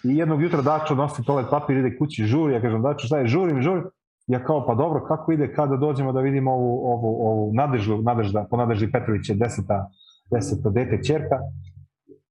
[0.05, 3.27] I jednog jutra Dačo nosi toalet papir, ide kući, žuri, ja kažem, Dačo, šta je,
[3.27, 3.85] žurim, žurim.
[4.27, 8.47] Ja kao, pa dobro, kako ide kada dođemo da vidimo ovu, ovu, ovu nadeždu, nadežda,
[8.51, 9.89] po nadeždi Petrović je deseta,
[10.31, 11.39] deseta dete čerka.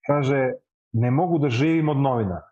[0.07, 0.51] Kaže,
[0.93, 2.47] ne mogu da živim od novinara.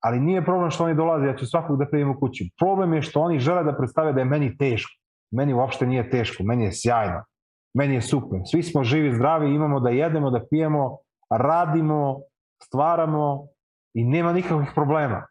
[0.00, 2.44] Ali nije problem što oni dolaze, ja ću svakog da primim u kuću.
[2.58, 4.92] Problem je što oni žele da predstave da je meni teško.
[5.30, 7.24] Meni uopšte nije teško, meni je sjajno.
[7.76, 8.40] Meni je super.
[8.44, 10.98] Svi smo živi, zdravi, imamo da jedemo, da pijemo,
[11.30, 12.20] radimo,
[12.62, 13.46] stvaramo
[13.94, 15.26] i nema nikakvih problema.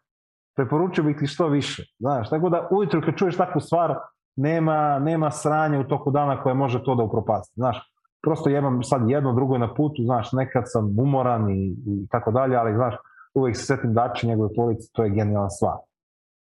[0.56, 1.82] Preporučio bih ti što više.
[1.98, 3.94] Znaš, tako da ujutro kad čuješ takvu stvar,
[4.36, 7.52] nema, nema sranja u toku dana koje može to da upropasti.
[7.56, 7.92] Znaš,
[8.22, 12.56] prosto jebam sad jedno, drugo na putu, znaš, nekad sam umoran i, i tako dalje,
[12.56, 12.94] ali znaš,
[13.34, 15.76] uvek se setim Dači njegove police, to je genijalna stvar.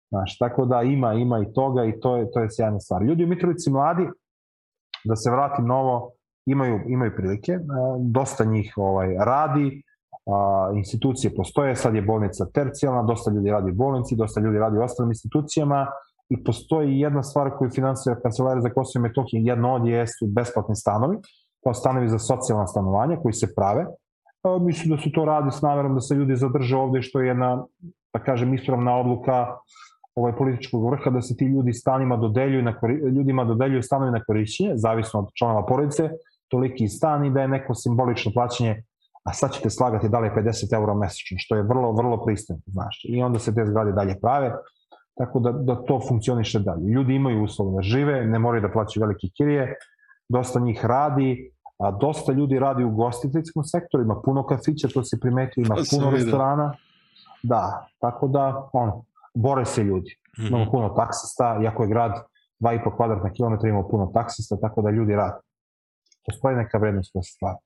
[0.09, 3.01] Znaš, tako da ima, ima i toga i to je, to je sjajna stvar.
[3.01, 4.09] Ljudi u Mitrovici mladi,
[5.05, 6.11] da se vratim novo,
[6.45, 7.59] imaju, imaju prilike,
[7.99, 9.83] dosta njih ovaj, radi,
[10.25, 14.77] a, institucije postoje, sad je bolnica tercijalna, dosta ljudi radi u bolnici, dosta ljudi radi
[14.77, 15.87] u ostalim institucijama
[16.29, 20.75] i postoji jedna stvar koju finansira kancelarija za Kosovo i Metohiju, jedno od jesu besplatni
[20.75, 21.17] stanovi,
[21.63, 23.85] kao stanovi za socijalna stanovanja koji se prave.
[24.43, 27.27] A, mislim da su to radi s namerom da se ljudi zadrže ovde, što je
[27.27, 27.65] jedna,
[28.13, 29.47] da kažem, ispravna odluka
[30.15, 32.73] ovaj političkog vrha da se ti ljudi stanima dodeljuju na
[33.15, 36.09] ljudima dodeljuju stanovi na korišćenje zavisno od članova porodice
[36.47, 38.83] toliki stan i da je neko simbolično plaćanje
[39.23, 42.61] a sad ćete slagati da li je 50 eura mesečno, što je vrlo, vrlo pristojno,
[42.65, 43.05] znaš.
[43.09, 44.53] I onda se te zgrade dalje prave,
[45.17, 46.87] tako da, da to funkcioniše dalje.
[46.87, 49.75] Ljudi imaju uslove da žive, ne moraju da plaćaju velike kirije,
[50.29, 55.19] dosta njih radi, a dosta ljudi radi u gostiteljskom sektoru, ima puno kafića, to se
[55.19, 56.73] primetio, ima puno restorana.
[57.43, 59.03] Da, tako da, ono,
[59.33, 60.15] bore se ljudi.
[60.37, 60.47] Mm -hmm.
[60.47, 62.11] Imamo puno taksista, iako je grad
[62.59, 65.39] 2,5 kvadratna kilometra, imamo puno taksista, tako da ljudi rade.
[66.25, 67.57] Postoji neka vrednost koja se stvara.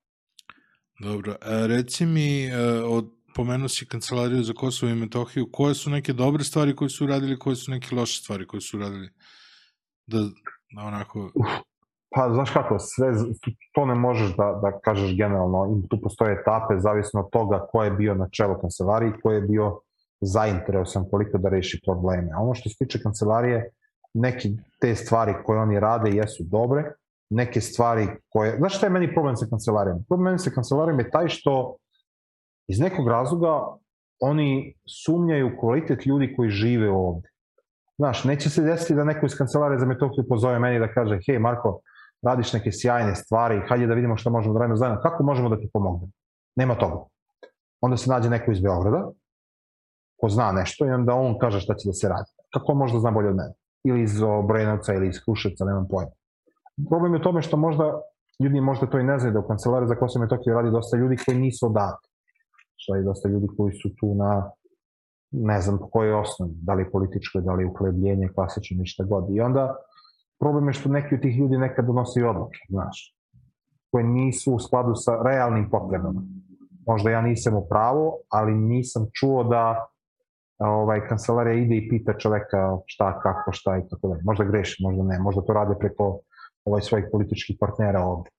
[1.00, 5.90] Dobro, a reci mi, e, od, pomenuo si Kancelariju za Kosovo i Metohiju, koje su
[5.90, 9.10] neke dobre stvari koje su uradili, koje su neke loše stvari koje su uradili?
[10.08, 10.18] Da,
[10.76, 11.32] da onako...
[12.16, 13.08] Pa, znaš kako, sve,
[13.74, 17.92] to ne možeš da, da kažeš generalno, tu postoje etape, zavisno od toga ko je
[17.92, 19.80] bio na čelu kancelariji, ko je bio
[20.22, 22.30] zainteresovan koliko da reši probleme.
[22.36, 23.72] A ono što se tiče kancelarije,
[24.14, 24.50] neke
[24.82, 26.92] te stvari koje oni rade jesu dobre,
[27.30, 28.58] neke stvari koje...
[28.58, 30.04] Znaš šta je meni problem sa kancelarijom?
[30.08, 31.76] Problem meni sa kancelarijom je taj što
[32.68, 33.78] iz nekog razloga
[34.20, 34.76] oni
[35.06, 37.30] sumnjaju kvalitet ljudi koji žive ovde.
[37.98, 41.40] Znaš, neće se desiti da neko iz kancelarije za Metohiju pozove meni da kaže hej
[41.40, 41.80] Marko,
[42.22, 45.60] radiš neke sjajne stvari, hajde da vidimo šta možemo da radimo zajedno, kako možemo da
[45.60, 46.12] ti pomognemo?
[46.56, 47.04] Nema toga.
[47.82, 49.12] Onda se nađe neko iz Beograda,
[50.22, 52.32] ko zna nešto i onda on kaže šta će da se radi.
[52.54, 53.54] Kako on možda zna bolje od mene?
[53.84, 56.12] Ili iz Obrenovca ili iz Kruševca, nemam pojma.
[56.90, 58.02] Problem je u tome što možda
[58.40, 60.98] ljudi možda to i ne znaju da u kancelariji za Kosovo i Metohiju radi dosta
[60.98, 62.08] ljudi koji nisu odati.
[62.76, 64.52] Što je dosta ljudi koji su tu na
[65.32, 69.36] ne znam po kojoj osnovi, da li političkoj, da li uhlebljenje, klasično, ništa god.
[69.36, 69.76] I onda
[70.40, 73.16] problem je što neki od tih ljudi nekad donosi odluke, znaš,
[73.92, 76.22] koje nisu u skladu sa realnim potrebama.
[76.88, 79.88] Možda ja nisam u pravu, ali nisam čuo da
[80.60, 84.22] ovaj, kancelarija ide i pita čoveka šta, kako, šta i tako dalje.
[84.26, 86.20] Možda greši, možda ne, možda to rade preko
[86.66, 88.30] ovaj, svojih političkih partnera ovde.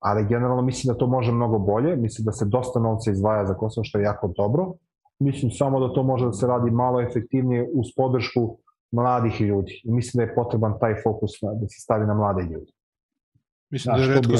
[0.00, 3.54] Ali generalno mislim da to može mnogo bolje, mislim da se dosta novca izdvaja za
[3.54, 4.72] Kosovo, što je jako dobro.
[5.18, 8.58] Mislim samo da to može da se radi malo efektivnije uz podršku
[8.92, 9.80] mladih ljudi.
[9.84, 12.72] I mislim da je potreban taj fokus na, da se stavi na mlade ljudi.
[13.70, 14.32] Mislim, da, da je redko,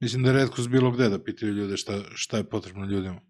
[0.00, 3.20] mislim da je redko bilo gde da pitaju ljude šta, šta je potrebno ljudima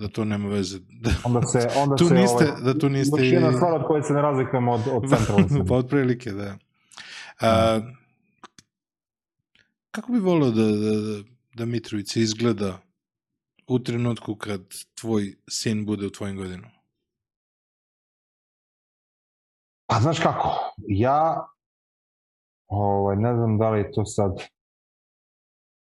[0.00, 0.78] da to nema veze.
[0.78, 3.22] Da, onda se, onda tu se, niste, ovaj, da tu niste...
[3.22, 6.56] Još jedna stvar od koje se ne razlikujemo od, od centralne pa od prilike, da.
[7.40, 7.80] A,
[9.90, 11.22] Kako bi volio da, da, da,
[11.54, 12.78] da Mitrovica izgleda
[13.66, 14.60] u trenutku kad
[15.00, 16.68] tvoj sin bude u tvojim godinu?
[19.86, 21.46] Pa znaš kako, ja
[22.68, 24.30] ovaj, ne znam da li je to sad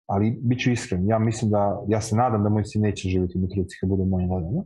[0.06, 3.38] ali bit ću iskren, ja mislim da, ja se nadam da moj sin neće živjeti
[3.38, 4.64] u Mitrovici kad bude u mojim godinama.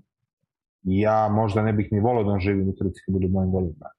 [0.83, 3.51] Ja možda ne bih ni volio da on živi u Mitrovici kad bude u mojim
[3.51, 3.91] godinama.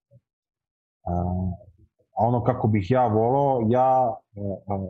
[2.17, 4.15] A ono kako bih ja volao, ja,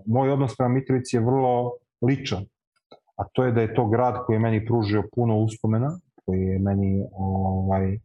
[0.06, 1.72] moj odnos prema Mitrovici je vrlo
[2.02, 2.46] ličan.
[3.16, 6.60] A to je da je to grad koji je meni pružio puno uspomena, koji je
[6.60, 8.00] meni ovaj,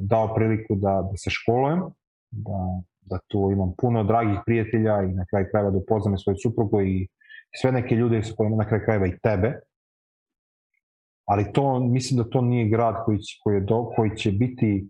[0.00, 1.80] dao priliku da, da se školujem,
[2.30, 6.80] da, da tu imam puno dragih prijatelja i na kraju krajeva da upoznam svoju suprugu
[6.82, 7.08] i
[7.60, 9.60] sve neke ljude s kojima na kraju krajeva i tebe.
[11.24, 14.88] Ali to, mislim da to nije grad koji će, koji je do, koji će biti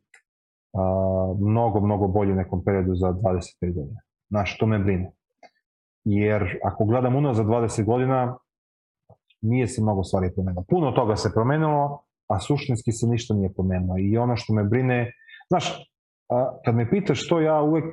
[0.72, 4.00] a, mnogo, mnogo bolje u nekom periodu za 25 godina.
[4.28, 5.10] Znaš, to me brine.
[6.04, 8.36] Jer ako gledam unaz za 20 godina,
[9.40, 10.64] nije se mnogo stvari promenilo.
[10.68, 13.94] Puno toga se promenilo, a suštinski se ništa nije promenilo.
[13.98, 15.12] I ono što me brine,
[15.48, 15.92] znaš,
[16.64, 17.84] kad me pitaš što ja uvek,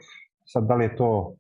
[0.45, 1.33] sad da li je to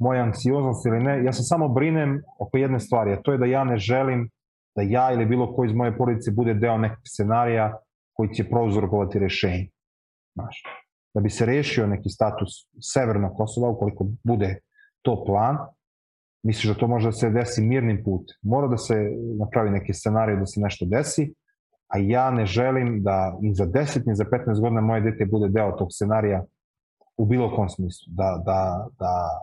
[0.00, 3.46] moja anksioznost ili ne, ja se samo brinem oko jedne stvari, a to je da
[3.46, 4.30] ja ne želim
[4.76, 7.78] da ja ili bilo ko iz moje porodice bude deo nekog scenarija
[8.12, 9.68] koji će prouzrokovati rešenje.
[10.34, 10.62] Znaš,
[11.14, 12.48] da bi se rešio neki status
[12.80, 14.58] Severnog Kosova, ukoliko bude
[15.02, 15.58] to plan,
[16.42, 18.32] misliš da to može da se desi mirnim put.
[18.42, 18.94] Mora da se
[19.38, 21.34] napravi neki scenarij da se nešto desi,
[21.88, 25.48] a ja ne želim da ni za 10 ni za 15 godina moje dete bude
[25.48, 26.44] deo tog scenarija
[27.16, 28.12] u bilo kom smislu.
[28.16, 29.40] Da, da, da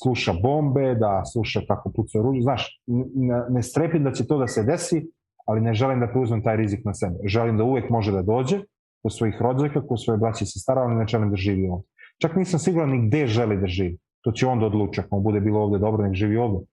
[0.00, 2.40] sluša bombe, da sluša kako pucaju ruže.
[2.40, 2.80] Znaš,
[3.50, 5.06] ne, strepim da će to da se desi,
[5.46, 7.14] ali ne želim da preuzmem taj rizik na sebe.
[7.24, 8.60] Želim da uvek može da dođe
[9.02, 11.86] kod svojih rođaka, kod svoje braće i sestara, ali ne želim da živi ovde.
[12.18, 13.98] Čak nisam siguran ni gde želi da živi.
[14.20, 16.66] To će on da odluči, ako mu bude bilo ovde dobro, nek živi ovde.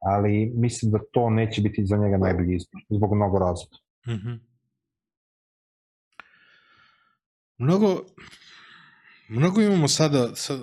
[0.00, 3.76] Ali mislim da to neće biti za njega najbolji izbor, zbog mnogo razloga.
[4.06, 4.38] Mm -hmm.
[7.58, 7.86] Mnogo,
[9.30, 10.62] mnogo imamo sada, sada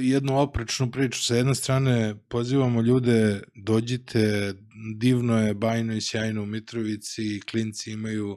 [0.00, 1.22] jednu oprečnu priču.
[1.22, 4.54] Sa jedne strane pozivamo ljude, dođite,
[4.96, 8.36] divno je, bajno i sjajno u Mitrovici, klinci imaju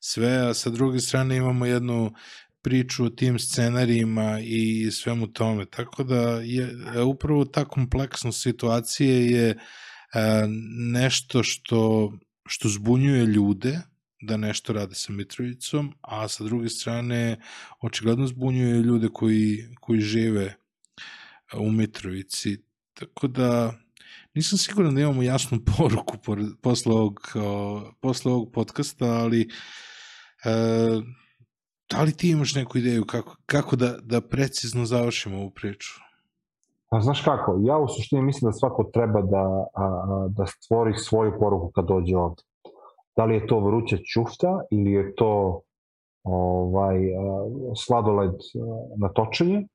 [0.00, 2.14] sve, a sa druge strane imamo jednu
[2.62, 5.66] priču o tim scenarijima i svemu tome.
[5.66, 9.58] Tako da je upravo ta kompleksnost situacije je
[10.92, 12.12] nešto što,
[12.46, 13.80] što zbunjuje ljude
[14.26, 17.40] da nešto rade sa Mitrovicom, a sa druge strane
[17.80, 20.54] očigledno zbunjuje ljude koji, koji žive
[21.58, 22.56] u Mitrovici.
[22.94, 23.74] Tako da
[24.34, 26.16] nisam siguran da imamo jasnu poruku
[26.62, 27.20] posle ovog,
[28.00, 29.48] posle ovog podcasta, ali
[30.44, 31.00] e,
[31.90, 36.00] Da li ti imaš neku ideju kako, kako da, da precizno završimo ovu priču?
[36.90, 41.32] Pa znaš kako, ja u suštini mislim da svako treba da, a, da stvori svoju
[41.40, 42.42] poruku kad dođe ovde.
[43.16, 45.60] Da li je to vruća čufta ili je to
[46.24, 46.96] ovaj,
[47.86, 48.34] sladoled
[48.96, 49.66] na točenje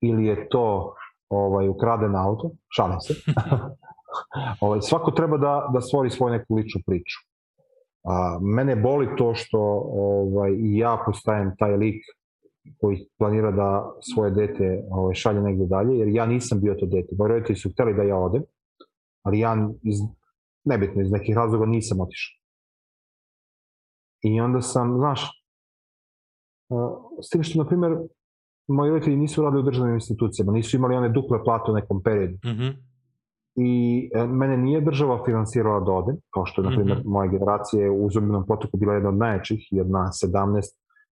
[0.00, 0.94] ili je to
[1.28, 3.14] ovaj, ukraden auto, šalim se.
[4.64, 7.18] ovaj, svako treba da, da stvori svoju neku ličnu priču.
[8.04, 9.60] A, mene boli to što
[9.92, 12.02] ovaj, i ja postajem taj lik
[12.80, 17.14] koji planira da svoje dete ovaj, šalje negde dalje, jer ja nisam bio to dete.
[17.18, 18.42] Moji roditelji su hteli da ja odem,
[19.22, 19.96] ali ja iz,
[20.64, 22.41] nebitno, iz nekih razloga nisam otišao.
[24.22, 25.44] I onda sam, znaš,
[27.22, 27.92] s tim što, na primjer,
[28.68, 32.34] moji roditelji nisu radili u državnim institucijama, nisu imali one duple plate u nekom periodu.
[32.44, 32.92] Mm -hmm
[33.54, 37.12] i e, mene nije država finansirala da odem, kao što je, na primjer, mm -hmm.
[37.12, 40.60] moja generacija u uzemljenom potoku bila jedna od najjačih, jedna 17,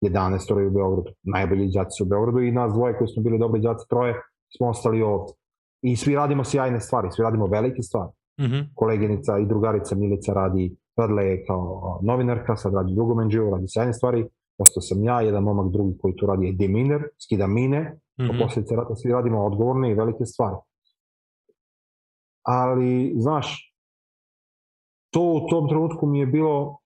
[0.01, 3.85] 11 u Beogradu, najbolji džaci u Beogradu i nas dvoje koji smo bili dobri džaci,
[3.89, 4.21] troje,
[4.57, 5.33] smo ostali ovde.
[5.81, 8.11] I svi radimo sjajne stvari, svi radimo velike stvari.
[8.39, 8.65] Mm -hmm.
[8.75, 13.93] Koleginica i drugarica Milica radi, radila je kao novinarka, sad radi drugo menđivo, radi sjajne
[13.93, 14.25] stvari,
[14.57, 18.43] ostao sam ja, jedan momak drugi koji tu radi je deminer, skida mine, mm -hmm.
[18.43, 20.55] posljedice rata svi radimo odgovorne i velike stvari
[22.47, 23.73] ali, znaš,
[25.13, 26.77] to u tom trenutku mi je bilo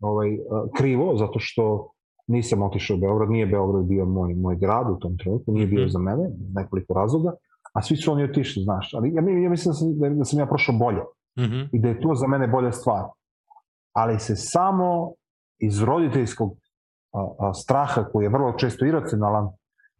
[0.00, 0.38] ovaj,
[0.76, 1.90] krivo, zato što
[2.26, 5.80] nisam otišao u Beograd, nije Beograd bio moj, moj grad u tom trenutku, nije bio
[5.80, 5.90] mhm.
[5.90, 7.32] za mene, nekoliko razloga,
[7.72, 10.46] a svi su oni otišli, znaš, ali ja, ja mislim da sam, da sam ja
[10.46, 11.00] prošao bolje
[11.38, 11.68] mm -hmm.
[11.72, 13.04] i da je to za mene bolja stvar.
[13.92, 15.12] Ali se samo
[15.58, 16.56] iz roditeljskog
[17.12, 19.48] a, a, straha koji je vrlo često iracionalan,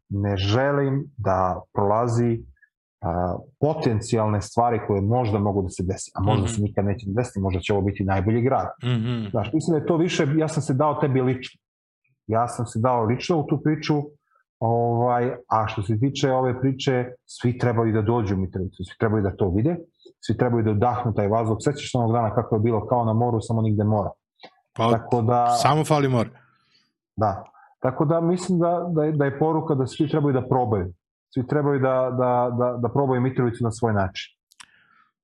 [0.09, 2.45] ne želim da prolazi
[3.01, 6.55] a, potencijalne stvari koje možda mogu da se desi, a možda mm -hmm.
[6.55, 8.69] se nikad neće desiti, možda će ovo biti najbolji grad.
[8.83, 9.31] Mm -hmm.
[9.31, 11.61] Znaš, mislim da je to više, ja sam se dao tebi lično.
[12.27, 13.95] Ja sam se dao lično u tu priču,
[14.61, 19.23] ovaj, a što se tiče ove priče, svi trebaju da dođu u Mitrovicu, svi trebaju
[19.23, 19.77] da to vide,
[20.21, 21.57] svi trebaju da udahnu taj vazduh.
[21.61, 24.11] Sećaš se onog dana kako je bilo kao na moru, samo nigde mora.
[24.77, 26.31] Pa, Tako da, samo fali more.
[27.17, 27.45] Da.
[27.81, 30.93] Tako da mislim da, da, je, da je poruka da svi trebaju da probaju
[31.35, 34.35] svi trebaju da, da, da, da probaju Mitrovicu na svoj način.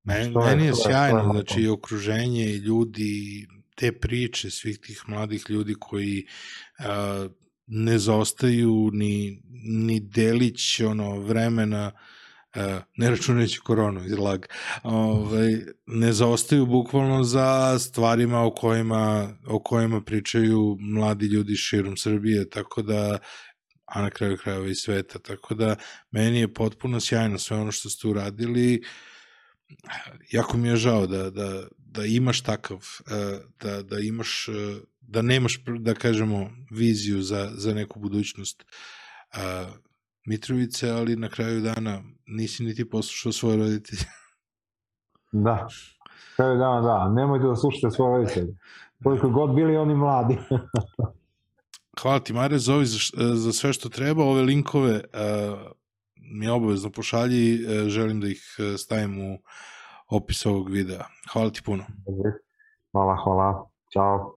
[0.04, 4.78] Men, što meni je, je sjajno, je znači i okruženje i ljudi, te priče svih
[4.78, 6.26] tih mladih ljudi koji
[6.78, 7.30] uh,
[7.66, 9.42] ne zaostaju ni,
[9.86, 12.00] ni delić ono, vremena uh,
[12.96, 14.46] ne računajući koronu izlag,
[14.82, 22.50] ovaj, ne zaostaju bukvalno za stvarima o kojima, o kojima pričaju mladi ljudi širom Srbije,
[22.50, 23.18] tako da
[23.84, 25.18] a na kraju krajeva i sveta.
[25.18, 25.76] Tako da
[26.10, 28.82] meni je potpuno sjajno sve ono što ste uradili.
[30.32, 32.78] Jako mi je žao da, da, da imaš takav,
[33.10, 39.38] e, da, da imaš, e, da nemaš, da kažemo, viziju za, za neku budućnost e,
[40.26, 44.02] Mitrovice, ali na kraju dana nisi niti poslušao svoje roditelje.
[45.36, 45.66] Da,
[46.36, 48.56] kraju dana da, nemojte da slušate svoje roditelje.
[49.02, 50.38] Koliko god bili oni mladi.
[52.00, 52.98] Hvala ti Mare, zovi za,
[53.34, 54.24] za sve što treba.
[54.24, 55.58] Ove linkove uh,
[56.16, 59.38] mi obavezno pošalji, uh, želim da ih stavim u
[60.08, 61.04] opis ovog videa.
[61.32, 61.84] Hvala ti puno.
[62.92, 63.68] Hvala, hvala.
[63.92, 64.36] Ćao.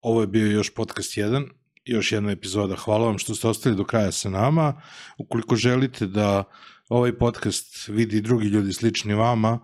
[0.00, 1.48] Ovo je bio još podcast 1,
[1.84, 2.76] još jedna epizoda.
[2.76, 4.82] Hvala vam što ste ostali do kraja sa nama.
[5.18, 6.44] Ukoliko želite da
[6.88, 9.60] ovaj podcast vidi drugi ljudi slični vama,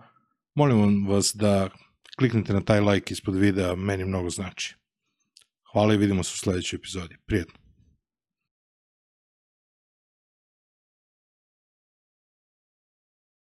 [0.55, 1.69] molim vas da
[2.17, 4.75] kliknite na taj like ispod videa, meni mnogo znači.
[5.71, 7.17] Hvala i vidimo se u sledećoj epizodi.
[7.25, 7.60] Prijetno.